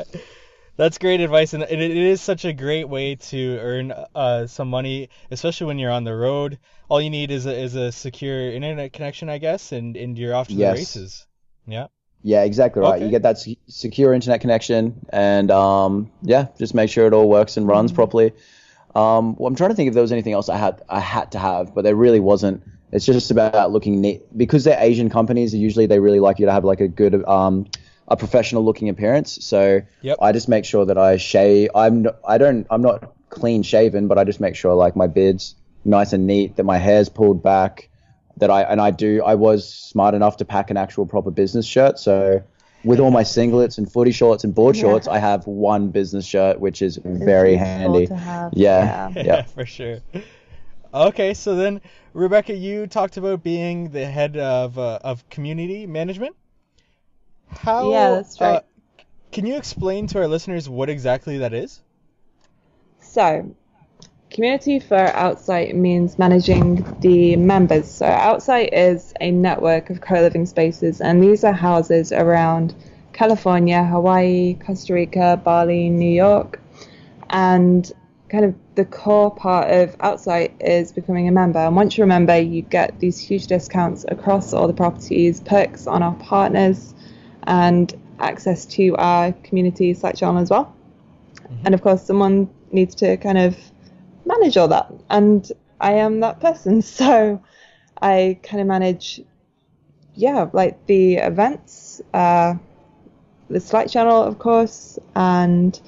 That's 0.77 0.97
great 0.97 1.19
advice, 1.19 1.53
and 1.53 1.63
it, 1.63 1.79
it 1.79 1.95
is 1.95 2.21
such 2.21 2.45
a 2.45 2.53
great 2.53 2.87
way 2.87 3.15
to 3.15 3.57
earn 3.59 3.93
uh, 4.15 4.47
some 4.47 4.69
money, 4.69 5.09
especially 5.29 5.67
when 5.67 5.77
you're 5.77 5.91
on 5.91 6.05
the 6.05 6.15
road. 6.15 6.57
All 6.89 7.01
you 7.01 7.09
need 7.09 7.29
is 7.29 7.45
a, 7.45 7.55
is 7.55 7.75
a 7.75 7.91
secure 7.91 8.49
internet 8.49 8.91
connection, 8.91 9.29
I 9.29 9.37
guess, 9.37 9.73
and, 9.73 9.95
and 9.95 10.17
you're 10.17 10.33
off 10.33 10.47
to 10.47 10.53
yes. 10.53 10.73
the 10.73 10.79
races. 10.79 11.27
Yeah. 11.67 11.87
Yeah, 12.23 12.43
exactly 12.43 12.81
right. 12.81 12.95
Okay. 12.95 13.05
You 13.05 13.11
get 13.11 13.23
that 13.23 13.37
secure 13.67 14.13
internet 14.13 14.41
connection, 14.41 15.05
and 15.09 15.49
um, 15.49 16.11
yeah, 16.21 16.47
just 16.59 16.73
make 16.75 16.89
sure 16.89 17.07
it 17.07 17.13
all 17.13 17.27
works 17.27 17.57
and 17.57 17.67
runs 17.67 17.91
mm-hmm. 17.91 17.95
properly. 17.95 18.33
Um, 18.93 19.35
well, 19.37 19.47
I'm 19.47 19.55
trying 19.55 19.69
to 19.69 19.75
think 19.75 19.87
if 19.87 19.93
there 19.93 20.03
was 20.03 20.11
anything 20.11 20.33
else 20.33 20.49
I 20.49 20.57
had 20.57 20.81
I 20.87 20.99
had 20.99 21.31
to 21.31 21.39
have, 21.39 21.73
but 21.73 21.83
there 21.83 21.95
really 21.95 22.19
wasn't. 22.19 22.63
It's 22.91 23.05
just 23.05 23.31
about 23.31 23.71
looking 23.71 24.01
neat 24.01 24.37
because 24.37 24.65
they're 24.65 24.77
Asian 24.79 25.09
companies. 25.09 25.55
Usually, 25.55 25.85
they 25.85 25.99
really 25.99 26.19
like 26.19 26.39
you 26.39 26.45
to 26.45 26.51
have 26.51 26.65
like 26.65 26.81
a 26.81 26.87
good 26.87 27.25
um, 27.25 27.67
a 28.07 28.17
professional 28.17 28.63
looking 28.63 28.89
appearance. 28.89 29.43
So 29.43 29.81
yep. 30.01 30.17
I 30.21 30.33
just 30.33 30.49
make 30.49 30.65
sure 30.65 30.85
that 30.85 30.97
I 30.97 31.17
shave. 31.17 31.69
I'm 31.73 32.07
I 32.27 32.37
don't 32.37 32.67
I'm 32.69 32.81
not 32.81 33.15
clean 33.29 33.63
shaven, 33.63 34.07
but 34.07 34.17
I 34.17 34.25
just 34.25 34.39
make 34.39 34.55
sure 34.55 34.73
like 34.75 34.95
my 34.95 35.07
beard's 35.07 35.55
nice 35.85 36.13
and 36.13 36.27
neat, 36.27 36.57
that 36.57 36.63
my 36.63 36.77
hair's 36.77 37.09
pulled 37.09 37.41
back, 37.41 37.89
that 38.37 38.49
I 38.49 38.63
and 38.63 38.81
I 38.81 38.91
do 38.91 39.21
I 39.23 39.35
was 39.35 39.71
smart 39.71 40.15
enough 40.15 40.37
to 40.37 40.45
pack 40.45 40.69
an 40.69 40.77
actual 40.77 41.05
proper 41.05 41.31
business 41.31 41.65
shirt. 41.65 41.99
So 41.99 42.43
with 42.83 42.99
all 42.99 43.11
my 43.11 43.23
singlets 43.23 43.77
and 43.77 43.91
footy 43.91 44.11
shorts 44.11 44.43
and 44.43 44.55
board 44.55 44.75
yeah. 44.75 44.81
shorts, 44.81 45.07
I 45.07 45.19
have 45.19 45.45
one 45.45 45.89
business 45.89 46.25
shirt, 46.25 46.59
which 46.59 46.81
is 46.81 46.99
very 47.03 47.55
handy. 47.55 48.07
Yeah, 48.09 48.49
yeah, 48.53 49.09
yeah, 49.15 49.41
for 49.43 49.65
sure. 49.65 49.99
Okay, 50.93 51.33
so 51.33 51.55
then 51.55 51.81
Rebecca, 52.13 52.53
you 52.53 52.87
talked 52.87 53.17
about 53.17 53.43
being 53.43 53.89
the 53.89 54.05
head 54.05 54.35
of 54.37 54.77
uh, 54.77 54.99
of 55.03 55.27
community 55.29 55.85
management. 55.85 56.35
How? 57.49 57.91
Yeah, 57.91 58.11
that's 58.11 58.39
right. 58.41 58.55
Uh, 58.57 58.61
can 59.31 59.45
you 59.45 59.55
explain 59.55 60.07
to 60.07 60.19
our 60.19 60.27
listeners 60.27 60.67
what 60.67 60.89
exactly 60.89 61.37
that 61.39 61.53
is? 61.53 61.81
So, 62.99 63.55
Community 64.31 64.79
for 64.79 64.95
Outsite 64.95 65.75
means 65.75 66.17
managing 66.17 66.85
the 67.01 67.35
members. 67.35 67.91
So, 67.91 68.05
Outsite 68.05 68.69
is 68.71 69.13
a 69.19 69.29
network 69.29 69.89
of 69.89 69.99
co 69.99 70.21
living 70.21 70.45
spaces, 70.45 71.01
and 71.01 71.21
these 71.21 71.43
are 71.43 71.51
houses 71.51 72.13
around 72.13 72.73
California, 73.11 73.83
Hawaii, 73.83 74.53
Costa 74.53 74.93
Rica, 74.93 75.41
Bali, 75.43 75.89
New 75.89 76.09
York. 76.09 76.61
And 77.29 77.91
kind 78.29 78.45
of 78.45 78.55
the 78.75 78.85
core 78.85 79.35
part 79.35 79.69
of 79.69 79.97
Outsite 79.97 80.53
is 80.61 80.93
becoming 80.93 81.27
a 81.27 81.31
member. 81.33 81.59
And 81.59 81.75
once 81.75 81.97
you're 81.97 82.05
a 82.05 82.07
member, 82.07 82.39
you 82.39 82.61
get 82.61 82.97
these 83.01 83.19
huge 83.19 83.47
discounts 83.47 84.05
across 84.07 84.53
all 84.53 84.65
the 84.65 84.73
properties, 84.73 85.41
perks 85.41 85.87
on 85.87 86.01
our 86.01 86.15
partners, 86.15 86.93
and 87.43 87.93
access 88.19 88.65
to 88.67 88.95
our 88.95 89.33
community 89.43 89.93
Slack 89.93 90.15
channel 90.15 90.41
as 90.41 90.49
well. 90.49 90.73
Mm-hmm. 91.35 91.65
And 91.65 91.75
of 91.75 91.81
course, 91.81 92.01
someone 92.05 92.49
needs 92.71 92.95
to 92.95 93.17
kind 93.17 93.37
of 93.37 93.57
manage 94.39 94.57
all 94.57 94.67
that. 94.69 94.91
And 95.09 95.51
I 95.79 95.93
am 95.93 96.19
that 96.21 96.39
person. 96.39 96.81
So 97.01 97.41
I 98.01 98.39
kind 98.43 98.61
of 98.61 98.67
manage, 98.67 99.21
yeah, 100.15 100.49
like 100.53 100.85
the 100.87 101.15
events, 101.17 102.01
uh, 102.13 102.55
the 103.49 103.59
Slack 103.59 103.89
channel, 103.89 104.21
of 104.23 104.39
course, 104.39 104.97
and 105.15 105.79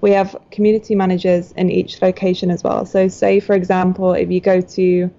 we 0.00 0.10
have 0.12 0.34
community 0.50 0.94
managers 0.94 1.52
in 1.52 1.70
each 1.70 2.00
location 2.02 2.50
as 2.50 2.64
well. 2.64 2.86
So, 2.86 3.08
say, 3.08 3.40
for 3.40 3.54
example, 3.54 4.14
if 4.14 4.30
you 4.30 4.40
go 4.40 4.60
to 4.60 5.10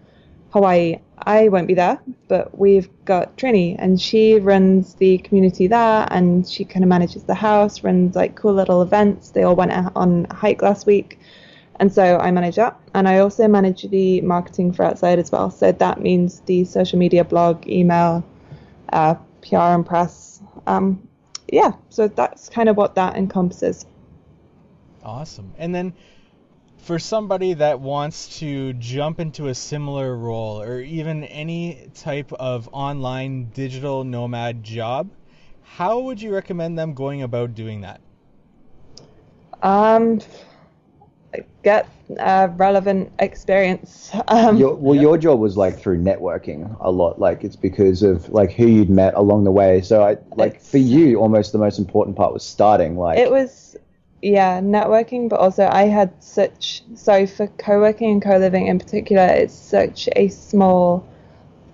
Hawaii, 0.50 1.00
I 1.20 1.50
won't 1.50 1.67
be 1.67 1.76
there, 1.76 2.02
but 2.28 2.58
we've 2.58 2.89
got 3.06 3.38
Trini, 3.38 3.76
and 3.78 4.02
she 4.02 4.39
runs 4.39 4.96
the 4.96 5.20
community 5.20 5.67
there, 5.67 6.08
and 6.10 6.48
she 6.48 6.65
kind 6.65 6.84
of 6.84 6.89
manages 6.89 7.24
the 7.24 7.36
house, 7.36 7.84
runs 7.84 8.15
like 8.15 8.36
cool 8.36 8.54
little 8.54 8.82
events. 8.82 9.30
They 9.30 9.44
all 9.44 9.56
went 9.56 9.72
on 9.96 10.28
a 10.30 10.36
hike 10.36 10.62
last 10.62 10.88
week. 10.88 11.20
And 11.82 11.91
so 11.91 12.20
I 12.20 12.30
manage 12.30 12.58
that. 12.58 12.80
And 12.94 13.08
I 13.08 13.17
also 13.17 13.48
manage 13.48 13.82
the 13.90 14.21
marketing 14.21 14.71
for 14.71 14.86
Outsite 14.86 15.17
as 15.17 15.32
well. 15.32 15.50
So 15.50 15.71
that 15.71 16.00
means 16.00 16.42
the 16.42 16.63
social 16.63 17.00
media, 17.00 17.23
blog, 17.23 17.67
email, 17.67 18.23
uh, 18.94 19.15
PR 19.42 19.58
and 19.58 19.84
press. 19.84 20.44
Um, 20.67 21.08
yeah, 21.52 21.71
so 21.90 22.08
that's 22.08 22.50
kind 22.50 22.69
of 22.69 22.77
what 22.77 22.94
that 22.96 23.15
encompasses. 23.15 23.88
Awesome. 25.04 25.54
And 25.58 25.73
then 25.73 25.94
for 26.77 27.00
somebody 27.00 27.56
that 27.56 27.79
wants 27.79 28.40
to 28.40 28.73
jump 28.73 29.19
into 29.19 29.48
a 29.48 29.56
similar 29.56 30.15
role 30.15 30.62
or 30.62 30.82
even 30.82 31.23
any 31.23 31.90
type 31.96 32.32
of 32.34 32.69
online 32.71 33.46
digital 33.56 34.04
nomad 34.04 34.63
job, 34.63 35.10
how 35.63 36.02
would 36.02 36.21
you 36.21 36.32
recommend 36.32 36.77
them 36.77 36.94
going 36.94 37.23
about 37.23 37.56
doing 37.56 37.82
that? 37.82 38.02
Um, 39.63 40.19
get 41.63 41.88
uh, 42.19 42.50
relevant 42.56 43.12
experience. 43.19 44.12
Um, 44.27 44.58
your, 44.58 44.75
well, 44.75 45.00
your 45.00 45.17
job 45.17 45.40
was 45.40 45.58
like 45.58 45.79
through 45.79 46.00
networking 46.00 46.75
a 46.79 46.92
lot. 46.92 47.19
Like 47.19 47.44
it's 47.44 47.56
because 47.56 48.04
of 48.04 48.29
like 48.29 48.52
who 48.52 48.67
you'd 48.67 48.90
met 48.90 49.13
along 49.13 49.44
the 49.44 49.52
way. 49.52 49.82
So 49.82 50.04
I 50.04 50.17
like 50.36 50.62
for 50.62 50.77
you, 50.77 51.17
almost 51.19 51.52
the 51.52 51.58
most 51.58 51.79
important 51.79 52.17
part 52.17 52.34
was 52.34 52.44
starting. 52.44 52.98
Like 52.98 53.17
it 53.17 53.32
was 53.32 53.75
yeah, 54.21 54.60
networking, 54.62 55.29
but 55.29 55.40
also 55.40 55.67
I 55.67 55.84
had 55.84 56.12
such 56.23 56.84
so 56.96 57.25
for 57.25 57.48
co-working 57.48 58.12
and 58.12 58.21
co-living 58.21 58.67
in 58.67 58.77
particular, 58.77 59.25
it's 59.25 59.54
such 59.54 60.08
a 60.15 60.27
small 60.27 61.08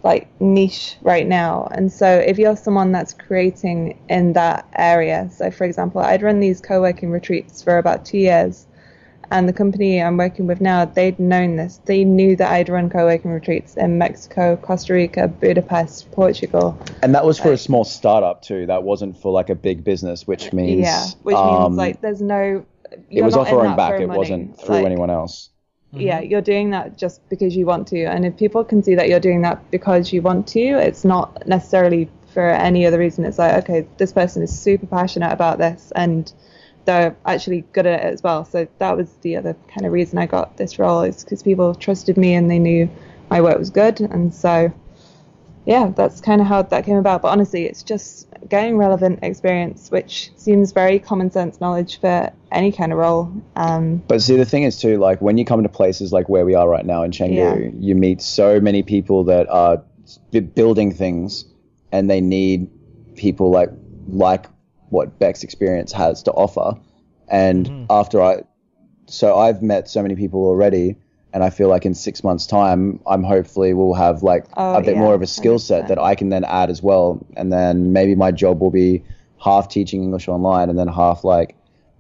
like 0.04 0.30
niche 0.40 0.96
right 1.02 1.28
now. 1.28 1.68
And 1.72 1.92
so 1.92 2.08
if 2.08 2.38
you're 2.38 2.56
someone 2.56 2.92
that's 2.92 3.14
creating 3.14 4.00
in 4.08 4.34
that 4.34 4.66
area, 4.76 5.30
so 5.34 5.52
for 5.52 5.66
example, 5.66 6.00
I'd 6.02 6.22
run 6.22 6.40
these 6.40 6.62
co-working 6.62 7.12
retreats 7.12 7.62
for 7.62 7.78
about 7.78 8.06
2 8.06 8.18
years 8.18 8.67
and 9.32 9.48
the 9.48 9.54
company 9.54 10.02
I'm 10.02 10.18
working 10.18 10.48
with 10.48 10.62
now, 10.62 10.86
they'd 10.86 11.20
known 11.20 11.58
this. 11.58 11.82
They 11.86 12.04
knew 12.04 12.36
that 12.38 12.52
I'd 12.52 12.70
run 12.70 12.90
co-working 12.90 13.32
retreats 13.32 13.76
in 13.76 13.98
Mexico, 13.98 14.56
Costa 14.56 14.94
Rica, 14.94 15.28
Budapest, 15.28 16.12
Portugal. 16.12 16.80
And 17.04 17.14
that 17.14 17.26
was 17.26 17.38
for 17.38 17.52
a 17.52 17.58
small 17.58 17.84
startup 17.84 18.42
too. 18.42 18.66
That 18.66 18.84
wasn't 18.84 19.18
for 19.18 19.32
like 19.32 19.50
a 19.50 19.56
big 19.56 19.84
business, 19.84 20.26
which 20.26 20.54
means 20.54 20.82
yeah, 20.82 21.08
which 21.24 21.36
um, 21.36 21.64
means 21.64 21.78
like 21.78 22.02
there's 22.02 22.22
no. 22.22 22.66
it 23.10 23.22
was 23.22 23.36
not 23.36 23.48
off 23.48 23.54
our 23.54 23.66
own 23.66 23.76
back. 23.76 24.00
It 24.00 24.08
money. 24.08 24.18
wasn't 24.18 24.60
through 24.60 24.76
Like, 24.76 24.86
anyone 24.86 25.10
else. 25.10 25.50
Yeah, 25.94 26.20
you're 26.20 26.42
doing 26.42 26.72
that 26.72 26.98
just 26.98 27.28
because 27.30 27.56
you 27.56 27.66
want 27.66 27.88
to, 27.88 28.04
and 28.04 28.26
if 28.26 28.38
people 28.38 28.64
can 28.64 28.84
see 28.84 28.94
that 28.96 29.10
you're 29.10 29.22
doing 29.22 29.42
that 29.44 29.72
because 29.72 30.12
you 30.12 30.22
want 30.22 30.46
to, 30.50 30.60
it's 30.60 31.06
not 31.06 31.48
necessarily 31.48 32.10
for 32.34 32.50
any 32.50 32.86
other 32.86 33.00
reason. 33.00 33.26
It's 33.26 33.40
like, 33.40 33.64
okay, 33.64 33.88
this 33.98 34.12
person 34.12 34.44
is 34.44 34.58
super 34.58 34.86
passionate 34.86 35.32
about 35.32 35.58
this, 35.58 35.92
and 35.96 36.32
they're 36.88 37.16
actually 37.26 37.62
good 37.74 37.86
at 37.86 38.00
it 38.00 38.14
as 38.14 38.24
well. 38.24 38.44
So 38.46 38.68
that 38.80 38.98
was 38.98 39.12
the 39.22 39.36
other 39.36 39.56
kind 39.68 39.86
of 39.86 39.92
reason 39.92 40.18
I 40.18 40.26
got 40.26 40.58
this 40.58 40.80
role 40.80 41.02
is 41.04 41.24
because 41.24 41.44
people 41.44 41.76
trusted 41.76 42.18
me 42.18 42.34
and 42.34 42.50
they 42.50 42.58
knew 42.58 42.90
my 43.30 43.42
work 43.42 43.60
was 43.60 43.70
good, 43.70 44.00
and 44.00 44.34
so 44.34 44.72
yeah, 45.66 45.92
that's 45.94 46.22
kind 46.22 46.40
of 46.40 46.48
how 46.48 46.62
that 46.62 46.86
came 46.86 46.96
about. 46.96 47.22
But 47.22 47.28
honestly, 47.28 47.66
it's 47.66 47.84
just 47.84 48.26
getting 48.48 48.78
relevant 48.78 49.20
experience, 49.22 49.92
which 49.92 50.32
seems 50.38 50.72
very 50.72 50.98
common 50.98 51.30
sense 51.30 51.60
knowledge 51.60 52.00
for 52.00 52.32
any 52.54 52.72
kind 52.72 52.94
of 52.94 52.98
role. 52.98 53.30
Um, 53.58 54.02
But 54.08 54.22
see, 54.22 54.38
the 54.38 54.46
thing 54.46 54.64
is 54.64 54.80
too, 54.80 54.98
like 54.98 55.22
when 55.22 55.38
you 55.38 55.44
come 55.44 55.62
to 55.64 55.70
places 55.70 56.14
like 56.14 56.30
where 56.30 56.46
we 56.46 56.56
are 56.56 56.70
right 56.70 56.86
now 56.86 57.04
in 57.04 57.12
Canggu, 57.12 57.36
Yeah. 57.36 57.70
you 57.80 57.96
meet 57.96 58.22
so 58.22 58.62
many 58.62 58.82
people 58.82 59.26
that 59.26 59.50
are 59.50 59.84
building 60.56 60.94
things, 60.94 61.44
and 61.92 62.10
they 62.10 62.22
need 62.22 62.70
people 63.16 63.52
like 63.52 63.70
like 64.08 64.46
what 64.90 65.20
Beck's 65.20 65.44
experience 65.44 65.92
has 65.92 66.24
to 66.24 66.32
offer. 66.32 66.80
And 67.28 67.66
mm-hmm. 67.66 67.86
after 67.90 68.22
I, 68.22 68.44
so 69.08 69.38
I've 69.38 69.62
met 69.62 69.90
so 69.90 70.02
many 70.02 70.16
people 70.16 70.46
already, 70.46 70.98
and 71.34 71.44
I 71.44 71.50
feel 71.50 71.68
like 71.68 71.86
in 71.86 71.94
six 71.94 72.24
months' 72.24 72.48
time, 72.48 73.00
I'm 73.06 73.24
hopefully 73.24 73.74
will 73.74 73.94
have 73.94 74.24
like 74.24 74.46
Oh, 74.56 74.76
a 74.76 74.82
bit 74.82 74.96
yeah, 74.96 75.02
more 75.02 75.14
of 75.14 75.22
a 75.22 75.28
skill 75.28 75.60
set 75.60 75.90
that 75.90 76.00
I 76.00 76.16
can 76.16 76.30
then 76.30 76.44
add 76.44 76.70
as 76.70 76.82
well, 76.82 77.26
and 77.36 77.52
then 77.52 77.94
maybe 77.94 78.16
my 78.16 78.32
job 78.32 78.62
will 78.62 78.72
be 78.72 79.04
half 79.40 79.70
teaching 79.70 80.04
English 80.04 80.28
online, 80.28 80.70
and 80.70 80.80
then 80.80 80.88
half 80.88 81.24
like 81.24 81.56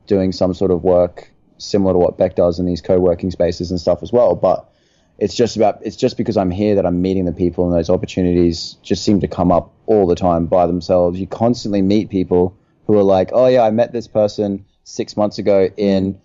doing 0.07 0.31
some 0.31 0.53
sort 0.53 0.71
of 0.71 0.83
work 0.83 1.31
similar 1.57 1.93
to 1.93 1.99
what 1.99 2.17
Beck 2.17 2.35
does 2.35 2.59
in 2.59 2.65
these 2.65 2.81
co-working 2.81 3.31
spaces 3.31 3.71
and 3.71 3.79
stuff 3.79 4.01
as 4.01 4.11
well. 4.11 4.35
But 4.35 4.69
it's 5.17 5.35
just 5.35 5.55
about 5.55 5.79
it's 5.81 5.95
just 5.95 6.17
because 6.17 6.37
I'm 6.37 6.51
here 6.51 6.75
that 6.75 6.85
I'm 6.85 7.01
meeting 7.01 7.25
the 7.25 7.31
people 7.31 7.67
and 7.67 7.75
those 7.75 7.89
opportunities 7.89 8.77
just 8.83 9.03
seem 9.03 9.19
to 9.21 9.27
come 9.27 9.51
up 9.51 9.73
all 9.85 10.07
the 10.07 10.15
time 10.15 10.45
by 10.45 10.67
themselves. 10.67 11.19
You 11.19 11.27
constantly 11.27 11.81
meet 11.81 12.09
people 12.09 12.57
who 12.87 12.97
are 12.97 13.03
like, 13.03 13.29
oh 13.33 13.47
yeah, 13.47 13.61
I 13.63 13.69
met 13.71 13.91
this 13.91 14.07
person 14.07 14.65
six 14.83 15.15
months 15.17 15.37
ago 15.37 15.69
in 15.77 16.19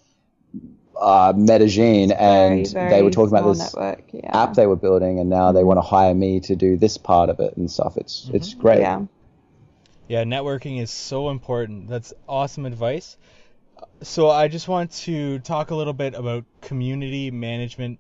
uh, 0.99 1.33
Medellin 1.37 2.13
and 2.13 2.69
very, 2.69 2.91
they 2.91 3.03
were 3.03 3.11
talking 3.11 3.37
about 3.37 3.49
this 3.49 3.75
network. 3.75 4.05
Yeah. 4.13 4.43
app 4.43 4.55
they 4.55 4.67
were 4.69 4.77
building 4.77 5.19
and 5.19 5.29
now 5.29 5.51
they 5.51 5.65
want 5.65 5.79
to 5.79 5.83
hire 5.83 6.15
me 6.15 6.39
to 6.41 6.55
do 6.55 6.77
this 6.77 6.97
part 6.97 7.29
of 7.29 7.41
it 7.41 7.57
and 7.57 7.71
stuff. 7.71 7.97
It's 7.97 8.31
it's 8.33 8.55
great. 8.55 8.81
Yeah. 8.81 9.03
Yeah, 10.09 10.25
networking 10.25 10.81
is 10.81 10.91
so 10.91 11.31
important. 11.31 11.89
That's 11.89 12.13
awesome 12.29 12.67
advice. 12.67 13.17
So 14.03 14.29
I 14.29 14.49
just 14.49 14.69
want 14.69 14.93
to 14.93 15.39
talk 15.41 15.71
a 15.71 15.75
little 15.75 15.93
bit 15.93 16.15
about 16.15 16.45
community 16.61 17.31
management 17.31 17.99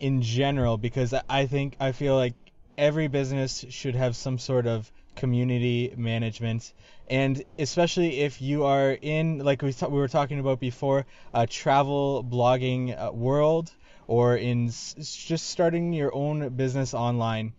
in 0.00 0.22
general 0.22 0.78
because 0.78 1.12
I- 1.12 1.22
I 1.28 1.46
think 1.46 1.76
I 1.78 1.92
feel 1.92 2.16
like 2.16 2.34
every 2.78 3.08
business 3.08 3.64
should 3.68 3.94
have 3.94 4.16
some 4.16 4.38
sort 4.38 4.66
of 4.66 4.90
community 5.16 5.92
management 5.96 6.72
and 7.08 7.42
especially 7.58 8.20
if 8.20 8.40
you 8.40 8.64
are 8.64 8.92
in 8.92 9.38
like 9.38 9.60
we, 9.62 9.72
ta- 9.72 9.88
we 9.88 9.98
were 9.98 10.08
talking 10.08 10.38
about 10.38 10.60
before 10.60 11.04
a 11.34 11.46
travel 11.46 12.24
blogging 12.24 12.96
uh, 12.96 13.12
world 13.12 13.72
or 14.06 14.36
in 14.36 14.68
s- 14.68 14.94
just 15.26 15.48
starting 15.48 15.92
your 15.92 16.14
own 16.14 16.48
business 16.50 16.94
online 16.94 17.52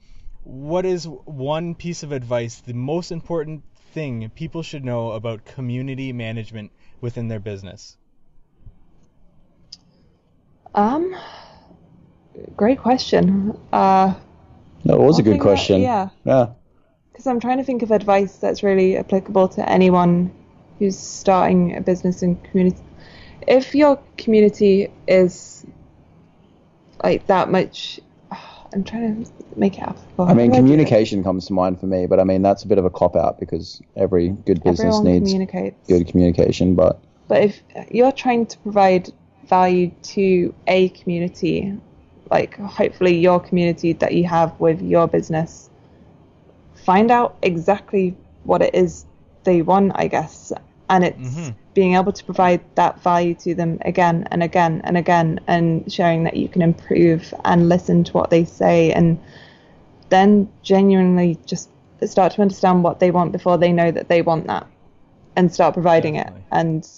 what 0.44 0.86
is 0.86 1.08
one 1.08 1.76
piece 1.76 2.02
of 2.02 2.12
advice, 2.12 2.62
the 2.62 2.74
most 2.74 3.12
important 3.12 3.62
thing 3.94 4.28
people 4.34 4.64
should 4.64 4.84
know 4.84 5.12
about 5.12 5.46
community 5.46 6.12
management 6.14 6.72
within 7.00 7.28
their 7.28 7.40
business? 7.40 7.96
Um, 10.74 11.16
great 12.56 12.80
question. 12.80 13.56
Uh, 13.72 14.16
No, 14.84 14.96
it 14.96 15.02
was 15.06 15.20
a 15.20 15.22
good 15.24 15.32
thing 15.32 15.38
that- 15.40 15.44
question. 15.44 15.82
yeah. 15.82 16.10
Yeah. 16.24 16.48
Because 17.12 17.28
I'm 17.28 17.40
trying 17.40 17.58
to 17.58 17.64
think 17.64 17.84
of 17.84 17.92
advice 17.92 18.38
that's 18.38 18.64
really 18.64 18.98
applicable 18.98 19.48
to 19.50 19.70
anyone 19.70 20.32
who's 20.80 20.98
starting 20.98 21.76
a 21.76 21.82
business 21.82 22.24
in 22.24 22.36
community. 22.38 22.82
If 23.48 23.76
your 23.76 24.00
community 24.18 24.92
is 25.08 25.66
like 27.04 27.28
that 27.28 27.50
much, 27.50 28.00
I'm 28.74 28.84
trying 28.84 29.26
to 29.26 29.32
make 29.56 29.78
it 29.78 29.84
applicable. 29.84 30.26
I 30.26 30.34
mean, 30.34 30.52
do 30.52 30.58
do 30.58 30.58
it? 30.58 30.62
communication 30.62 31.24
comes 31.24 31.46
to 31.48 31.54
mind 31.54 31.80
for 31.80 31.88
me, 31.88 32.06
but 32.06 32.20
I 32.20 32.24
mean 32.24 32.42
that's 32.42 32.64
a 32.64 32.68
bit 32.68 32.78
of 32.78 32.86
a 32.86 32.90
cop 32.90 33.16
out 33.16 33.40
because 33.40 33.82
every 33.96 34.30
good 34.30 34.64
business 34.64 34.98
Everyone 34.98 35.04
needs 35.04 35.34
good 35.88 36.08
communication. 36.08 36.76
But 36.76 37.02
But 37.28 37.44
if 37.44 37.62
you're 37.92 38.12
trying 38.12 38.46
to 38.48 38.58
provide 38.60 39.12
value 39.48 39.92
to 40.04 40.54
a 40.68 40.90
community, 40.90 41.78
like 42.30 42.58
hopefully 42.58 43.18
your 43.18 43.40
community 43.40 43.94
that 43.94 44.14
you 44.14 44.26
have 44.28 44.58
with 44.60 44.82
your 44.82 45.08
business, 45.08 45.70
find 46.86 47.12
out 47.12 47.38
exactly 47.42 48.16
what 48.44 48.62
it 48.62 48.74
is 48.74 49.06
they 49.44 49.62
want, 49.62 49.92
I 49.96 50.08
guess. 50.08 50.52
And 50.90 51.04
it's 51.04 51.38
Mhm. 51.38 51.56
being 51.74 51.96
able 51.96 52.12
to 52.12 52.24
provide 52.26 52.62
that 52.76 53.02
value 53.02 53.34
to 53.34 53.56
them 53.56 53.78
again 53.82 54.28
and 54.32 54.44
again 54.44 54.82
and 54.84 54.98
again 54.98 55.40
and 55.48 55.92
showing 55.92 56.24
that 56.26 56.36
you 56.36 56.50
can 56.50 56.62
improve 56.62 57.34
and 57.46 57.70
listen 57.70 58.04
to 58.04 58.12
what 58.12 58.30
they 58.30 58.44
say 58.44 58.92
and 58.92 59.18
then 60.10 60.50
genuinely 60.64 61.40
just 61.46 61.70
start 62.04 62.34
to 62.34 62.42
understand 62.42 62.84
what 62.84 63.00
they 63.00 63.12
want 63.12 63.32
before 63.32 63.58
they 63.58 63.72
know 63.72 63.90
that 63.92 64.10
they 64.10 64.22
want 64.22 64.48
that 64.48 64.68
and 65.38 65.54
start 65.54 65.74
providing 65.74 66.16
Definitely. 66.16 66.42
it 66.42 66.46
and 66.52 66.90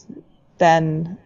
then 0.57 1.17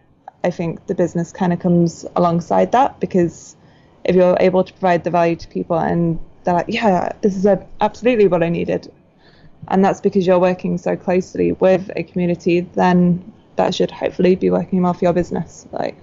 i 0.44 0.50
think 0.50 0.86
the 0.86 0.94
business 0.94 1.32
kind 1.32 1.52
of 1.52 1.58
comes 1.58 2.04
alongside 2.16 2.72
that 2.72 3.00
because 3.00 3.56
if 4.04 4.14
you're 4.14 4.36
able 4.40 4.62
to 4.62 4.72
provide 4.74 5.04
the 5.04 5.10
value 5.10 5.36
to 5.36 5.48
people 5.48 5.78
and 5.78 6.18
they're 6.48 6.56
like 6.56 6.66
yeah 6.68 7.12
this 7.20 7.36
is 7.36 7.44
a, 7.44 7.64
absolutely 7.80 8.26
what 8.26 8.42
i 8.42 8.48
needed 8.48 8.90
and 9.68 9.84
that's 9.84 10.00
because 10.00 10.26
you're 10.26 10.38
working 10.38 10.78
so 10.78 10.96
closely 10.96 11.52
with 11.52 11.90
a 11.96 12.02
community 12.02 12.60
then 12.60 13.32
that 13.56 13.74
should 13.74 13.90
hopefully 13.90 14.34
be 14.34 14.50
working 14.50 14.82
well 14.82 14.94
for 14.94 15.04
your 15.04 15.12
business 15.12 15.66
like 15.72 15.96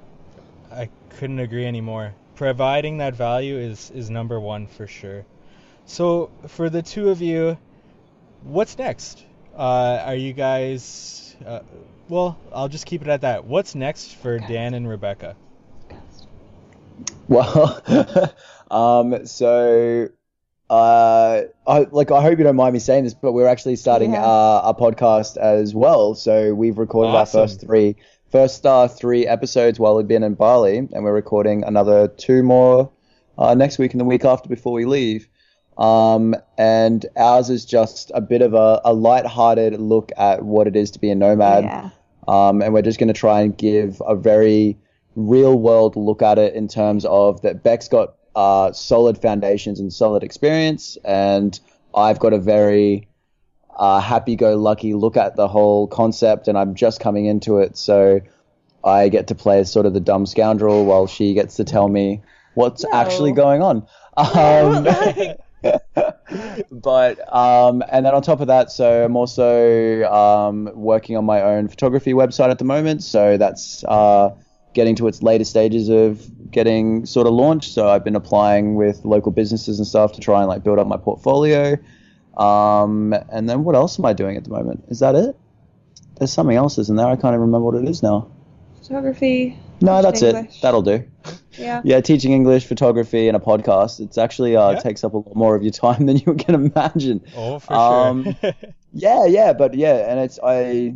I 0.75 0.89
couldn't 1.09 1.39
agree 1.39 1.65
anymore. 1.65 2.13
Providing 2.35 2.97
that 2.97 3.15
value 3.15 3.57
is 3.57 3.91
is 3.91 4.09
number 4.09 4.39
one 4.39 4.67
for 4.67 4.87
sure. 4.87 5.25
So 5.85 6.29
for 6.47 6.69
the 6.69 6.81
two 6.81 7.09
of 7.09 7.21
you, 7.21 7.57
what's 8.43 8.77
next? 8.77 9.23
Uh, 9.57 10.03
are 10.05 10.15
you 10.15 10.33
guys? 10.33 11.35
Uh, 11.45 11.61
well, 12.09 12.37
I'll 12.53 12.67
just 12.67 12.85
keep 12.85 13.01
it 13.01 13.07
at 13.07 13.21
that. 13.21 13.45
What's 13.45 13.73
next 13.73 14.15
for 14.15 14.37
Dan 14.39 14.73
and 14.73 14.87
Rebecca? 14.87 15.35
well, 17.27 17.81
um, 18.71 19.25
so 19.25 20.09
uh, 20.69 21.41
I 21.67 21.79
like 21.91 22.11
I 22.11 22.21
hope 22.21 22.37
you 22.37 22.43
don't 22.43 22.55
mind 22.55 22.73
me 22.73 22.79
saying 22.79 23.03
this, 23.03 23.13
but 23.13 23.33
we're 23.33 23.47
actually 23.47 23.75
starting 23.75 24.13
Yeah. 24.13 24.25
uh, 24.25 24.61
a 24.65 24.73
podcast 24.73 25.37
as 25.37 25.75
well. 25.75 26.15
So 26.15 26.53
we've 26.53 26.77
recorded 26.77 27.09
Awesome. 27.15 27.39
our 27.41 27.47
first 27.47 27.61
three 27.61 27.95
first 28.31 28.65
uh, 28.65 28.87
three 28.87 29.27
episodes 29.27 29.79
while 29.79 29.95
we've 29.95 30.07
been 30.07 30.23
in 30.23 30.33
Bali, 30.33 30.77
and 30.77 31.03
we're 31.03 31.13
recording 31.13 31.63
another 31.63 32.07
two 32.07 32.41
more 32.43 32.89
uh, 33.37 33.53
next 33.53 33.77
week 33.77 33.91
and 33.93 34.01
the 34.01 34.05
week 34.05 34.25
after 34.25 34.49
before 34.49 34.73
we 34.73 34.85
leave. 34.85 35.27
Um, 35.77 36.35
and 36.57 37.05
ours 37.17 37.49
is 37.49 37.65
just 37.65 38.09
a 38.15 38.21
bit 38.21 38.41
of 38.41 38.53
a, 38.53 38.79
a 38.85 38.93
light-hearted 38.93 39.79
look 39.79 40.11
at 40.17 40.41
what 40.43 40.67
it 40.67 40.75
is 40.77 40.89
to 40.91 40.99
be 40.99 41.09
a 41.09 41.15
nomad. 41.15 41.65
yeah 41.65 41.89
Um, 42.29 42.61
and 42.61 42.73
we're 42.73 42.81
just 42.81 42.97
going 42.97 43.09
to 43.09 43.13
try 43.13 43.41
and 43.41 43.55
give 43.57 44.01
a 44.07 44.15
very 44.15 44.77
real 45.17 45.59
world 45.59 45.97
look 45.97 46.21
at 46.21 46.37
it 46.39 46.53
in 46.55 46.69
terms 46.69 47.03
of 47.05 47.41
that 47.41 47.61
Beck's 47.61 47.89
got 47.89 48.15
uh, 48.35 48.71
solid 48.73 49.17
foundations 49.21 49.79
and 49.79 49.91
solid 49.91 50.23
experience, 50.23 50.97
and 51.05 51.59
I've 51.95 52.19
got 52.19 52.33
a 52.33 52.39
very 52.39 53.07
uh, 53.77 53.99
happy 53.99 54.35
go 54.35 54.55
lucky 54.57 54.93
look 54.93 55.17
at 55.17 55.35
the 55.35 55.47
whole 55.47 55.87
concept, 55.87 56.47
and 56.47 56.57
I'm 56.57 56.75
just 56.75 56.99
coming 56.99 57.25
into 57.25 57.59
it. 57.59 57.77
So 57.77 58.21
I 58.83 59.09
get 59.09 59.27
to 59.27 59.35
play 59.35 59.59
as 59.59 59.71
sort 59.71 59.85
of 59.85 59.93
the 59.93 59.99
dumb 59.99 60.25
scoundrel 60.25 60.85
while 60.85 61.07
she 61.07 61.33
gets 61.33 61.55
to 61.55 61.63
tell 61.63 61.87
me 61.87 62.21
what's 62.53 62.83
No. 62.83 62.89
actually 62.93 63.31
going 63.31 63.61
on. 63.61 63.87
Um, 64.17 64.87
but 66.71 67.35
um, 67.35 67.83
and 67.91 68.05
then 68.05 68.13
on 68.13 68.21
top 68.21 68.39
of 68.39 68.47
that, 68.47 68.71
so 68.71 69.03
I'm 69.03 69.17
also 69.17 70.03
um, 70.03 70.69
working 70.73 71.17
on 71.17 71.25
my 71.25 71.41
own 71.41 71.67
photography 71.67 72.13
website 72.13 72.49
at 72.49 72.57
the 72.57 72.63
moment. 72.63 73.03
So 73.03 73.35
that's 73.35 73.83
uh, 73.83 74.33
getting 74.75 74.95
to 74.97 75.07
its 75.07 75.23
later 75.23 75.43
stages 75.43 75.89
of 75.89 76.21
getting 76.51 77.05
sort 77.07 77.25
of 77.25 77.33
launched. 77.33 77.71
So 77.73 77.89
I've 77.89 78.03
been 78.03 78.15
applying 78.15 78.75
with 78.75 79.03
local 79.03 79.31
businesses 79.31 79.79
and 79.79 79.87
stuff 79.87 80.11
to 80.13 80.21
try 80.21 80.39
and 80.41 80.47
like 80.47 80.63
build 80.63 80.77
up 80.77 80.85
my 80.87 80.97
portfolio. 80.97 81.77
Um, 82.37 83.13
and 83.31 83.49
then 83.49 83.63
what 83.63 83.75
else 83.75 83.97
am 83.97 84.05
I 84.05 84.13
doing 84.13 84.37
at 84.37 84.43
the 84.43 84.49
moment? 84.51 84.83
Is 84.89 84.99
that 84.99 85.15
it? 85.15 85.35
There's 86.17 86.31
something 86.31 86.55
else, 86.55 86.77
isn't 86.77 86.95
there? 86.95 87.07
I 87.07 87.15
can't 87.15 87.33
even 87.33 87.41
remember 87.41 87.61
what 87.71 87.75
it 87.75 87.89
is 87.89 88.03
now. 88.03 88.29
Photography. 88.81 89.57
No, 89.81 90.01
that's 90.01 90.21
English. 90.21 90.57
it. 90.57 90.61
That'll 90.61 90.81
do. 90.81 91.03
Yeah. 91.57 91.81
Yeah, 91.83 91.99
teaching 92.01 92.31
English, 92.33 92.65
photography, 92.65 93.27
and 93.27 93.35
a 93.35 93.39
podcast. 93.39 93.99
It's 93.99 94.17
actually 94.17 94.55
uh, 94.55 94.71
Yeah. 94.71 94.79
takes 94.79 95.03
up 95.03 95.13
a 95.13 95.17
lot 95.17 95.35
more 95.35 95.55
of 95.55 95.63
your 95.63 95.71
time 95.71 96.05
than 96.07 96.17
you 96.17 96.35
can 96.35 96.55
imagine. 96.55 97.21
Oh, 97.35 97.59
for 97.59 97.73
Um, 97.73 98.35
sure. 98.41 98.53
Yeah, 98.97 99.25
yeah, 99.25 99.51
but 99.51 99.73
yeah, 99.73 100.09
and 100.09 100.21
it's 100.21 100.39
I, 100.41 100.95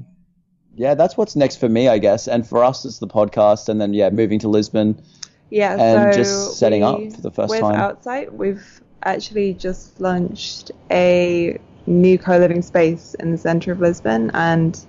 yeah, 0.75 0.95
that's 0.95 1.17
what's 1.17 1.35
next 1.35 1.57
for 1.57 1.69
me, 1.69 1.87
I 1.87 1.97
guess, 1.97 2.27
and 2.27 2.47
for 2.47 2.63
us 2.63 2.85
it's 2.85 2.99
the 2.99 3.07
podcast, 3.07 3.69
and 3.69 3.79
then 3.79 3.93
yeah, 3.93 4.09
moving 4.09 4.39
to 4.39 4.47
Lisbon. 4.47 5.01
Yeah, 5.49 5.77
and 5.79 6.13
so 6.13 6.17
just 6.21 6.57
setting 6.59 6.83
up 6.83 6.99
for 7.13 7.21
the 7.21 7.31
first 7.31 7.49
with 7.49 7.61
time. 7.61 7.75
Outsite, 7.75 8.31
we've 8.31 8.81
actually 9.03 9.53
just 9.53 9.99
launched 9.99 10.71
a 10.91 11.59
new 11.87 12.17
co-living 12.19 12.61
space 12.61 13.15
in 13.15 13.31
the 13.31 13.37
centre 13.37 13.71
of 13.71 13.79
Lisbon, 13.79 14.31
and 14.33 14.79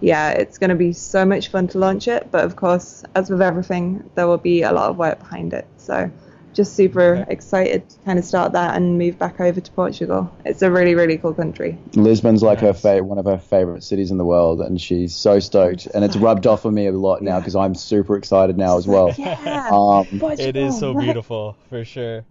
yeah, 0.00 0.30
it's 0.30 0.58
going 0.58 0.70
to 0.70 0.76
be 0.76 0.92
so 0.92 1.24
much 1.24 1.48
fun 1.48 1.68
to 1.68 1.78
launch 1.78 2.08
it. 2.08 2.30
But 2.30 2.44
of 2.44 2.56
course, 2.56 3.04
as 3.14 3.30
with 3.30 3.42
everything, 3.42 4.08
there 4.14 4.26
will 4.26 4.38
be 4.38 4.62
a 4.62 4.72
lot 4.72 4.90
of 4.90 4.96
work 4.96 5.18
behind 5.18 5.52
it. 5.52 5.66
So 5.76 6.10
just 6.58 6.74
super 6.74 7.14
Okay. 7.18 7.32
excited 7.32 7.88
to 7.88 7.96
kind 8.04 8.18
of 8.18 8.24
start 8.24 8.50
that 8.52 8.74
and 8.76 8.98
move 8.98 9.16
back 9.16 9.40
over 9.40 9.60
to 9.60 9.70
Portugal. 9.72 10.28
It's 10.44 10.60
a 10.60 10.70
really, 10.70 10.96
really 10.96 11.16
cool 11.16 11.32
country. 11.32 11.78
Lisbon's 11.94 12.42
like 12.42 12.58
her 12.60 12.74
fa- 12.74 13.04
one 13.04 13.16
of 13.16 13.26
her 13.26 13.38
favorite 13.38 13.84
cities 13.84 14.10
in 14.10 14.18
the 14.18 14.24
world, 14.24 14.60
and 14.60 14.80
she's 14.80 15.14
so 15.14 15.38
stoked, 15.38 15.86
and 15.94 16.04
it's 16.04 16.16
rubbed 16.16 16.48
off 16.48 16.66
on 16.66 16.74
me 16.74 16.86
a 16.88 16.92
lot 16.92 17.22
now 17.22 17.38
because 17.38 17.54
I'm 17.54 17.76
super 17.76 18.16
excited 18.16 18.58
now 18.58 18.76
as 18.76 18.86
well. 18.88 19.14
Yeah. 19.16 19.68
Um, 19.70 20.06
it 20.38 20.56
is 20.56 20.74
so 20.80 20.92
Portugal. 20.92 21.00
beautiful, 21.00 21.56
for 21.70 21.84
sure. 21.84 22.24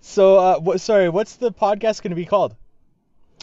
So, 0.00 0.36
uh, 0.38 0.58
what? 0.60 0.80
Sorry, 0.80 1.08
what's 1.08 1.34
the 1.36 1.52
podcast 1.52 2.02
going 2.02 2.10
to 2.10 2.16
be 2.16 2.24
called? 2.26 2.54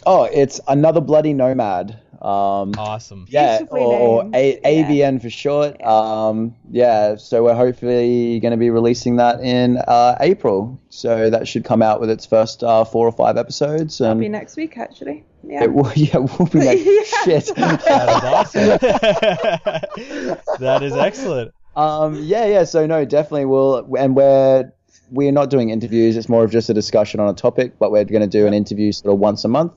oh, 0.06 0.24
it's 0.24 0.60
another 0.66 1.00
bloody 1.00 1.32
nomad. 1.34 1.98
Um, 2.20 2.72
Awesome. 2.76 3.26
yeah, 3.28 3.60
or, 3.70 3.78
or. 3.78 4.30
A- 4.34 4.58
Yeah. 4.62 4.88
ABN 4.88 5.22
for 5.22 5.30
short. 5.30 5.80
Um, 5.82 6.56
yeah, 6.70 7.14
so 7.16 7.44
we're 7.44 7.54
hopefully 7.54 8.40
going 8.40 8.50
to 8.50 8.56
be 8.56 8.70
releasing 8.70 9.16
that 9.16 9.40
in 9.40 9.76
uh, 9.78 10.16
April. 10.20 10.80
So 10.90 11.30
that 11.30 11.46
should 11.46 11.64
come 11.64 11.80
out 11.80 12.00
with 12.00 12.10
its 12.10 12.26
first 12.26 12.64
uh, 12.64 12.84
four 12.84 13.06
or 13.06 13.12
five 13.12 13.36
episodes, 13.36 13.98
That'll 13.98 14.12
and 14.12 14.20
be 14.20 14.28
next 14.28 14.56
week, 14.56 14.76
actually. 14.78 15.24
Yeah. 15.44 15.62
it 15.64 15.72
will, 15.72 15.92
yeah, 15.96 16.16
we'll 16.16 16.48
be 16.48 16.58
like 16.60 16.78
Yeah. 16.84 17.02
shit. 17.24 17.54
That 17.54 18.08
is 18.08 18.24
awesome. 18.24 18.78
that 20.60 20.82
is 20.82 20.92
excellent. 20.94 21.52
Um, 21.76 22.16
yeah, 22.24 22.46
yeah. 22.46 22.64
So 22.64 22.86
no, 22.86 23.04
definitely 23.04 23.44
we'll, 23.44 23.86
and 23.96 24.16
we're 24.16 24.72
we're 25.10 25.32
not 25.32 25.50
doing 25.50 25.70
interviews. 25.70 26.16
It's 26.16 26.28
more 26.28 26.44
of 26.44 26.50
just 26.50 26.68
a 26.68 26.74
discussion 26.74 27.20
on 27.20 27.28
a 27.28 27.32
topic, 27.34 27.78
but 27.78 27.90
we're 27.92 28.04
going 28.04 28.22
to 28.22 28.26
do 28.28 28.46
an 28.46 28.52
interview 28.54 28.90
sort 28.92 29.12
of 29.14 29.20
once 29.20 29.44
a 29.44 29.48
month, 29.48 29.72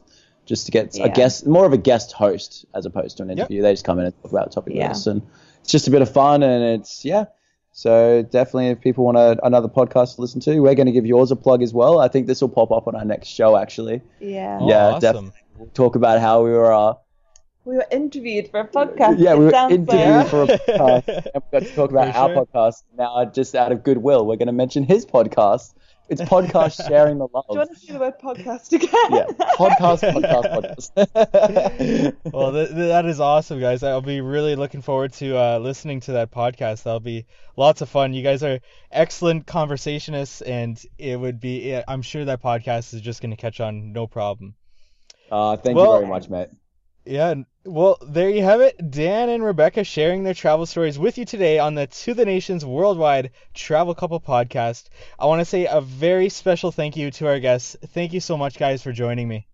just 0.52 0.66
to 0.68 0.72
get 0.72 0.95
Yeah. 0.97 1.06
a 1.06 1.10
guest, 1.10 1.47
more 1.47 1.66
of 1.66 1.74
a 1.74 1.78
guest 1.78 2.12
host 2.12 2.66
as 2.76 2.86
opposed 2.86 3.18
to 3.18 3.24
an 3.24 3.32
interview. 3.32 3.62
They 3.62 3.72
just 3.74 3.86
come 3.86 3.97
in 3.99 4.06
and 4.06 4.14
talk 4.22 4.32
about 4.32 4.47
a 4.47 4.49
topic 4.49 4.74
Yeah. 4.76 4.89
with 4.89 4.97
us, 4.97 5.08
and 5.08 5.22
it's 5.62 5.72
just 5.72 5.88
a 5.88 5.91
bit 5.91 6.02
of 6.02 6.10
fun, 6.12 6.43
and 6.43 6.62
it's 6.82 7.06
yeah. 7.06 7.26
So 7.74 8.22
definitely, 8.22 8.68
if 8.68 8.82
people 8.82 9.06
want 9.06 9.18
a, 9.18 9.39
another 9.45 9.70
podcast 9.70 10.16
to 10.16 10.22
listen 10.22 10.41
to, 10.41 10.60
we're 10.60 10.76
going 10.76 10.88
to 10.88 10.91
give 10.91 11.06
yours 11.06 11.32
a 11.32 11.38
plug 11.38 11.64
as 11.64 11.74
well. 11.74 11.99
I 11.99 12.10
think 12.10 12.28
this 12.28 12.41
will 12.41 12.49
pop 12.49 12.70
up 12.72 12.86
on 12.88 12.95
our 12.95 13.06
next 13.06 13.30
show, 13.30 13.56
actually. 13.56 14.02
Yeah. 14.20 14.60
Oh, 14.62 14.68
yeah, 14.68 14.88
awesome. 14.88 14.99
definitely. 14.99 15.32
We'll 15.58 15.70
talk 15.70 15.95
about 15.95 16.20
how 16.20 16.43
we 16.43 16.52
were. 16.52 16.74
Uh, 16.74 16.93
We 17.64 17.76
were 17.78 17.86
interviewed 17.91 18.49
for 18.49 18.60
a 18.60 18.68
podcast. 18.68 19.20
Yeah, 19.20 19.36
we 19.36 19.45
were 19.45 19.52
sounds 19.52 19.74
interviewed 19.74 20.28
so- 20.28 20.30
for 20.30 20.41
a 20.43 20.58
podcast, 20.58 21.08
and 21.34 21.43
we 21.45 21.60
got 21.60 21.68
to 21.68 21.76
talk 21.76 21.91
about 21.91 22.08
For 22.14 22.20
our 22.20 22.30
sure. 22.34 22.45
podcast. 22.45 22.84
Now, 22.97 23.24
just 23.26 23.56
out 23.56 23.72
of 23.72 23.84
goodwill, 23.84 24.26
we're 24.26 24.36
going 24.43 24.47
to 24.56 24.60
mention 24.64 24.84
his 24.84 25.06
podcast. 25.06 25.74
It's 26.12 26.22
podcast 26.22 26.86
sharing 26.89 27.18
the 27.20 27.28
love. 27.34 27.45
Do 27.47 27.53
you 27.53 27.59
want 27.59 27.70
to 27.74 27.80
see 27.80 27.93
the 27.93 27.99
word 27.99 28.20
podcast 28.22 28.72
again? 28.74 28.89
yeah, 29.12 29.26
podcast, 29.55 30.03
podcast, 30.14 30.93
podcast. 30.93 32.16
well, 32.34 32.51
th- 32.51 32.68
th- 32.68 32.78
that 32.89 33.05
is 33.05 33.20
awesome, 33.22 33.59
guys. 33.62 33.82
I'll 33.82 34.01
be 34.01 34.20
really 34.22 34.55
looking 34.55 34.82
forward 34.82 35.14
to 35.14 35.38
uh, 35.38 35.59
listening 35.59 36.01
to 36.01 36.12
that 36.14 36.30
podcast. 36.32 36.84
That'll 36.84 36.99
be 36.99 37.26
lots 37.55 37.82
of 37.82 37.88
fun. 37.89 38.14
You 38.14 38.24
guys 38.24 38.43
are 38.43 38.59
excellent 38.91 39.45
conversationists, 39.47 40.41
and 40.45 40.80
it 40.97 41.18
would 41.20 41.39
be. 41.39 41.74
I'm 41.88 42.01
sure 42.01 42.26
that 42.26 42.43
podcast 42.43 42.93
is 42.93 42.99
just 43.01 43.22
going 43.22 43.32
to 43.32 43.38
catch 43.38 43.62
on, 43.62 43.93
no 43.93 44.05
problem. 44.05 44.55
uh, 45.32 45.55
thank 45.57 45.78
Well- 45.78 45.93
you 45.93 45.99
very 46.01 46.07
much, 46.09 46.30
Matt. 46.30 46.51
Yeah, 47.05 47.30
and- 47.32 47.45
well, 47.64 47.97
there 48.01 48.30
you 48.30 48.43
have 48.43 48.62
it. 48.62 48.91
Dan 48.91 49.30
and 49.30 49.43
Rebecca 49.43 49.84
sharing 49.84 50.24
their 50.24 50.34
travel 50.34 50.66
stories 50.66 50.97
with 50.97 51.18
you 51.18 51.26
today 51.26 51.59
on 51.59 51.76
the 51.76 51.88
To 51.88 52.14
the 52.14 52.26
Nations 52.26 52.66
Worldwide 52.66 53.32
Travel 53.53 53.93
Couple 53.93 54.20
podcast. 54.20 54.89
I 55.20 55.28
want 55.28 55.41
to 55.41 55.45
say 55.45 55.68
a 55.68 55.82
very 55.82 56.30
special 56.30 56.72
thank 56.72 56.97
you 56.97 57.12
to 57.12 57.28
our 57.28 57.39
guests. 57.39 57.76
Thank 57.88 58.14
you 58.14 58.20
so 58.20 58.38
much, 58.38 58.57
guys, 58.57 58.82
for 58.82 58.91
joining 58.91 59.28
me. 59.28 59.47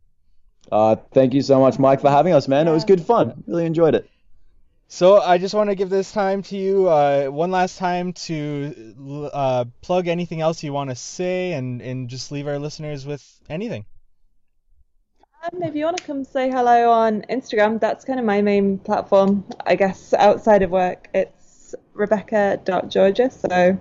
Uh, 0.72 0.96
thank 1.12 1.34
you 1.34 1.42
so 1.42 1.60
much, 1.60 1.80
Mike, 1.80 2.02
for 2.02 2.10
having 2.10 2.34
us, 2.34 2.48
man. 2.48 2.68
It 2.68 2.72
was 2.72 2.86
good 2.86 3.02
fun. 3.02 3.44
Really 3.48 3.66
enjoyed 3.66 3.96
it. 3.96 4.10
So 4.90 5.20
I 5.20 5.38
just 5.38 5.54
want 5.54 5.70
to 5.70 5.76
give 5.76 5.90
this 5.90 6.14
time 6.14 6.44
to 6.44 6.58
you 6.58 6.88
uh, 6.88 7.28
one 7.28 7.52
last 7.52 7.78
time 7.78 8.14
to 8.14 9.30
uh, 9.34 9.66
plug 9.82 10.08
anything 10.08 10.40
else 10.40 10.64
you 10.64 10.72
want 10.72 10.92
to 10.92 10.96
say 10.96 11.52
and, 11.52 11.82
and 11.82 12.10
just 12.10 12.32
leave 12.32 12.48
our 12.48 12.58
listeners 12.58 13.06
with 13.06 13.22
anything. 13.50 13.86
Um, 15.54 15.64
if 15.64 15.76
you 15.76 15.86
want 15.86 15.98
to 15.98 16.04
come 16.04 16.24
say 16.24 16.50
hello 16.50 16.92
on 16.92 17.22
Instagram, 17.30 17.80
that's 17.80 18.04
kind 18.04 18.20
of 18.20 18.26
my 18.26 18.42
main 18.42 18.80
platform, 18.80 19.46
I 19.66 19.76
guess, 19.76 20.14
outside 20.14 20.62
of 20.62 20.72
work. 20.72 21.10
It's 21.14 21.74
rebecca.georgia, 21.94 23.32
so 23.32 23.80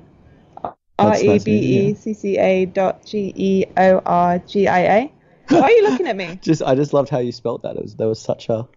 R 0.99 1.17
E 1.19 1.39
B 1.39 1.53
E 1.53 1.95
C 1.95 2.15
C 2.15 2.39
A 2.39 2.67
dot 2.67 3.05
G 3.05 3.33
E 3.35 3.65
O 3.77 3.99
R 4.05 4.39
G 4.41 4.69
I 4.69 4.81
A. 4.81 5.13
Why 5.49 5.61
are 5.61 5.71
you 5.71 5.89
looking 5.89 6.07
at 6.07 6.17
me? 6.17 6.39
Just, 6.43 6.63
I 6.63 6.75
just 6.75 6.93
loved 6.93 7.09
how 7.09 7.19
you 7.19 7.33
spelt 7.33 7.63
that. 7.63 7.77
It 7.77 7.83
was, 7.83 7.95
there 7.97 8.09
was 8.09 8.21
such 8.21 8.49
a, 8.49 8.69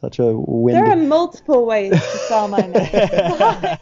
such 0.00 0.18
a 0.18 0.32
wind. 0.36 0.76
There 0.76 0.92
are 0.92 0.96
multiple 0.96 1.64
ways 1.64 1.92
to 1.92 1.98
spell 2.26 2.48
my 2.48 2.60
name. 2.60 3.78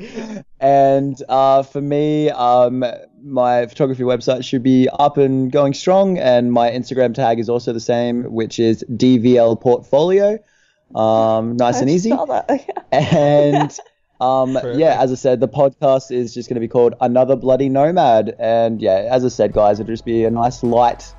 um, 0.40 0.44
and 0.60 1.20
uh, 1.28 1.64
for 1.64 1.80
me, 1.80 2.30
um, 2.30 2.84
my 3.22 3.66
photography 3.66 4.04
website 4.04 4.44
should 4.44 4.62
be 4.62 4.88
up 4.92 5.16
and 5.16 5.50
going 5.50 5.74
strong, 5.74 6.18
and 6.18 6.52
my 6.52 6.70
Instagram 6.70 7.14
tag 7.14 7.40
is 7.40 7.48
also 7.48 7.72
the 7.72 7.80
same, 7.80 8.32
which 8.32 8.60
is 8.60 8.84
DVL 8.92 9.60
Portfolio. 9.60 10.38
Um, 10.94 11.56
nice 11.56 11.80
and 11.80 11.90
easy. 11.90 12.10
that? 12.10 12.68
And 12.92 13.76
um, 14.20 14.56
yeah, 14.76 15.02
as 15.02 15.10
I 15.10 15.16
said, 15.16 15.40
the 15.40 15.48
podcast 15.48 16.12
is 16.12 16.32
just 16.32 16.48
going 16.48 16.54
to 16.54 16.60
be 16.60 16.68
called 16.68 16.94
Another 17.00 17.34
Bloody 17.34 17.68
Nomad. 17.68 18.36
And 18.38 18.80
yeah, 18.80 19.08
as 19.10 19.24
I 19.24 19.28
said, 19.28 19.52
guys, 19.52 19.80
it'll 19.80 19.92
just 19.92 20.04
be 20.04 20.24
a 20.24 20.30
nice, 20.30 20.62
light, 20.62 21.12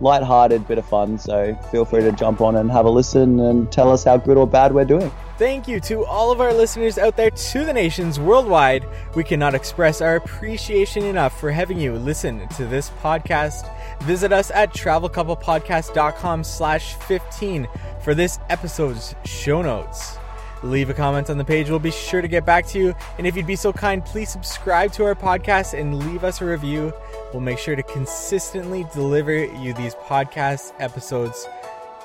light-hearted 0.00 0.66
bit 0.66 0.78
of 0.78 0.86
fun. 0.86 1.18
So 1.18 1.54
feel 1.70 1.84
free 1.84 2.02
to 2.02 2.12
jump 2.12 2.40
on 2.40 2.56
and 2.56 2.70
have 2.70 2.86
a 2.86 2.90
listen 2.90 3.40
and 3.40 3.70
tell 3.70 3.90
us 3.90 4.04
how 4.04 4.16
good 4.16 4.36
or 4.36 4.46
bad 4.46 4.72
we're 4.74 4.84
doing. 4.84 5.10
Thank 5.38 5.66
you 5.66 5.80
to 5.80 6.04
all 6.04 6.30
of 6.30 6.40
our 6.40 6.52
listeners 6.52 6.98
out 6.98 7.16
there 7.16 7.30
to 7.30 7.64
the 7.64 7.72
nations 7.72 8.20
worldwide. 8.20 8.86
We 9.14 9.24
cannot 9.24 9.54
express 9.54 10.02
our 10.02 10.16
appreciation 10.16 11.04
enough 11.04 11.38
for 11.40 11.50
having 11.50 11.80
you 11.80 11.94
listen 11.94 12.46
to 12.48 12.66
this 12.66 12.90
podcast. 13.02 13.70
Visit 14.02 14.32
us 14.32 14.50
at 14.50 14.74
travelcouplepodcast.com 14.74 16.44
slash 16.44 16.94
15 16.94 17.68
for 18.02 18.14
this 18.14 18.38
episode's 18.50 19.14
show 19.24 19.62
notes. 19.62 20.18
Leave 20.62 20.90
a 20.90 20.94
comment 20.94 21.30
on 21.30 21.38
the 21.38 21.44
page. 21.44 21.70
We'll 21.70 21.78
be 21.78 21.90
sure 21.90 22.20
to 22.20 22.28
get 22.28 22.44
back 22.44 22.66
to 22.66 22.78
you. 22.78 22.94
And 23.16 23.26
if 23.26 23.34
you'd 23.34 23.46
be 23.46 23.56
so 23.56 23.72
kind, 23.72 24.04
please 24.04 24.28
subscribe 24.28 24.92
to 24.92 25.04
our 25.04 25.14
podcast 25.14 25.78
and 25.78 25.98
leave 26.06 26.22
us 26.22 26.42
a 26.42 26.44
review. 26.44 26.92
We'll 27.32 27.40
make 27.40 27.58
sure 27.58 27.76
to 27.76 27.82
consistently 27.82 28.86
deliver 28.92 29.44
you 29.44 29.72
these 29.74 29.94
podcast 29.94 30.72
episodes. 30.78 31.46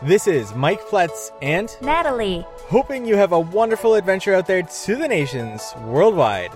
This 0.03 0.27
is 0.27 0.53
Mike 0.53 0.81
Pletz 0.81 1.31
and 1.41 1.75
Natalie. 1.81 2.45
hoping 2.67 3.05
you 3.05 3.15
have 3.15 3.31
a 3.31 3.39
wonderful 3.39 3.95
adventure 3.95 4.33
out 4.35 4.45
there 4.45 4.61
to 4.61 4.95
the 4.95 5.07
nations 5.07 5.73
worldwide. 5.81 6.51